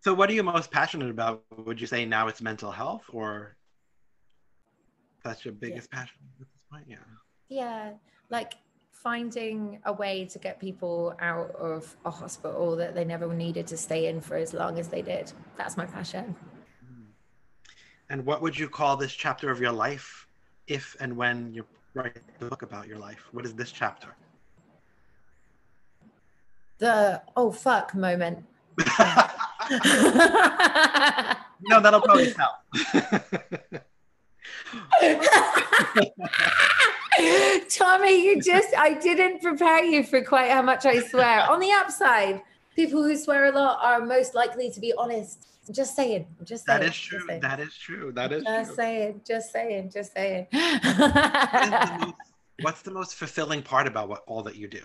so, 0.00 0.14
what 0.14 0.30
are 0.30 0.32
you 0.32 0.42
most 0.42 0.70
passionate 0.70 1.10
about? 1.10 1.42
Would 1.56 1.78
you 1.80 1.86
say 1.86 2.06
now 2.06 2.28
it's 2.28 2.40
mental 2.40 2.70
health, 2.70 3.04
or 3.12 3.56
that's 5.22 5.44
your 5.44 5.52
biggest 5.52 5.90
yeah. 5.92 5.98
passion 5.98 6.16
at 6.32 6.38
this 6.38 6.48
point? 6.70 6.84
Yeah. 6.88 6.96
Yeah, 7.48 7.90
like 8.30 8.54
finding 8.90 9.80
a 9.84 9.92
way 9.92 10.24
to 10.24 10.38
get 10.38 10.58
people 10.58 11.14
out 11.20 11.50
of 11.56 11.94
a 12.06 12.10
hospital 12.10 12.74
that 12.76 12.94
they 12.94 13.04
never 13.04 13.34
needed 13.34 13.66
to 13.66 13.76
stay 13.76 14.06
in 14.06 14.18
for 14.18 14.36
as 14.36 14.54
long 14.54 14.78
as 14.78 14.88
they 14.88 15.02
did. 15.02 15.30
That's 15.56 15.76
my 15.76 15.84
passion. 15.84 16.34
Hmm. 16.80 17.02
And 18.08 18.24
what 18.24 18.40
would 18.40 18.58
you 18.58 18.66
call 18.66 18.96
this 18.96 19.12
chapter 19.12 19.50
of 19.50 19.60
your 19.60 19.72
life 19.72 20.26
if 20.66 20.96
and 21.00 21.18
when 21.18 21.52
you 21.52 21.66
write 21.94 22.16
the 22.38 22.46
book 22.46 22.62
about 22.62 22.88
your 22.88 22.98
life? 22.98 23.28
What 23.32 23.44
is 23.44 23.54
this 23.54 23.72
chapter? 23.72 24.08
The 26.78 27.20
oh 27.36 27.52
fuck 27.52 27.94
moment. 27.94 28.44
no, 28.78 28.84
that'll 31.80 32.00
probably 32.00 32.32
help. 32.32 32.54
Tommy, 37.70 38.24
you 38.24 38.42
just, 38.42 38.74
I 38.76 38.94
didn't 39.00 39.40
prepare 39.40 39.84
you 39.84 40.02
for 40.02 40.24
quite 40.24 40.50
how 40.50 40.62
much 40.62 40.84
I 40.84 40.98
swear. 41.00 41.48
On 41.48 41.60
the 41.60 41.70
upside, 41.70 42.42
people 42.74 43.04
who 43.04 43.16
swear 43.16 43.44
a 43.46 43.52
lot 43.52 43.78
are 43.80 44.04
most 44.04 44.34
likely 44.34 44.68
to 44.70 44.80
be 44.80 44.92
honest. 44.98 45.53
Just 45.70 45.96
saying. 45.96 46.26
Just 46.44 46.66
saying. 46.66 46.80
That 46.80 46.88
is 46.88 46.96
true. 46.96 47.40
That 47.40 47.60
is 47.60 47.74
true. 47.76 48.12
That 48.12 48.32
is 48.32 48.44
just 48.44 48.66
true. 48.68 48.76
saying. 48.76 49.20
Just 49.26 49.52
saying. 49.52 49.90
Just 49.92 50.12
saying. 50.12 50.46
What 50.50 52.00
most, 52.00 52.14
what's 52.60 52.82
the 52.82 52.90
most 52.90 53.14
fulfilling 53.14 53.62
part 53.62 53.86
about 53.86 54.08
what 54.08 54.22
all 54.26 54.42
that 54.42 54.56
you 54.56 54.68
do? 54.68 54.82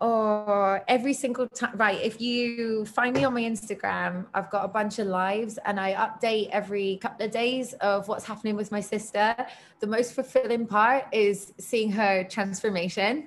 or 0.00 0.84
every 0.86 1.12
single 1.12 1.48
time 1.48 1.76
right 1.76 2.00
if 2.02 2.20
you 2.20 2.84
find 2.86 3.16
me 3.16 3.24
on 3.24 3.34
my 3.34 3.40
instagram 3.40 4.24
i've 4.32 4.48
got 4.50 4.64
a 4.64 4.68
bunch 4.68 4.98
of 4.98 5.08
lives 5.08 5.58
and 5.64 5.80
i 5.80 5.92
update 5.94 6.48
every 6.50 6.98
couple 7.02 7.26
of 7.26 7.32
days 7.32 7.72
of 7.74 8.06
what's 8.06 8.24
happening 8.24 8.54
with 8.54 8.70
my 8.70 8.80
sister 8.80 9.34
the 9.80 9.86
most 9.86 10.14
fulfilling 10.14 10.66
part 10.66 11.04
is 11.12 11.52
seeing 11.58 11.90
her 11.90 12.22
transformation 12.24 13.26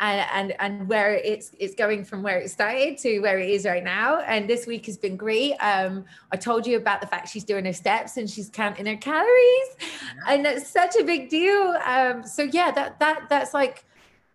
and 0.00 0.26
and 0.32 0.54
and 0.60 0.88
where 0.88 1.14
it's 1.14 1.52
it's 1.58 1.74
going 1.74 2.04
from 2.04 2.22
where 2.22 2.38
it 2.38 2.50
started 2.50 2.98
to 2.98 3.20
where 3.20 3.38
it 3.38 3.48
is 3.48 3.64
right 3.64 3.84
now. 3.84 4.20
And 4.20 4.48
this 4.48 4.66
week 4.66 4.86
has 4.86 4.96
been 4.96 5.16
great. 5.16 5.54
Um 5.60 6.04
i 6.32 6.36
told 6.36 6.66
you 6.66 6.76
about 6.76 7.00
the 7.00 7.06
fact 7.06 7.28
she's 7.28 7.44
doing 7.44 7.64
her 7.64 7.72
steps 7.72 8.16
and 8.16 8.28
she's 8.28 8.50
counting 8.50 8.86
her 8.86 8.96
calories. 8.96 9.68
And 10.26 10.44
that's 10.44 10.68
such 10.68 10.96
a 10.96 11.04
big 11.04 11.28
deal. 11.28 11.76
Um 11.86 12.24
so 12.24 12.42
yeah 12.42 12.70
that 12.72 12.98
that 12.98 13.28
that's 13.28 13.54
like 13.54 13.84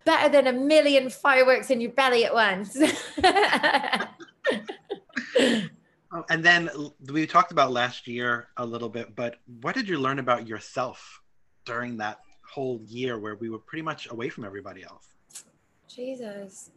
better 0.05 0.29
than 0.29 0.47
a 0.47 0.53
million 0.53 1.09
fireworks 1.09 1.69
in 1.69 1.81
your 1.81 1.91
belly 1.91 2.25
at 2.25 2.33
once. 2.33 2.77
oh, 6.11 6.23
and 6.29 6.43
then 6.43 6.69
we 7.11 7.27
talked 7.27 7.51
about 7.51 7.71
last 7.71 8.07
year 8.07 8.47
a 8.57 8.65
little 8.65 8.89
bit, 8.89 9.15
but 9.15 9.35
what 9.61 9.75
did 9.75 9.89
you 9.89 9.99
learn 9.99 10.19
about 10.19 10.47
yourself 10.47 11.21
during 11.65 11.97
that 11.97 12.19
whole 12.49 12.81
year 12.87 13.19
where 13.19 13.35
we 13.35 13.49
were 13.49 13.59
pretty 13.59 13.83
much 13.83 14.09
away 14.09 14.29
from 14.29 14.45
everybody 14.45 14.83
else? 14.83 15.18
Jesus, 15.99 16.71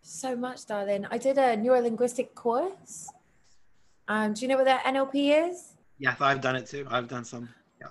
so 0.00 0.34
much, 0.34 0.64
darling. 0.64 1.06
I 1.10 1.18
did 1.18 1.36
a 1.36 1.58
neurolinguistic 1.58 2.34
course. 2.34 3.06
Um, 4.08 4.32
do 4.32 4.40
you 4.40 4.48
know 4.48 4.56
what 4.56 4.64
that 4.64 4.84
NLP 4.84 5.50
is? 5.50 5.74
Yes, 5.98 6.16
I've 6.22 6.40
done 6.40 6.56
it 6.56 6.66
too. 6.66 6.86
I've 6.88 7.06
done 7.06 7.22
some. 7.22 7.50
Yeah, 7.78 7.88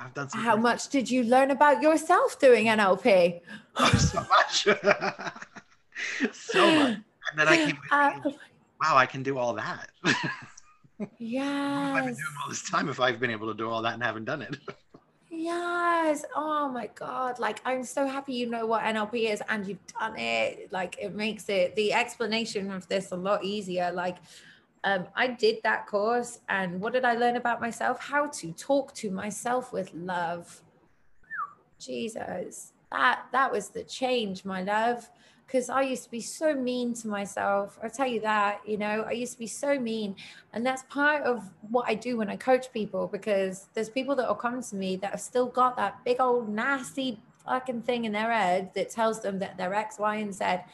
I've 0.00 0.12
done 0.12 0.28
some. 0.28 0.40
How 0.40 0.56
much 0.56 0.88
did 0.88 1.08
you 1.08 1.22
learn 1.22 1.52
about 1.52 1.80
yourself 1.80 2.40
doing 2.40 2.66
NLP? 2.66 3.40
Oh, 3.76 3.86
so 3.98 4.26
much. 4.28 4.64
so 6.32 6.74
much. 6.74 6.96
And 7.30 7.36
then 7.36 7.46
I 7.46 7.56
came 7.56 7.78
uh, 7.92 8.10
wow, 8.82 8.96
I 8.96 9.06
can 9.06 9.22
do 9.22 9.38
all 9.38 9.54
that. 9.54 9.90
yeah. 11.20 11.94
I've 11.94 12.04
been 12.04 12.14
doing 12.14 12.36
all 12.42 12.48
this 12.48 12.68
time 12.68 12.88
if 12.88 12.98
I've 12.98 13.20
been 13.20 13.30
able 13.30 13.46
to 13.46 13.54
do 13.56 13.70
all 13.70 13.80
that 13.82 13.94
and 13.94 14.02
haven't 14.02 14.24
done 14.24 14.42
it. 14.42 14.56
Yes. 15.42 16.24
Oh 16.34 16.68
my 16.68 16.88
God. 16.94 17.38
Like, 17.38 17.60
I'm 17.64 17.84
so 17.84 18.06
happy 18.06 18.34
you 18.34 18.46
know 18.48 18.66
what 18.66 18.82
NLP 18.82 19.32
is 19.32 19.42
and 19.48 19.66
you've 19.66 19.86
done 19.98 20.18
it. 20.18 20.72
Like, 20.72 20.98
it 21.00 21.14
makes 21.14 21.48
it 21.48 21.74
the 21.76 21.92
explanation 21.92 22.70
of 22.70 22.86
this 22.88 23.12
a 23.12 23.16
lot 23.16 23.44
easier. 23.44 23.90
Like, 23.92 24.18
um, 24.84 25.06
I 25.14 25.26
did 25.26 25.58
that 25.62 25.86
course, 25.86 26.38
and 26.48 26.80
what 26.80 26.94
did 26.94 27.04
I 27.04 27.14
learn 27.14 27.36
about 27.36 27.60
myself? 27.60 28.00
How 28.00 28.28
to 28.28 28.52
talk 28.52 28.94
to 28.94 29.10
myself 29.10 29.72
with 29.72 29.92
love. 29.92 30.62
Jesus, 31.78 32.72
that 32.90 33.26
that 33.32 33.52
was 33.52 33.68
the 33.68 33.84
change, 33.84 34.44
my 34.44 34.62
love. 34.62 35.10
Because 35.50 35.68
I 35.68 35.82
used 35.82 36.04
to 36.04 36.10
be 36.10 36.20
so 36.20 36.54
mean 36.54 36.94
to 36.94 37.08
myself. 37.08 37.76
I'll 37.82 37.90
tell 37.90 38.06
you 38.06 38.20
that, 38.20 38.60
you 38.64 38.76
know, 38.76 39.04
I 39.08 39.10
used 39.10 39.32
to 39.32 39.38
be 39.40 39.48
so 39.48 39.80
mean. 39.80 40.14
And 40.52 40.64
that's 40.64 40.84
part 40.84 41.24
of 41.24 41.42
what 41.70 41.88
I 41.88 41.96
do 41.96 42.18
when 42.18 42.30
I 42.30 42.36
coach 42.36 42.72
people 42.72 43.08
because 43.08 43.66
there's 43.74 43.88
people 43.88 44.14
that 44.16 44.28
will 44.28 44.36
come 44.36 44.62
to 44.62 44.76
me 44.76 44.94
that 44.96 45.10
have 45.10 45.20
still 45.20 45.46
got 45.46 45.76
that 45.76 46.04
big 46.04 46.20
old 46.20 46.48
nasty 46.48 47.18
fucking 47.44 47.82
thing 47.82 48.04
in 48.04 48.12
their 48.12 48.30
head 48.30 48.70
that 48.74 48.90
tells 48.90 49.22
them 49.22 49.40
that 49.40 49.56
they're 49.56 49.74
X, 49.74 49.98
Y, 49.98 50.16
and 50.16 50.32
Z. 50.32 50.44
I'll 50.44 50.64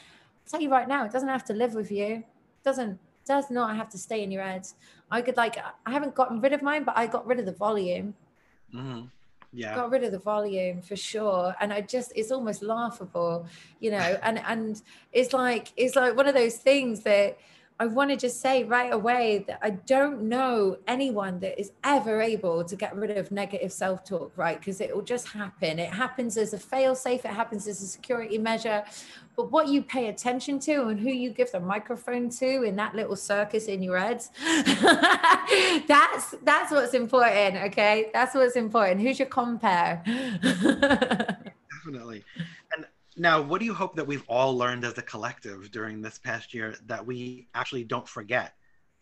tell 0.47 0.61
you 0.61 0.71
right 0.71 0.87
now, 0.87 1.07
it 1.07 1.13
doesn't 1.13 1.29
have 1.29 1.45
to 1.47 1.55
live 1.55 1.73
with 1.73 1.91
you. 1.91 2.07
It 2.07 2.25
doesn't 2.63 2.99
does 3.27 3.51
not 3.51 3.77
have 3.77 3.89
to 3.91 3.99
stay 3.99 4.23
in 4.23 4.31
your 4.31 4.43
head. 4.43 4.69
I 5.11 5.23
could 5.23 5.37
like 5.37 5.57
I 5.87 5.91
haven't 5.91 6.15
gotten 6.15 6.41
rid 6.41 6.53
of 6.53 6.63
mine, 6.63 6.85
but 6.85 6.97
I 6.97 7.07
got 7.07 7.27
rid 7.27 7.39
of 7.39 7.47
the 7.47 7.53
volume. 7.53 8.15
Mm-hmm. 8.75 9.07
Yeah, 9.53 9.75
got 9.75 9.91
rid 9.91 10.05
of 10.05 10.13
the 10.13 10.19
volume 10.19 10.83
for 10.83 10.97
sure. 10.97 11.55
And 11.61 11.73
I 11.73 11.81
just 11.81 12.13
it's 12.15 12.31
almost 12.31 12.63
laughable, 12.63 13.47
you 13.81 13.91
know. 13.91 14.19
And 14.23 14.39
and 14.39 14.83
it's 15.13 15.33
like 15.33 15.73
it's 15.77 15.97
like 15.97 16.17
one 16.17 16.27
of 16.27 16.35
those 16.35 16.57
things 16.57 17.03
that 17.03 17.39
I 17.79 17.87
want 17.87 18.11
to 18.11 18.17
just 18.17 18.41
say 18.41 18.65
right 18.65 18.91
away 18.91 19.45
that 19.49 19.59
I 19.61 19.71
don't 19.71 20.23
know 20.23 20.79
anyone 20.87 21.39
that 21.41 21.61
is 21.61 21.73
ever 21.85 22.23
able 22.23 22.65
to 22.65 22.75
get 22.75 22.97
rid 22.97 23.11
of 23.11 23.31
negative 23.31 23.71
self 23.71 24.03
talk, 24.03 24.33
right? 24.37 24.59
Because 24.59 24.81
it 24.81 24.95
will 24.95 25.03
just 25.03 25.29
happen. 25.29 25.79
It 25.79 25.91
happens 25.91 26.39
as 26.39 26.55
a 26.55 26.59
fail 26.59 26.95
safe, 26.95 27.27
it 27.27 27.33
happens 27.33 27.69
as 27.69 27.83
a 27.83 27.87
security 27.87 28.39
measure. 28.39 28.83
But 29.37 29.53
what 29.53 29.69
you 29.69 29.83
pay 29.83 30.09
attention 30.09 30.59
to 30.61 30.87
and 30.87 30.99
who 30.99 31.11
you 31.11 31.31
give 31.31 31.53
the 31.53 31.61
microphone 31.61 32.31
to 32.31 32.63
in 32.63 32.77
that 32.77 32.95
little 32.95 33.17
circus 33.17 33.67
in 33.67 33.83
your 33.83 33.99
head, 33.99 34.25
that's 35.87 36.35
that's 36.43 36.73
what's 36.73 36.95
important. 36.95 37.57
Okay, 37.67 38.11
that's 38.15 38.35
what's 38.35 38.57
important. 38.57 39.03
Who's 39.03 39.19
your 39.19 39.29
compare? 39.29 40.03
Definitely. 41.87 42.25
Now, 43.17 43.41
what 43.41 43.61
do 43.61 43.65
you 43.65 43.73
hope 43.73 43.97
that 43.97 44.07
we've 44.07 44.25
all 44.29 44.57
learned 44.57 44.85
as 44.85 44.99
a 44.99 45.03
collective 45.03 45.71
during 45.71 46.03
this 46.03 46.19
past 46.19 46.53
year 46.53 46.75
that 46.87 47.05
we 47.05 47.49
actually 47.55 47.85
don't 47.85 48.07
forget 48.07 48.53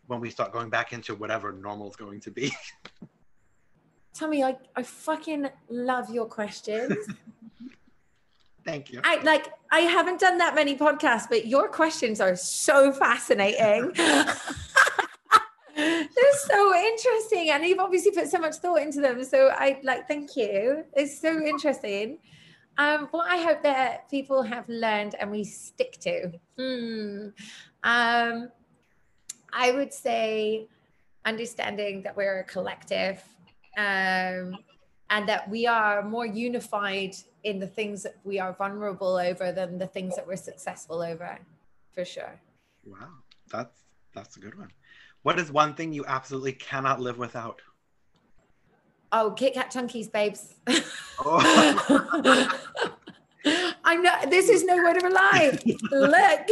when 0.07 0.21
we 0.21 0.29
start 0.29 0.53
going 0.53 0.69
back 0.69 0.93
into 0.93 1.15
whatever 1.15 1.51
normal 1.51 1.89
is 1.89 1.97
going 1.97 2.21
to 2.21 2.31
be? 2.31 2.53
Tommy, 4.13 4.43
I, 4.43 4.55
I 4.75 4.83
fucking 4.83 5.49
love 5.69 6.09
your 6.09 6.25
questions. 6.25 6.93
Thank 8.65 8.91
you. 8.91 9.01
I 9.03 9.21
like 9.21 9.47
I 9.71 9.81
haven't 9.81 10.19
done 10.19 10.39
that 10.39 10.55
many 10.55 10.75
podcasts, 10.75 11.27
but 11.29 11.45
your 11.45 11.67
questions 11.67 12.19
are 12.19 12.35
so 12.35 12.91
fascinating. 12.91 13.91
They're 15.75 16.37
so 16.37 16.73
interesting, 16.73 17.51
and 17.51 17.63
you've 17.65 17.79
obviously 17.79 18.11
put 18.11 18.27
so 18.29 18.39
much 18.39 18.55
thought 18.55 18.81
into 18.81 19.01
them. 19.01 19.23
So 19.23 19.49
I 19.49 19.79
like, 19.83 20.07
thank 20.07 20.35
you. 20.35 20.85
It's 20.93 21.19
so 21.19 21.45
interesting. 21.45 22.17
Um, 22.77 23.07
what 23.11 23.29
I 23.29 23.37
hope 23.37 23.63
that 23.63 24.09
people 24.09 24.43
have 24.43 24.67
learned 24.67 25.15
and 25.19 25.31
we 25.31 25.43
stick 25.43 25.97
to. 26.01 26.31
Hmm. 26.57 27.27
Um, 27.83 28.49
I 29.53 29.71
would 29.71 29.93
say 29.93 30.67
understanding 31.23 32.03
that 32.03 32.15
we're 32.17 32.39
a 32.39 32.43
collective 32.43 33.23
um, 33.77 34.57
and 35.09 35.27
that 35.27 35.49
we 35.49 35.65
are 35.67 36.03
more 36.03 36.25
unified 36.25 37.15
in 37.43 37.59
the 37.59 37.67
things 37.67 38.03
that 38.03 38.17
we 38.23 38.39
are 38.39 38.53
vulnerable 38.53 39.15
over 39.17 39.51
than 39.51 39.77
the 39.77 39.87
things 39.87 40.15
that 40.15 40.27
we're 40.27 40.35
successful 40.35 41.01
over, 41.01 41.39
for 41.93 42.03
sure. 42.03 42.39
Wow, 42.85 43.09
that's 43.51 43.83
that's 44.13 44.37
a 44.37 44.39
good 44.39 44.57
one. 44.57 44.71
What 45.23 45.39
is 45.39 45.51
one 45.51 45.75
thing 45.75 45.93
you 45.93 46.05
absolutely 46.07 46.53
cannot 46.53 46.99
live 46.99 47.17
without? 47.17 47.61
Oh, 49.17 49.31
Kit 49.31 49.53
Kat 49.53 49.71
Chunkies, 49.71 50.11
babes. 50.11 50.55
Oh. 51.23 52.49
I'm 53.85 54.01
not. 54.01 54.29
This 54.29 54.49
is 54.49 54.65
no 54.65 54.75
word 54.75 54.97
of 54.97 55.03
a 55.03 55.09
lie. 55.09 55.57
Look. 55.89 56.49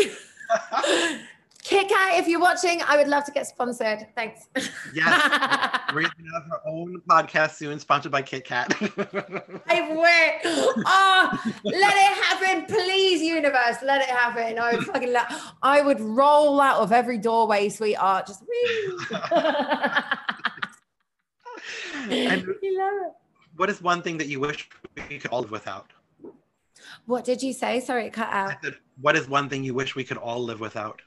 Kit 1.64 1.90
Kat, 1.90 2.20
if 2.20 2.28
you're 2.30 2.40
watching, 2.40 2.82
I 2.88 2.96
would 2.96 3.10
love 3.10 3.26
to 3.26 3.32
get 3.32 3.48
sponsored. 3.48 4.08
Thanks. 4.16 4.48
Yes. 4.94 5.82
We're 5.94 6.04
going 6.04 6.12
to 6.12 6.32
have 6.36 6.52
our 6.52 6.62
own 6.66 7.02
podcast 7.10 7.56
soon, 7.56 7.80
sponsored 7.80 8.14
by 8.14 8.22
Kit 8.22 8.46
Kat. 8.46 8.74
I 9.68 9.82
wish. 9.92 10.86
Oh, 10.86 11.54
let 11.66 11.96
it 11.98 12.24
happen, 12.24 12.66
please, 12.66 13.22
universe. 13.22 13.78
Let 13.84 14.02
it 14.02 14.10
happen. 14.10 14.58
I 14.58 14.76
would 14.76 14.86
fucking 14.86 15.12
love. 15.12 15.54
I 15.62 15.82
would 15.82 16.00
roll 16.00 16.62
out 16.62 16.80
of 16.80 16.94
every 16.94 17.18
doorway, 17.18 17.68
sweetheart. 17.68 18.28
Just. 18.28 18.44
And 22.10 22.48
what 23.56 23.70
is 23.70 23.82
one 23.82 24.02
thing 24.02 24.18
that 24.18 24.28
you 24.28 24.40
wish 24.40 24.70
we 25.10 25.20
could 25.20 25.32
all 25.32 25.42
live 25.42 25.52
without? 25.52 25.92
What 27.06 27.26
did 27.26 27.42
you 27.44 27.54
say? 27.54 27.80
Sorry, 27.80 28.08
it 28.08 28.14
cut 28.14 28.30
out. 28.30 28.56
Said, 28.64 28.76
what 29.02 29.16
is 29.16 29.28
one 29.28 29.50
thing 29.50 29.64
you 29.64 29.74
wish 29.74 29.96
we 29.96 30.04
could 30.04 30.18
all 30.18 30.44
live 30.44 30.60
without? 30.60 31.02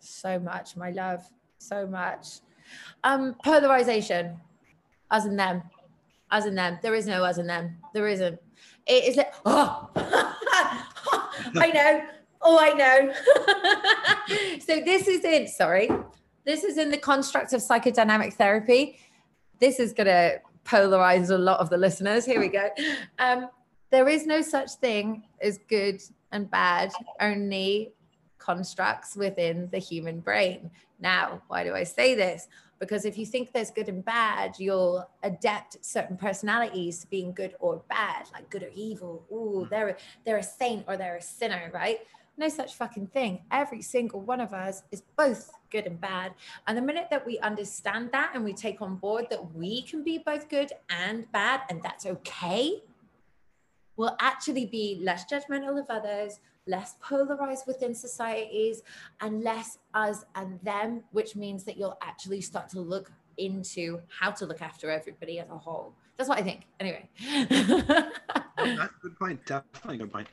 So 0.00 0.38
much, 0.38 0.76
my 0.76 0.90
love. 0.90 1.24
So 1.58 1.86
much. 1.86 2.40
Um, 3.04 3.36
polarization. 3.44 4.40
Us 5.10 5.24
and 5.24 5.38
them. 5.38 5.62
Us 6.30 6.44
and 6.46 6.58
them. 6.58 6.78
There 6.82 6.94
is 6.94 7.06
no 7.06 7.22
us 7.24 7.38
and 7.38 7.48
them. 7.48 7.76
There 7.94 8.08
isn't. 8.08 8.40
It 8.86 9.04
is 9.04 9.16
like, 9.16 9.32
oh, 9.44 9.90
I 9.96 11.70
know 11.72 12.15
Oh, 12.40 12.58
I 12.60 12.72
know. 12.72 14.58
so 14.60 14.80
this 14.80 15.08
is 15.08 15.24
in, 15.24 15.48
sorry, 15.48 15.90
this 16.44 16.64
is 16.64 16.78
in 16.78 16.90
the 16.90 16.98
construct 16.98 17.52
of 17.52 17.60
psychodynamic 17.60 18.34
therapy. 18.34 18.98
This 19.58 19.80
is 19.80 19.92
going 19.92 20.06
to 20.06 20.40
polarize 20.64 21.30
a 21.30 21.38
lot 21.38 21.60
of 21.60 21.70
the 21.70 21.76
listeners. 21.76 22.24
Here 22.24 22.40
we 22.40 22.48
go. 22.48 22.68
Um, 23.18 23.48
there 23.90 24.08
is 24.08 24.26
no 24.26 24.42
such 24.42 24.72
thing 24.72 25.24
as 25.40 25.58
good 25.68 26.02
and 26.32 26.50
bad, 26.50 26.92
only 27.20 27.92
constructs 28.38 29.16
within 29.16 29.68
the 29.70 29.78
human 29.78 30.20
brain. 30.20 30.70
Now, 31.00 31.42
why 31.48 31.64
do 31.64 31.74
I 31.74 31.84
say 31.84 32.14
this? 32.14 32.48
Because 32.78 33.04
if 33.04 33.16
you 33.16 33.24
think 33.24 33.52
there's 33.52 33.70
good 33.70 33.88
and 33.88 34.04
bad, 34.04 34.56
you'll 34.58 35.08
adapt 35.22 35.84
certain 35.84 36.16
personalities 36.16 37.00
to 37.00 37.06
being 37.08 37.32
good 37.32 37.54
or 37.58 37.82
bad, 37.88 38.28
like 38.34 38.50
good 38.50 38.62
or 38.62 38.70
evil. 38.74 39.24
Ooh, 39.32 39.66
they're 39.70 39.96
they're 40.24 40.36
a 40.36 40.42
saint 40.42 40.84
or 40.86 40.96
they're 40.96 41.16
a 41.16 41.22
sinner, 41.22 41.70
right? 41.72 42.00
No 42.38 42.48
such 42.48 42.74
fucking 42.74 43.08
thing. 43.08 43.40
Every 43.50 43.80
single 43.80 44.20
one 44.20 44.40
of 44.40 44.52
us 44.52 44.82
is 44.90 45.02
both 45.16 45.52
good 45.70 45.86
and 45.86 45.98
bad. 45.98 46.34
And 46.66 46.76
the 46.76 46.82
minute 46.82 47.08
that 47.10 47.24
we 47.24 47.38
understand 47.38 48.10
that 48.12 48.32
and 48.34 48.44
we 48.44 48.52
take 48.52 48.82
on 48.82 48.96
board 48.96 49.26
that 49.30 49.54
we 49.54 49.82
can 49.82 50.04
be 50.04 50.18
both 50.18 50.48
good 50.48 50.72
and 50.90 51.30
bad, 51.32 51.62
and 51.70 51.82
that's 51.82 52.04
okay, 52.04 52.82
we'll 53.96 54.16
actually 54.20 54.66
be 54.66 55.00
less 55.02 55.24
judgmental 55.24 55.80
of 55.80 55.86
others, 55.88 56.40
less 56.66 56.96
polarized 57.00 57.66
within 57.66 57.94
societies, 57.94 58.82
and 59.22 59.42
less 59.42 59.78
us 59.94 60.24
and 60.34 60.60
them, 60.62 61.04
which 61.12 61.36
means 61.36 61.64
that 61.64 61.78
you'll 61.78 61.98
actually 62.02 62.42
start 62.42 62.68
to 62.68 62.80
look 62.80 63.10
into 63.38 64.00
how 64.08 64.30
to 64.30 64.44
look 64.44 64.60
after 64.60 64.90
everybody 64.90 65.38
as 65.38 65.48
a 65.48 65.56
whole. 65.56 65.94
That's 66.18 66.28
what 66.28 66.38
I 66.38 66.42
think. 66.42 66.66
Anyway. 66.80 67.08
Oh, 68.58 68.74
that's 68.74 68.90
a 68.90 69.00
good 69.02 69.18
point. 69.18 69.44
Definitely 69.44 69.96
a 69.96 69.98
good 69.98 70.12
point 70.12 70.28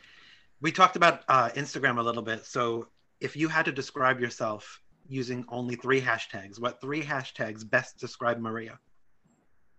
we 0.63 0.71
talked 0.71 0.95
about 0.95 1.23
uh, 1.27 1.49
Instagram 1.49 1.99
a 1.99 2.01
little 2.01 2.23
bit. 2.23 2.45
So 2.45 2.87
if 3.19 3.35
you 3.35 3.49
had 3.49 3.65
to 3.65 3.71
describe 3.71 4.19
yourself 4.19 4.81
using 5.07 5.45
only 5.49 5.75
three 5.75 6.01
hashtags, 6.01 6.59
what 6.59 6.79
three 6.79 7.03
hashtags 7.03 7.69
best 7.69 7.99
describe 7.99 8.39
Maria? 8.39 8.79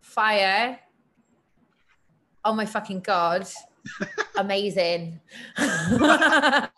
Fire. 0.02 0.78
Oh 2.44 2.52
my 2.52 2.66
fucking 2.66 3.00
god. 3.00 3.48
Amazing. 4.36 5.18
I 5.56 6.68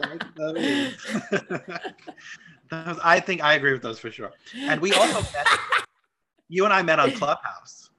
like 0.00 0.34
those. 0.34 0.96
those. 2.70 2.98
I 3.04 3.20
think 3.20 3.44
I 3.44 3.54
agree 3.54 3.72
with 3.72 3.82
those 3.82 3.98
for 3.98 4.10
sure. 4.10 4.32
And 4.56 4.80
we 4.80 4.94
also 4.94 5.20
met, 5.20 5.46
you 6.48 6.64
and 6.64 6.72
I 6.72 6.80
met 6.80 6.98
on 6.98 7.12
Clubhouse. 7.12 7.90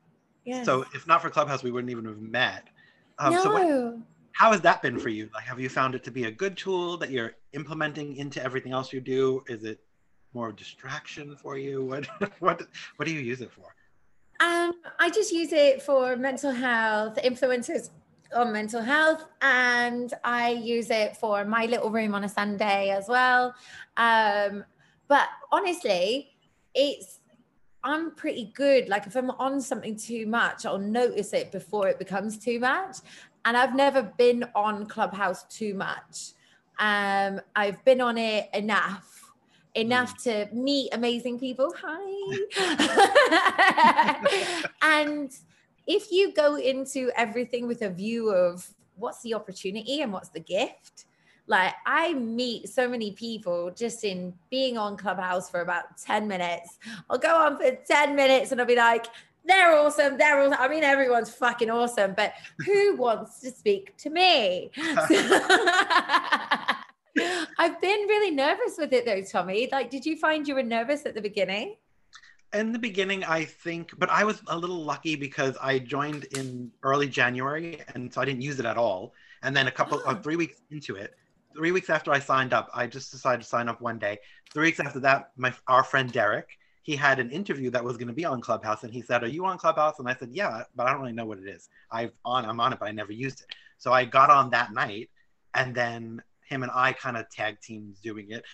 Yes. 0.46 0.66
So 0.66 0.84
if 0.96 1.06
not 1.06 1.22
for 1.22 1.30
Clubhouse, 1.30 1.62
we 1.62 1.70
wouldn't 1.70 1.92
even 1.92 2.06
have 2.06 2.20
met. 2.20 2.70
Um, 3.20 3.34
no. 3.34 3.44
So 3.44 3.54
what, 3.54 3.98
how 4.38 4.52
has 4.52 4.62
that 4.62 4.84
been 4.84 5.00
for 5.00 5.10
you? 5.10 5.32
Like, 5.34 5.46
have 5.46 5.60
you 5.60 5.68
found 5.68 5.96
it 5.96 6.04
to 6.04 6.12
be 6.12 6.26
a 6.26 6.32
good 6.32 6.56
tool 6.56 6.96
that 6.98 7.10
you're 7.10 7.34
implementing 7.54 8.18
into 8.18 8.42
everything 8.44 8.72
else 8.72 8.94
you 8.94 9.02
do? 9.02 9.44
Is 9.48 9.64
it 9.64 9.80
more 10.32 10.52
distraction 10.52 11.36
for 11.36 11.58
you? 11.58 11.84
What 11.84 12.06
what 12.40 12.62
what 12.98 13.08
do 13.08 13.12
you 13.12 13.20
use 13.20 13.42
it 13.42 13.52
for? 13.52 13.74
Um, 14.40 14.74
I 15.00 15.10
just 15.10 15.32
use 15.32 15.52
it 15.54 15.82
for 15.82 16.16
mental 16.16 16.52
health, 16.52 17.18
influencers 17.24 17.90
on 18.32 18.54
mental 18.54 18.80
health, 18.80 19.26
and 19.42 20.14
I 20.24 20.52
use 20.52 20.92
it 20.92 21.18
for 21.18 21.44
my 21.44 21.66
little 21.66 21.90
room 21.90 22.14
on 22.14 22.24
a 22.24 22.30
Sunday 22.30 22.92
as 22.92 23.08
well. 23.08 23.56
Um, 23.98 24.64
but 25.08 25.30
honestly, 25.52 26.30
it's 26.76 27.22
I'm 27.84 28.12
pretty 28.12 28.52
good. 28.54 28.88
Like 28.88 29.08
if 29.08 29.16
I'm 29.16 29.32
on 29.32 29.62
something 29.62 29.96
too 29.96 30.28
much, 30.28 30.68
I'll 30.68 30.78
notice 30.78 31.34
it 31.34 31.52
before 31.52 31.88
it 31.88 31.98
becomes 31.98 32.38
too 32.38 32.60
much 32.60 32.98
and 33.46 33.58
I've 33.58 33.76
never 33.76 34.02
been 34.04 34.46
on 34.56 34.86
Clubhouse 34.86 35.44
too 35.44 35.74
much. 35.74 36.34
Um, 36.80 37.42
I've 37.56 37.84
been 37.86 38.02
on 38.02 38.18
it 38.18 38.50
enough, 38.54 39.32
enough 39.74 40.18
mm. 40.18 40.24
to 40.24 40.56
meet 40.56 40.94
amazing 40.94 41.40
people. 41.40 41.74
Hi. 41.82 42.38
and 44.82 45.32
if 45.88 46.12
you 46.12 46.34
go 46.34 46.56
into 46.56 47.12
everything 47.16 47.68
with 47.68 47.82
a 47.82 47.90
view 47.90 48.32
of 48.32 48.68
what's 48.96 49.22
the 49.22 49.34
opportunity 49.34 50.02
and 50.02 50.12
what's 50.12 50.30
the 50.30 50.40
gift, 50.40 51.06
like 51.48 51.74
I 51.86 52.14
meet 52.14 52.68
so 52.68 52.90
many 52.90 53.12
people 53.14 53.72
just 53.72 54.04
in 54.04 54.34
being 54.50 54.78
on 54.78 54.98
Clubhouse 54.98 55.50
for 55.50 55.62
about 55.62 55.98
10 55.98 56.28
minutes. 56.28 56.78
I'll 57.10 57.18
go 57.18 57.36
on 57.36 57.58
for 57.58 57.72
10 57.72 58.16
minutes 58.16 58.52
and 58.52 58.60
I'll 58.60 58.68
be 58.68 58.76
like, 58.76 59.08
they're 59.48 59.76
awesome. 59.78 60.18
They're 60.18 60.40
awesome. 60.40 60.58
I 60.60 60.68
mean, 60.68 60.84
everyone's 60.84 61.30
fucking 61.30 61.70
awesome, 61.70 62.14
but 62.16 62.34
who 62.66 62.96
wants 62.96 63.40
to 63.42 63.52
speak 63.52 63.96
to 63.98 64.10
me? 64.10 64.72
I've 67.58 67.82
been 67.82 68.08
really 68.08 68.32
nervous 68.32 68.78
with 68.78 68.94
it 68.94 69.06
though, 69.06 69.22
Tommy. 69.22 69.70
Like, 69.72 69.90
did 69.90 70.06
you 70.06 70.18
find 70.18 70.48
you 70.48 70.56
were 70.56 70.64
nervous 70.64 71.06
at 71.06 71.16
the 71.16 71.22
beginning? 71.22 71.76
In 72.54 72.72
the 72.72 72.80
beginning, 72.80 73.24
I 73.26 73.44
think, 73.44 73.92
but 73.98 74.10
I 74.10 74.24
was 74.24 74.42
a 74.48 74.58
little 74.58 74.84
lucky 74.84 75.16
because 75.16 75.58
I 75.62 75.80
joined 75.80 76.26
in 76.38 76.72
early 76.82 77.08
January, 77.08 77.82
and 77.94 78.14
so 78.14 78.22
I 78.22 78.26
didn't 78.26 78.42
use 78.42 78.60
it 78.60 78.66
at 78.66 78.78
all. 78.78 79.14
And 79.44 79.56
then 79.56 79.68
a 79.68 79.72
couple, 79.72 80.02
oh. 80.06 80.12
uh, 80.12 80.16
three 80.16 80.38
weeks 80.38 80.62
into 80.72 80.96
it, 80.96 81.16
three 81.56 81.72
weeks 81.72 81.90
after 81.90 82.12
I 82.12 82.20
signed 82.20 82.54
up, 82.54 82.70
I 82.74 82.88
just 82.88 83.12
decided 83.12 83.42
to 83.42 83.48
sign 83.48 83.68
up 83.68 83.82
one 83.82 84.00
day. 84.00 84.20
Three 84.54 84.68
weeks 84.68 84.80
after 84.80 85.00
that, 85.02 85.32
my 85.36 85.54
our 85.68 85.84
friend 85.84 86.12
Derek, 86.12 86.58
he 86.88 86.96
had 86.96 87.20
an 87.20 87.30
interview 87.32 87.70
that 87.70 87.84
was 87.84 87.98
going 87.98 88.08
to 88.08 88.14
be 88.14 88.24
on 88.24 88.40
Clubhouse, 88.40 88.84
and 88.84 88.94
he 88.94 89.02
said, 89.02 89.22
"Are 89.22 89.28
you 89.28 89.46
on 89.46 89.58
Clubhouse?" 89.58 90.00
And 90.00 90.08
I 90.08 90.16
said, 90.16 90.30
"Yeah, 90.32 90.64
but 90.74 90.88
I 90.88 90.92
don't 90.92 91.02
really 91.02 91.12
know 91.12 91.26
what 91.26 91.38
it 91.38 91.46
is. 91.46 91.68
I've 91.92 92.14
on, 92.24 92.46
I'm 92.46 92.62
on 92.62 92.72
it, 92.72 92.80
but 92.80 92.88
I 92.88 92.94
never 92.94 93.12
used 93.12 93.42
it." 93.42 93.48
So 93.78 93.92
I 93.92 94.06
got 94.06 94.30
on 94.30 94.50
that 94.52 94.72
night, 94.72 95.10
and 95.54 95.76
then 95.76 96.24
him 96.48 96.64
and 96.64 96.72
I 96.74 96.94
kind 96.94 97.18
of 97.18 97.30
tag 97.30 97.60
teams 97.60 98.00
doing 98.00 98.32
it. 98.32 98.46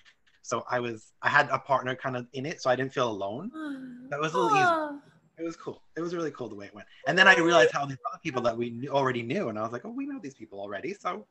So 0.41 0.65
I 0.67 0.79
was, 0.79 1.13
I 1.21 1.29
had 1.29 1.47
a 1.51 1.59
partner 1.59 1.95
kind 1.95 2.17
of 2.17 2.25
in 2.33 2.47
it, 2.47 2.59
so 2.59 2.71
I 2.71 2.75
didn't 2.75 2.93
feel 2.93 3.09
alone. 3.09 3.51
That 4.09 4.19
was 4.19 4.33
a 4.33 4.37
little 4.37 4.57
easy. 4.57 4.73
It 5.39 5.43
was 5.43 5.55
cool. 5.55 5.81
It 5.95 6.01
was 6.01 6.13
really 6.13 6.29
cool 6.31 6.47
the 6.49 6.55
way 6.55 6.65
it 6.67 6.75
went. 6.75 6.87
And 7.07 7.17
then 7.17 7.27
I 7.27 7.35
realized 7.35 7.71
how 7.71 7.85
these 7.85 7.97
other 8.11 8.19
people 8.21 8.43
that 8.43 8.55
we 8.55 8.87
already 8.89 9.23
knew, 9.23 9.49
and 9.49 9.57
I 9.57 9.61
was 9.63 9.71
like, 9.71 9.85
"Oh, 9.85 9.91
we 9.91 10.05
know 10.05 10.19
these 10.19 10.35
people 10.35 10.59
already, 10.59 10.93
so 10.93 11.25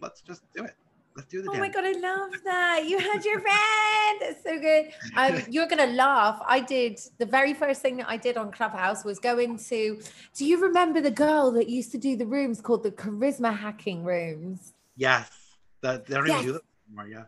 let's 0.00 0.20
just 0.22 0.42
do 0.54 0.64
it." 0.64 0.74
Let's 1.16 1.28
do 1.28 1.42
the. 1.42 1.50
Oh 1.50 1.58
my 1.58 1.68
god, 1.68 1.84
I 1.84 1.92
love 1.92 2.32
that! 2.44 2.84
You 2.86 2.98
had 2.98 3.24
your 3.24 3.40
friend. 3.40 4.20
That's 4.20 4.42
so 4.42 4.60
good. 4.60 4.92
Um, 5.16 5.42
you're 5.50 5.66
gonna 5.66 5.92
laugh. 5.94 6.40
I 6.46 6.60
did 6.60 7.00
the 7.18 7.24
very 7.24 7.54
first 7.54 7.80
thing 7.80 7.96
that 7.96 8.08
I 8.08 8.18
did 8.18 8.36
on 8.36 8.52
Clubhouse 8.52 9.04
was 9.04 9.18
go 9.18 9.38
into. 9.38 10.00
Do 10.34 10.44
you 10.44 10.60
remember 10.60 11.00
the 11.00 11.10
girl 11.10 11.50
that 11.52 11.68
used 11.68 11.90
to 11.92 11.98
do 11.98 12.16
the 12.16 12.26
rooms 12.26 12.60
called 12.60 12.82
the 12.82 12.90
charisma 12.90 13.56
hacking 13.56 14.04
rooms? 14.04 14.74
Yes, 14.96 15.30
that 15.80 16.06
they 16.06 16.14
don't 16.14 16.26
yes. 16.26 16.42
even 16.42 16.46
do 16.46 16.52
them 16.52 16.62
anymore. 16.88 17.08
Yeah. 17.08 17.24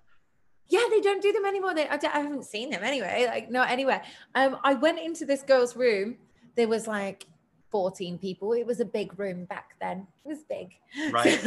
Yeah, 0.70 0.84
they 0.90 1.00
don't 1.00 1.22
do 1.22 1.32
them 1.32 1.46
anymore. 1.46 1.74
They, 1.74 1.88
I, 1.88 1.98
I 2.12 2.20
haven't 2.20 2.44
seen 2.44 2.68
them 2.68 2.84
anyway. 2.84 3.24
Like 3.26 3.50
not 3.50 3.70
anywhere. 3.70 4.02
Um, 4.34 4.58
I 4.64 4.74
went 4.74 4.98
into 4.98 5.24
this 5.24 5.42
girl's 5.42 5.74
room. 5.74 6.18
There 6.56 6.68
was 6.68 6.86
like 6.86 7.26
14 7.70 8.18
people. 8.18 8.52
It 8.52 8.66
was 8.66 8.80
a 8.80 8.84
big 8.84 9.18
room 9.18 9.44
back 9.44 9.74
then. 9.80 10.06
It 10.24 10.28
was 10.28 10.42
big. 10.48 10.74
Right. 11.10 11.38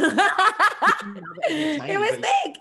it 1.48 1.98
was 1.98 2.12
big. 2.12 2.56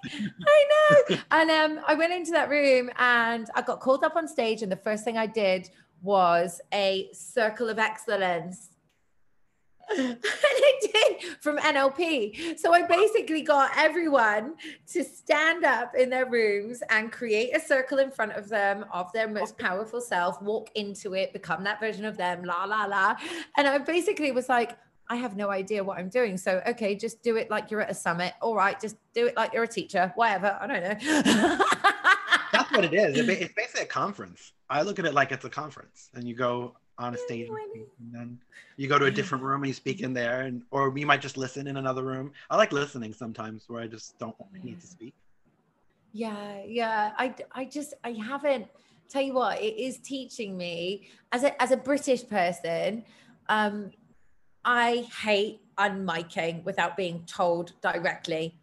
I 0.48 0.66
know. 0.72 1.18
And 1.32 1.52
um, 1.52 1.84
I 1.88 1.94
went 1.94 2.14
into 2.14 2.32
that 2.32 2.50
room 2.50 2.90
and 2.98 3.48
I 3.56 3.62
got 3.62 3.80
called 3.80 4.04
up 4.04 4.16
on 4.16 4.28
stage. 4.28 4.64
And 4.64 4.72
the 4.72 4.78
first 4.78 5.04
thing 5.04 5.18
I 5.18 5.28
did 5.28 5.70
was 6.02 6.60
a 6.74 7.10
circle 7.14 7.70
of 7.70 7.78
excellence 7.78 8.71
and 10.00 10.18
I 10.24 10.74
did 10.82 11.42
from 11.42 11.58
NLP. 11.58 12.60
So 12.60 12.74
I 12.74 12.84
basically 12.84 13.42
got 13.42 13.72
everyone 13.78 14.56
to 14.94 15.04
stand 15.04 15.66
up 15.66 15.96
in 15.96 16.10
their 16.10 16.26
rooms 16.26 16.82
and 16.90 17.12
create 17.12 17.56
a 17.56 17.60
circle 17.60 18.00
in 18.00 18.12
front 18.12 18.34
of 18.34 18.50
them 18.50 18.86
of 18.94 19.12
their 19.14 19.28
most 19.28 19.58
powerful 19.58 20.02
self, 20.02 20.42
walk 20.42 20.70
into 20.76 21.14
it, 21.14 21.34
become 21.34 21.64
that 21.64 21.80
version 21.80 22.06
of 22.06 22.18
them, 22.18 22.44
la, 22.44 22.66
la, 22.66 22.86
la. 22.86 23.16
And 23.58 23.68
I 23.68 23.78
basically 23.78 24.32
was 24.32 24.50
like, 24.50 24.78
I 25.10 25.16
have 25.18 25.36
no 25.36 25.50
idea 25.50 25.84
what 25.84 25.98
I'm 25.98 26.08
doing. 26.08 26.38
So, 26.38 26.62
okay, 26.66 26.96
just 26.96 27.22
do 27.22 27.36
it 27.36 27.50
like 27.50 27.70
you're 27.70 27.82
at 27.82 27.92
a 27.92 27.94
summit. 27.94 28.34
All 28.42 28.56
right, 28.56 28.80
just 28.80 28.96
do 29.14 29.28
it 29.28 29.36
like 29.36 29.54
you're 29.54 29.64
a 29.64 29.68
teacher, 29.68 30.14
whatever. 30.16 30.58
I 30.62 30.68
don't 30.68 30.84
know. 30.84 31.66
That's 32.54 32.72
what 32.72 32.86
it 32.86 32.94
is. 32.94 33.18
It's 33.42 33.54
basically 33.54 33.82
a 33.82 33.86
conference. 33.86 34.54
I 34.70 34.84
look 34.84 35.00
at 35.00 35.06
it 35.06 35.14
like 35.14 35.34
it's 35.34 35.44
a 35.44 35.50
conference, 35.50 36.10
and 36.14 36.26
you 36.26 36.36
go, 36.36 36.78
on 37.02 37.14
a 37.14 37.18
stage 37.18 37.50
and 37.50 38.14
then 38.14 38.40
you 38.78 38.88
go 38.88 38.98
to 38.98 39.06
a 39.06 39.12
different 39.12 39.44
room 39.44 39.62
and 39.62 39.68
you 39.68 39.74
speak 39.74 40.02
in 40.02 40.14
there 40.14 40.42
and 40.42 40.64
or 40.72 40.98
you 40.98 41.06
might 41.06 41.22
just 41.22 41.38
listen 41.38 41.68
in 41.68 41.78
another 41.78 42.04
room. 42.04 42.32
I 42.50 42.58
like 42.58 42.72
listening 42.72 43.14
sometimes 43.14 43.66
where 43.68 43.82
i 43.82 43.88
just 43.88 44.18
don't 44.20 44.36
need 44.64 44.80
to 44.80 44.88
speak. 44.88 45.14
Yeah 46.14 46.62
yeah. 46.66 47.12
I 47.18 47.36
i 47.54 47.66
just 47.66 47.94
i 48.04 48.12
haven't 48.12 48.68
tell 49.10 49.22
you 49.22 49.34
what 49.34 49.62
it 49.62 49.78
is 49.78 49.98
teaching 49.98 50.58
me 50.58 51.10
as 51.34 51.44
a 51.44 51.62
as 51.62 51.72
a 51.72 51.78
british 51.78 52.26
person 52.26 53.04
um 53.50 53.92
i 54.64 55.06
hate 55.22 55.60
unmiking 55.82 56.64
without 56.64 56.96
being 56.96 57.24
told 57.26 57.74
directly. 57.82 58.56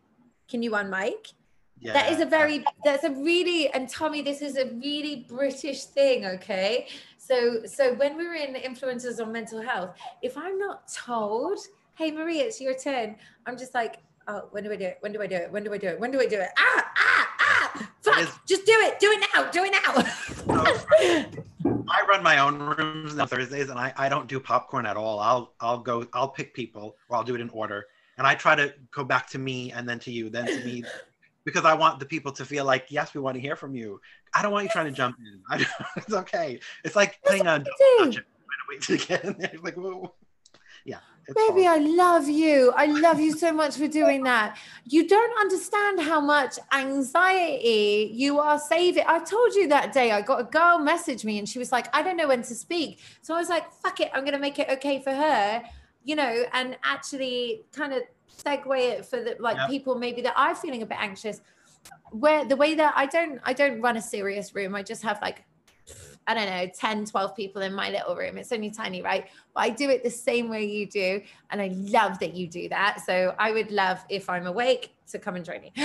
Can 0.48 0.62
you 0.62 0.72
unmic? 0.72 1.32
Yeah. 1.80 1.92
That 1.92 2.12
is 2.12 2.20
a 2.20 2.26
very, 2.26 2.64
that's 2.84 3.04
a 3.04 3.10
really, 3.10 3.68
and 3.70 3.88
Tommy, 3.88 4.22
this 4.22 4.42
is 4.42 4.56
a 4.56 4.66
really 4.66 5.26
British 5.28 5.84
thing, 5.84 6.26
okay? 6.26 6.88
So, 7.28 7.60
so 7.66 7.92
when 7.96 8.16
we're 8.16 8.36
in 8.36 8.54
influencers 8.54 9.20
on 9.20 9.30
mental 9.30 9.60
health, 9.60 9.94
if 10.22 10.38
I'm 10.38 10.58
not 10.58 10.90
told, 10.90 11.58
hey 11.94 12.10
Marie, 12.10 12.38
it's 12.38 12.58
your 12.58 12.72
turn, 12.72 13.16
I'm 13.44 13.58
just 13.58 13.74
like, 13.74 13.98
oh, 14.28 14.48
when 14.50 14.64
do 14.64 14.72
I 14.72 14.76
do 14.76 14.86
it? 14.86 14.96
When 15.00 15.12
do 15.12 15.20
I 15.20 15.26
do 15.26 15.34
it? 15.34 15.52
When 15.52 15.62
do 15.62 15.70
I 15.70 15.76
do 15.76 15.88
it? 15.88 16.00
When 16.00 16.10
do 16.10 16.22
I 16.22 16.26
do 16.26 16.40
it? 16.40 16.48
Ah, 16.56 16.90
ah, 16.96 17.28
ah! 17.40 17.90
Fuck! 18.00 18.46
Just 18.46 18.64
do 18.64 18.72
it. 18.72 18.98
Do 18.98 19.10
it 19.10 19.28
now. 19.34 19.50
Do 19.50 19.62
it 19.62 19.72
now. 19.72 19.92
I 21.90 22.02
run 22.08 22.22
my 22.22 22.38
own 22.38 22.60
rooms 22.60 23.18
on 23.18 23.28
Thursdays, 23.28 23.68
and 23.68 23.78
I, 23.78 23.92
I 23.98 24.08
don't 24.08 24.26
do 24.26 24.40
popcorn 24.40 24.86
at 24.86 24.96
all. 24.96 25.20
I'll 25.20 25.52
I'll 25.60 25.80
go 25.80 26.06
I'll 26.14 26.30
pick 26.30 26.54
people, 26.54 26.96
or 27.10 27.18
I'll 27.18 27.24
do 27.24 27.34
it 27.34 27.42
in 27.42 27.50
order, 27.50 27.88
and 28.16 28.26
I 28.26 28.36
try 28.36 28.54
to 28.54 28.72
go 28.90 29.04
back 29.04 29.28
to 29.30 29.38
me 29.38 29.70
and 29.72 29.86
then 29.86 29.98
to 30.00 30.10
you, 30.10 30.30
then 30.30 30.46
to 30.46 30.64
me, 30.64 30.82
because 31.48 31.64
I 31.64 31.74
want 31.74 31.98
the 31.98 32.06
people 32.06 32.32
to 32.32 32.44
feel 32.44 32.64
like 32.64 32.86
yes, 32.90 33.14
we 33.14 33.20
want 33.20 33.36
to 33.36 33.40
hear 33.40 33.56
from 33.56 33.74
you. 33.74 34.00
I 34.34 34.42
don't 34.42 34.52
want 34.52 34.64
you 34.64 34.70
trying 34.70 34.86
to 34.86 34.92
jump 34.92 35.16
in. 35.18 35.40
I, 35.48 35.66
it's 35.96 36.12
okay. 36.12 36.60
It's 36.84 36.94
like 36.94 37.22
playing 37.22 37.46
on 37.46 37.64
wait 38.68 38.82
to 38.82 38.96
get 38.96 39.24
in 39.24 39.36
there. 39.38 39.52
Like, 39.62 39.76
whoa. 39.76 40.14
yeah. 40.84 40.98
Baby, 41.34 41.66
I 41.66 41.76
love 41.76 42.26
you. 42.26 42.72
I 42.74 42.86
love 42.86 43.20
you 43.20 43.36
so 43.36 43.52
much 43.52 43.76
for 43.76 43.86
doing 43.86 44.22
that. 44.22 44.56
You 44.84 45.06
don't 45.06 45.38
understand 45.38 46.00
how 46.00 46.22
much 46.22 46.58
anxiety 46.72 48.10
you 48.14 48.38
are 48.38 48.58
saving. 48.58 49.04
I 49.06 49.18
told 49.18 49.54
you 49.54 49.68
that 49.68 49.92
day, 49.92 50.10
I 50.10 50.22
got 50.22 50.40
a 50.40 50.44
girl 50.44 50.78
message 50.78 51.26
me 51.26 51.38
and 51.38 51.46
she 51.46 51.58
was 51.58 51.70
like, 51.70 51.94
I 51.94 52.02
don't 52.02 52.16
know 52.16 52.28
when 52.28 52.42
to 52.44 52.54
speak. 52.54 53.00
So 53.20 53.34
I 53.34 53.38
was 53.38 53.50
like, 53.50 53.70
fuck 53.72 54.00
it, 54.00 54.10
I'm 54.14 54.22
going 54.22 54.32
to 54.32 54.38
make 54.38 54.58
it 54.58 54.70
okay 54.70 55.02
for 55.02 55.12
her, 55.12 55.62
you 56.02 56.16
know, 56.16 56.44
and 56.54 56.78
actually 56.82 57.66
kind 57.72 57.92
of 57.92 58.04
segue 58.38 58.78
it 58.78 59.06
for 59.06 59.16
the 59.22 59.36
like 59.38 59.56
yep. 59.56 59.68
people 59.68 59.94
maybe 59.94 60.22
that 60.22 60.34
are 60.36 60.54
feeling 60.54 60.82
a 60.82 60.86
bit 60.86 60.98
anxious. 61.00 61.40
Where 62.10 62.44
the 62.44 62.56
way 62.56 62.74
that 62.74 62.94
I 62.96 63.06
don't, 63.06 63.40
I 63.44 63.52
don't 63.52 63.80
run 63.80 63.96
a 63.96 64.02
serious 64.02 64.54
room. 64.54 64.74
I 64.74 64.82
just 64.82 65.02
have 65.02 65.20
like 65.20 65.44
I 66.28 66.34
don't 66.34 66.46
know, 66.46 66.66
10, 66.66 67.06
12 67.06 67.34
people 67.34 67.62
in 67.62 67.72
my 67.72 67.88
little 67.88 68.14
room. 68.14 68.36
It's 68.36 68.52
only 68.52 68.70
tiny, 68.70 69.00
right? 69.00 69.28
But 69.54 69.60
I 69.62 69.70
do 69.70 69.88
it 69.88 70.04
the 70.04 70.10
same 70.10 70.50
way 70.50 70.66
you 70.66 70.86
do. 70.86 71.22
And 71.48 71.58
I 71.58 71.68
love 71.74 72.18
that 72.18 72.34
you 72.34 72.46
do 72.46 72.68
that. 72.68 73.00
So 73.06 73.34
I 73.38 73.50
would 73.50 73.70
love, 73.70 74.04
if 74.10 74.28
I'm 74.28 74.46
awake, 74.46 74.94
to 75.10 75.18
come 75.18 75.36
and 75.36 75.44
join 75.44 75.62
me. 75.62 75.72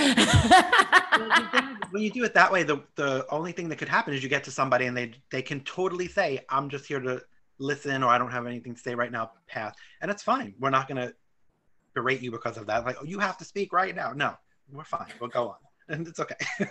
when 1.90 2.02
you 2.02 2.10
do 2.10 2.24
it 2.24 2.34
that 2.34 2.52
way, 2.52 2.62
the, 2.62 2.82
the 2.96 3.24
only 3.30 3.52
thing 3.52 3.70
that 3.70 3.76
could 3.76 3.88
happen 3.88 4.12
is 4.12 4.22
you 4.22 4.28
get 4.28 4.44
to 4.44 4.50
somebody 4.50 4.84
and 4.84 4.94
they, 4.94 5.12
they 5.30 5.40
can 5.40 5.60
totally 5.60 6.08
say, 6.08 6.40
I'm 6.50 6.68
just 6.68 6.84
here 6.84 7.00
to 7.00 7.22
listen 7.58 8.02
or 8.02 8.10
I 8.10 8.18
don't 8.18 8.30
have 8.30 8.46
anything 8.46 8.74
to 8.74 8.80
say 8.80 8.94
right 8.94 9.10
now, 9.10 9.30
path. 9.46 9.74
And 10.02 10.10
it's 10.10 10.22
fine. 10.22 10.52
We're 10.58 10.68
not 10.68 10.88
going 10.88 11.00
to 11.00 11.14
berate 11.94 12.20
you 12.20 12.30
because 12.30 12.56
of 12.56 12.66
that. 12.66 12.84
Like, 12.84 12.96
oh, 13.00 13.04
you 13.04 13.18
have 13.18 13.38
to 13.38 13.44
speak 13.44 13.72
right 13.72 13.94
now. 13.94 14.12
No, 14.12 14.34
we're 14.72 14.84
fine. 14.84 15.06
We'll 15.20 15.30
go 15.30 15.48
on. 15.48 15.56
And 15.86 16.08
it's 16.08 16.18
okay. 16.18 16.34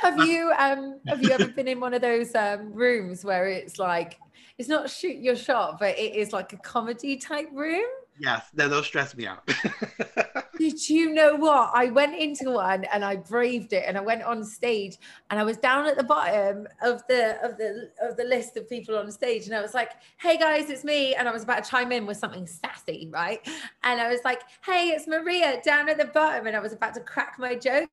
have 0.00 0.24
you 0.24 0.52
um 0.56 1.00
have 1.08 1.20
you 1.20 1.30
ever 1.30 1.48
been 1.48 1.66
in 1.66 1.80
one 1.80 1.94
of 1.94 2.00
those 2.00 2.32
um 2.36 2.72
rooms 2.72 3.24
where 3.24 3.48
it's 3.48 3.80
like 3.80 4.20
it's 4.56 4.68
not 4.68 4.88
shoot 4.88 5.16
your 5.16 5.34
shot, 5.34 5.80
but 5.80 5.98
it 5.98 6.14
is 6.14 6.32
like 6.32 6.52
a 6.52 6.58
comedy 6.58 7.16
type 7.16 7.48
room? 7.52 7.88
Yes, 8.18 8.46
those 8.54 8.86
stress 8.86 9.16
me 9.16 9.26
out. 9.26 9.46
Did 10.58 10.88
you 10.88 11.12
know 11.12 11.36
what? 11.36 11.70
I 11.74 11.90
went 11.90 12.16
into 12.16 12.50
one 12.50 12.84
and 12.84 13.04
I 13.04 13.16
braved 13.16 13.74
it 13.74 13.84
and 13.86 13.98
I 13.98 14.00
went 14.00 14.22
on 14.22 14.42
stage 14.42 14.96
and 15.28 15.38
I 15.38 15.44
was 15.44 15.58
down 15.58 15.86
at 15.86 15.98
the 15.98 16.04
bottom 16.04 16.66
of 16.82 17.06
the 17.08 17.38
of 17.44 17.58
the 17.58 17.90
of 18.00 18.16
the 18.16 18.24
list 18.24 18.56
of 18.56 18.68
people 18.68 18.96
on 18.96 19.10
stage 19.12 19.46
and 19.46 19.54
I 19.54 19.60
was 19.60 19.74
like, 19.74 19.90
"Hey 20.18 20.38
guys, 20.38 20.70
it's 20.70 20.82
me." 20.82 21.14
And 21.14 21.28
I 21.28 21.32
was 21.32 21.42
about 21.42 21.62
to 21.62 21.70
chime 21.70 21.92
in 21.92 22.06
with 22.06 22.16
something 22.16 22.46
sassy, 22.46 23.08
right? 23.12 23.46
And 23.84 24.00
I 24.00 24.08
was 24.08 24.20
like, 24.24 24.42
"Hey, 24.64 24.88
it's 24.88 25.06
Maria 25.06 25.60
down 25.62 25.90
at 25.90 25.98
the 25.98 26.06
bottom." 26.06 26.46
And 26.46 26.56
I 26.56 26.60
was 26.60 26.72
about 26.72 26.94
to 26.94 27.00
crack 27.00 27.36
my 27.38 27.54
joke 27.54 27.90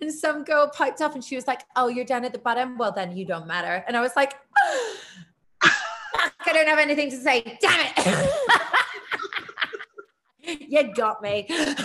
and 0.00 0.12
some 0.12 0.44
girl 0.44 0.70
piped 0.72 1.00
up 1.00 1.14
and 1.14 1.24
she 1.24 1.34
was 1.34 1.48
like, 1.48 1.62
"Oh, 1.74 1.88
you're 1.88 2.04
down 2.04 2.24
at 2.24 2.32
the 2.32 2.38
bottom? 2.38 2.78
Well, 2.78 2.92
then 2.92 3.16
you 3.16 3.24
don't 3.24 3.46
matter." 3.46 3.84
And 3.88 3.96
I 3.96 4.00
was 4.00 4.12
like, 4.14 4.34
I 6.46 6.52
don't 6.52 6.68
have 6.68 6.78
anything 6.78 7.10
to 7.10 7.16
say. 7.16 7.58
Damn 7.60 7.92
it. 7.96 8.60
you 10.68 10.94
got 10.94 11.22
me. 11.22 11.46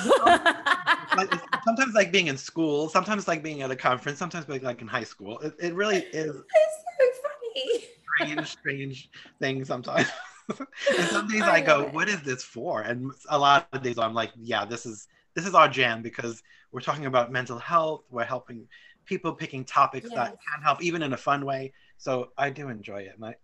sometimes 1.63 1.93
like 1.93 2.11
being 2.11 2.27
in 2.27 2.37
school, 2.37 2.89
sometimes 2.89 3.27
like 3.27 3.43
being 3.43 3.61
at 3.61 3.71
a 3.71 3.75
conference, 3.75 4.19
sometimes 4.19 4.47
like, 4.49 4.63
like 4.63 4.81
in 4.81 4.87
high 4.87 5.03
school. 5.03 5.39
It, 5.39 5.55
it 5.59 5.73
really 5.73 5.97
is. 6.13 6.35
It's 6.35 6.83
so 6.99 7.05
funny. 7.23 7.85
Strange, 8.17 8.47
strange 8.47 9.09
thing 9.39 9.65
sometimes. 9.65 10.09
and 10.49 11.07
some 11.07 11.27
days 11.27 11.43
I, 11.43 11.57
I 11.57 11.61
go, 11.61 11.81
it. 11.81 11.93
"What 11.93 12.09
is 12.09 12.21
this 12.21 12.43
for?" 12.43 12.81
And 12.81 13.11
a 13.29 13.37
lot 13.37 13.67
of 13.71 13.81
days 13.81 13.97
I'm 13.97 14.13
like, 14.13 14.31
"Yeah, 14.35 14.65
this 14.65 14.85
is 14.85 15.07
this 15.35 15.45
is 15.45 15.53
our 15.53 15.69
jam 15.69 16.01
because 16.01 16.43
we're 16.71 16.81
talking 16.81 17.05
about 17.05 17.31
mental 17.31 17.59
health. 17.59 18.03
We're 18.09 18.23
helping 18.23 18.67
people 19.05 19.33
picking 19.33 19.63
topics 19.63 20.07
yes. 20.09 20.15
that 20.15 20.31
can 20.31 20.63
help, 20.63 20.83
even 20.83 21.03
in 21.03 21.13
a 21.13 21.17
fun 21.17 21.45
way." 21.45 21.73
So 21.97 22.31
I 22.37 22.49
do 22.49 22.69
enjoy 22.69 23.01
it, 23.01 23.13
and 23.15 23.25
I, 23.25 23.35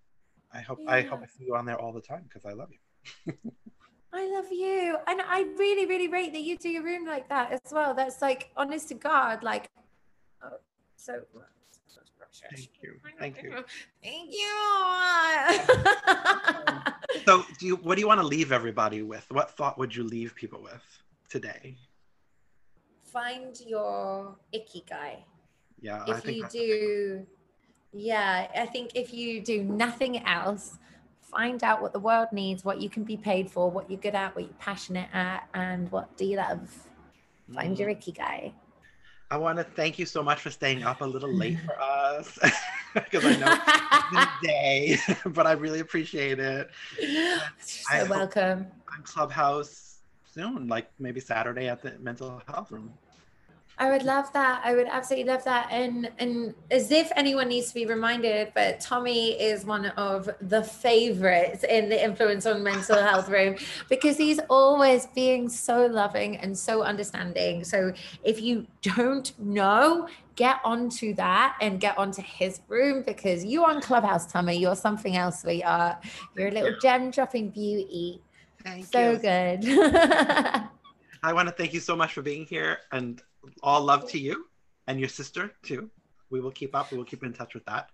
I 0.54 0.62
hope 0.62 0.80
yeah. 0.82 0.92
I 0.92 1.02
hope 1.02 1.22
I 1.22 1.28
see 1.28 1.46
you 1.46 1.56
on 1.56 1.66
there 1.66 1.80
all 1.80 1.94
the 1.94 2.02
time 2.02 2.26
because 2.28 2.46
I 2.46 2.54
love 2.54 2.70
you. 2.72 3.34
I 4.16 4.32
love 4.34 4.52
you. 4.52 4.98
And 5.08 5.22
I 5.22 5.46
really, 5.58 5.86
really 5.86 6.08
rate 6.08 6.32
that 6.34 6.42
you 6.42 6.58
do 6.58 6.70
your 6.70 6.84
room 6.84 7.06
like 7.06 7.28
that 7.30 7.52
as 7.52 7.60
well. 7.72 7.94
That's 7.94 8.22
like 8.22 8.50
honest 8.56 8.88
to 8.90 8.94
God, 8.94 9.44
like 9.44 9.70
oh, 10.44 10.58
so 10.96 11.22
Thank 12.50 12.70
you. 12.82 13.00
Thank 13.20 13.42
you. 13.42 13.64
Thank 14.04 14.32
you. 14.32 14.56
so 17.26 17.44
do 17.60 17.66
you 17.66 17.76
what 17.78 17.96
do 17.96 18.02
you 18.02 18.08
want 18.08 18.20
to 18.20 18.28
leave 18.28 18.52
everybody 18.52 19.02
with? 19.02 19.26
What 19.30 19.52
thought 19.52 19.78
would 19.78 19.96
you 19.96 20.04
leave 20.04 20.36
people 20.36 20.62
with 20.62 20.84
today? 21.30 21.78
Find 23.06 23.58
your 23.66 24.36
ikigai. 24.54 25.24
Yeah. 25.80 26.04
If 26.08 26.26
you 26.28 26.48
do 26.50 27.26
yeah, 27.94 28.48
I 28.54 28.66
think 28.66 28.92
if 28.96 29.14
you 29.14 29.42
do 29.42 29.64
nothing 29.64 30.26
else, 30.26 30.78
find 31.36 31.64
out 31.64 31.82
what 31.82 31.92
the 31.92 32.00
world 32.00 32.30
needs, 32.32 32.64
what 32.64 32.80
you 32.82 32.90
can 32.90 33.04
be 33.04 33.18
paid 33.18 33.52
for, 33.52 33.70
what 33.70 33.90
you're 33.90 34.00
good 34.00 34.16
at, 34.16 34.34
what 34.36 34.46
you're 34.46 34.54
passionate 34.60 35.10
at, 35.14 35.48
and 35.54 35.92
what 35.92 36.16
do 36.18 36.26
you 36.26 36.38
love. 36.38 36.88
Find 37.54 37.78
your 37.78 37.90
mm. 37.90 37.98
ikigai. 37.98 38.54
I 39.32 39.38
want 39.38 39.58
to 39.58 39.64
thank 39.64 40.00
you 40.00 40.06
so 40.06 40.24
much 40.24 40.40
for 40.40 40.50
staying 40.50 40.84
up 40.84 41.02
a 41.02 41.06
little 41.06 41.34
late 41.34 41.58
for 41.66 41.80
us 41.82 42.40
because 42.94 43.26
I 43.26 43.36
know 43.36 43.58
it's 43.92 44.10
been 44.12 44.20
a 44.20 44.32
day, 44.42 44.98
but 45.26 45.46
I 45.46 45.54
really 45.54 45.80
appreciate 45.80 46.40
it. 46.40 46.70
You're 47.02 47.40
so 47.60 48.06
welcome. 48.06 48.68
On 48.96 49.04
Clubhouse 49.04 50.00
soon, 50.32 50.68
like 50.68 50.90
maybe 51.00 51.20
Saturday 51.20 51.68
at 51.68 51.82
the 51.82 51.98
mental 52.00 52.42
health 52.48 52.72
room. 52.72 52.94
I 53.78 53.92
would 53.92 54.04
love 54.04 54.32
that. 54.34 54.62
I 54.64 54.74
would 54.74 54.88
absolutely 54.88 55.30
love 55.32 55.44
that. 55.44 55.68
And 55.70 56.10
and 56.18 56.54
as 56.72 56.92
if 56.92 57.12
anyone 57.16 57.50
needs 57.50 57.70
to 57.70 57.74
be 57.74 57.86
reminded, 57.86 58.54
but 58.56 58.80
Tommy 58.80 59.32
is 59.32 59.66
one 59.66 59.88
of 59.88 60.30
the 60.42 60.64
favorites 60.64 61.64
in 61.64 61.90
the 61.90 62.02
influence 62.02 62.46
on 62.46 62.64
mental 62.64 63.02
health 63.02 63.28
room 63.28 63.58
because 63.90 64.18
he's 64.18 64.40
always 64.50 65.08
being 65.08 65.50
so 65.50 65.88
loving 65.88 66.38
and 66.38 66.58
so 66.58 66.84
understanding. 66.84 67.64
So 67.64 67.92
if 68.24 68.42
you 68.42 68.66
don't 68.82 69.38
know, 69.40 70.08
get 70.36 70.60
onto 70.64 71.14
that 71.16 71.58
and 71.62 71.80
get 71.80 71.98
onto 71.98 72.22
his 72.22 72.62
room 72.68 73.04
because 73.06 73.44
you 73.44 73.66
on 73.66 73.82
Clubhouse, 73.82 74.32
Tommy, 74.32 74.58
you're 74.58 74.76
something 74.76 75.18
else, 75.18 75.42
sweetheart. 75.42 75.98
You're 76.36 76.48
a 76.48 76.52
little 76.52 76.76
gem 76.82 77.12
dropping 77.12 77.50
beauty. 77.50 78.22
Thank 78.64 78.86
so 78.86 79.12
you. 79.12 79.18
good. 79.18 79.66
I 81.24 81.34
want 81.34 81.48
to 81.48 81.54
thank 81.54 81.74
you 81.74 81.80
so 81.80 81.96
much 81.96 82.14
for 82.14 82.22
being 82.22 82.46
here 82.46 82.80
and 82.92 83.22
all 83.64 83.82
love 83.82 84.10
to 84.12 84.20
you 84.20 84.46
and 84.88 85.00
your 85.00 85.10
sister 85.10 85.54
too. 85.64 85.90
We 86.30 86.42
will 86.42 86.52
keep 86.52 86.76
up. 86.76 86.92
We 86.92 86.98
will 86.98 87.06
keep 87.06 87.24
in 87.24 87.34
touch 87.34 87.54
with 87.54 87.66
that. 87.66 87.90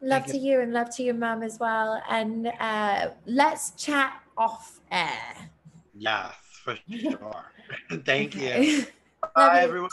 Love 0.00 0.22
Thank 0.22 0.32
to 0.32 0.38
you. 0.38 0.52
you. 0.52 0.60
and 0.60 0.72
love 0.72 0.90
to 0.96 1.02
your 1.02 1.14
mum 1.14 1.42
as 1.42 1.58
well. 1.58 2.00
And 2.08 2.52
uh, 2.60 3.10
let's 3.26 3.70
chat 3.72 4.22
off 4.36 4.80
air. 4.90 5.50
Yes, 5.94 6.34
for 6.62 6.76
sure. 6.88 7.44
Thank 8.04 8.34
you. 8.36 8.86
Bye, 9.34 9.60
everyone. 9.62 9.90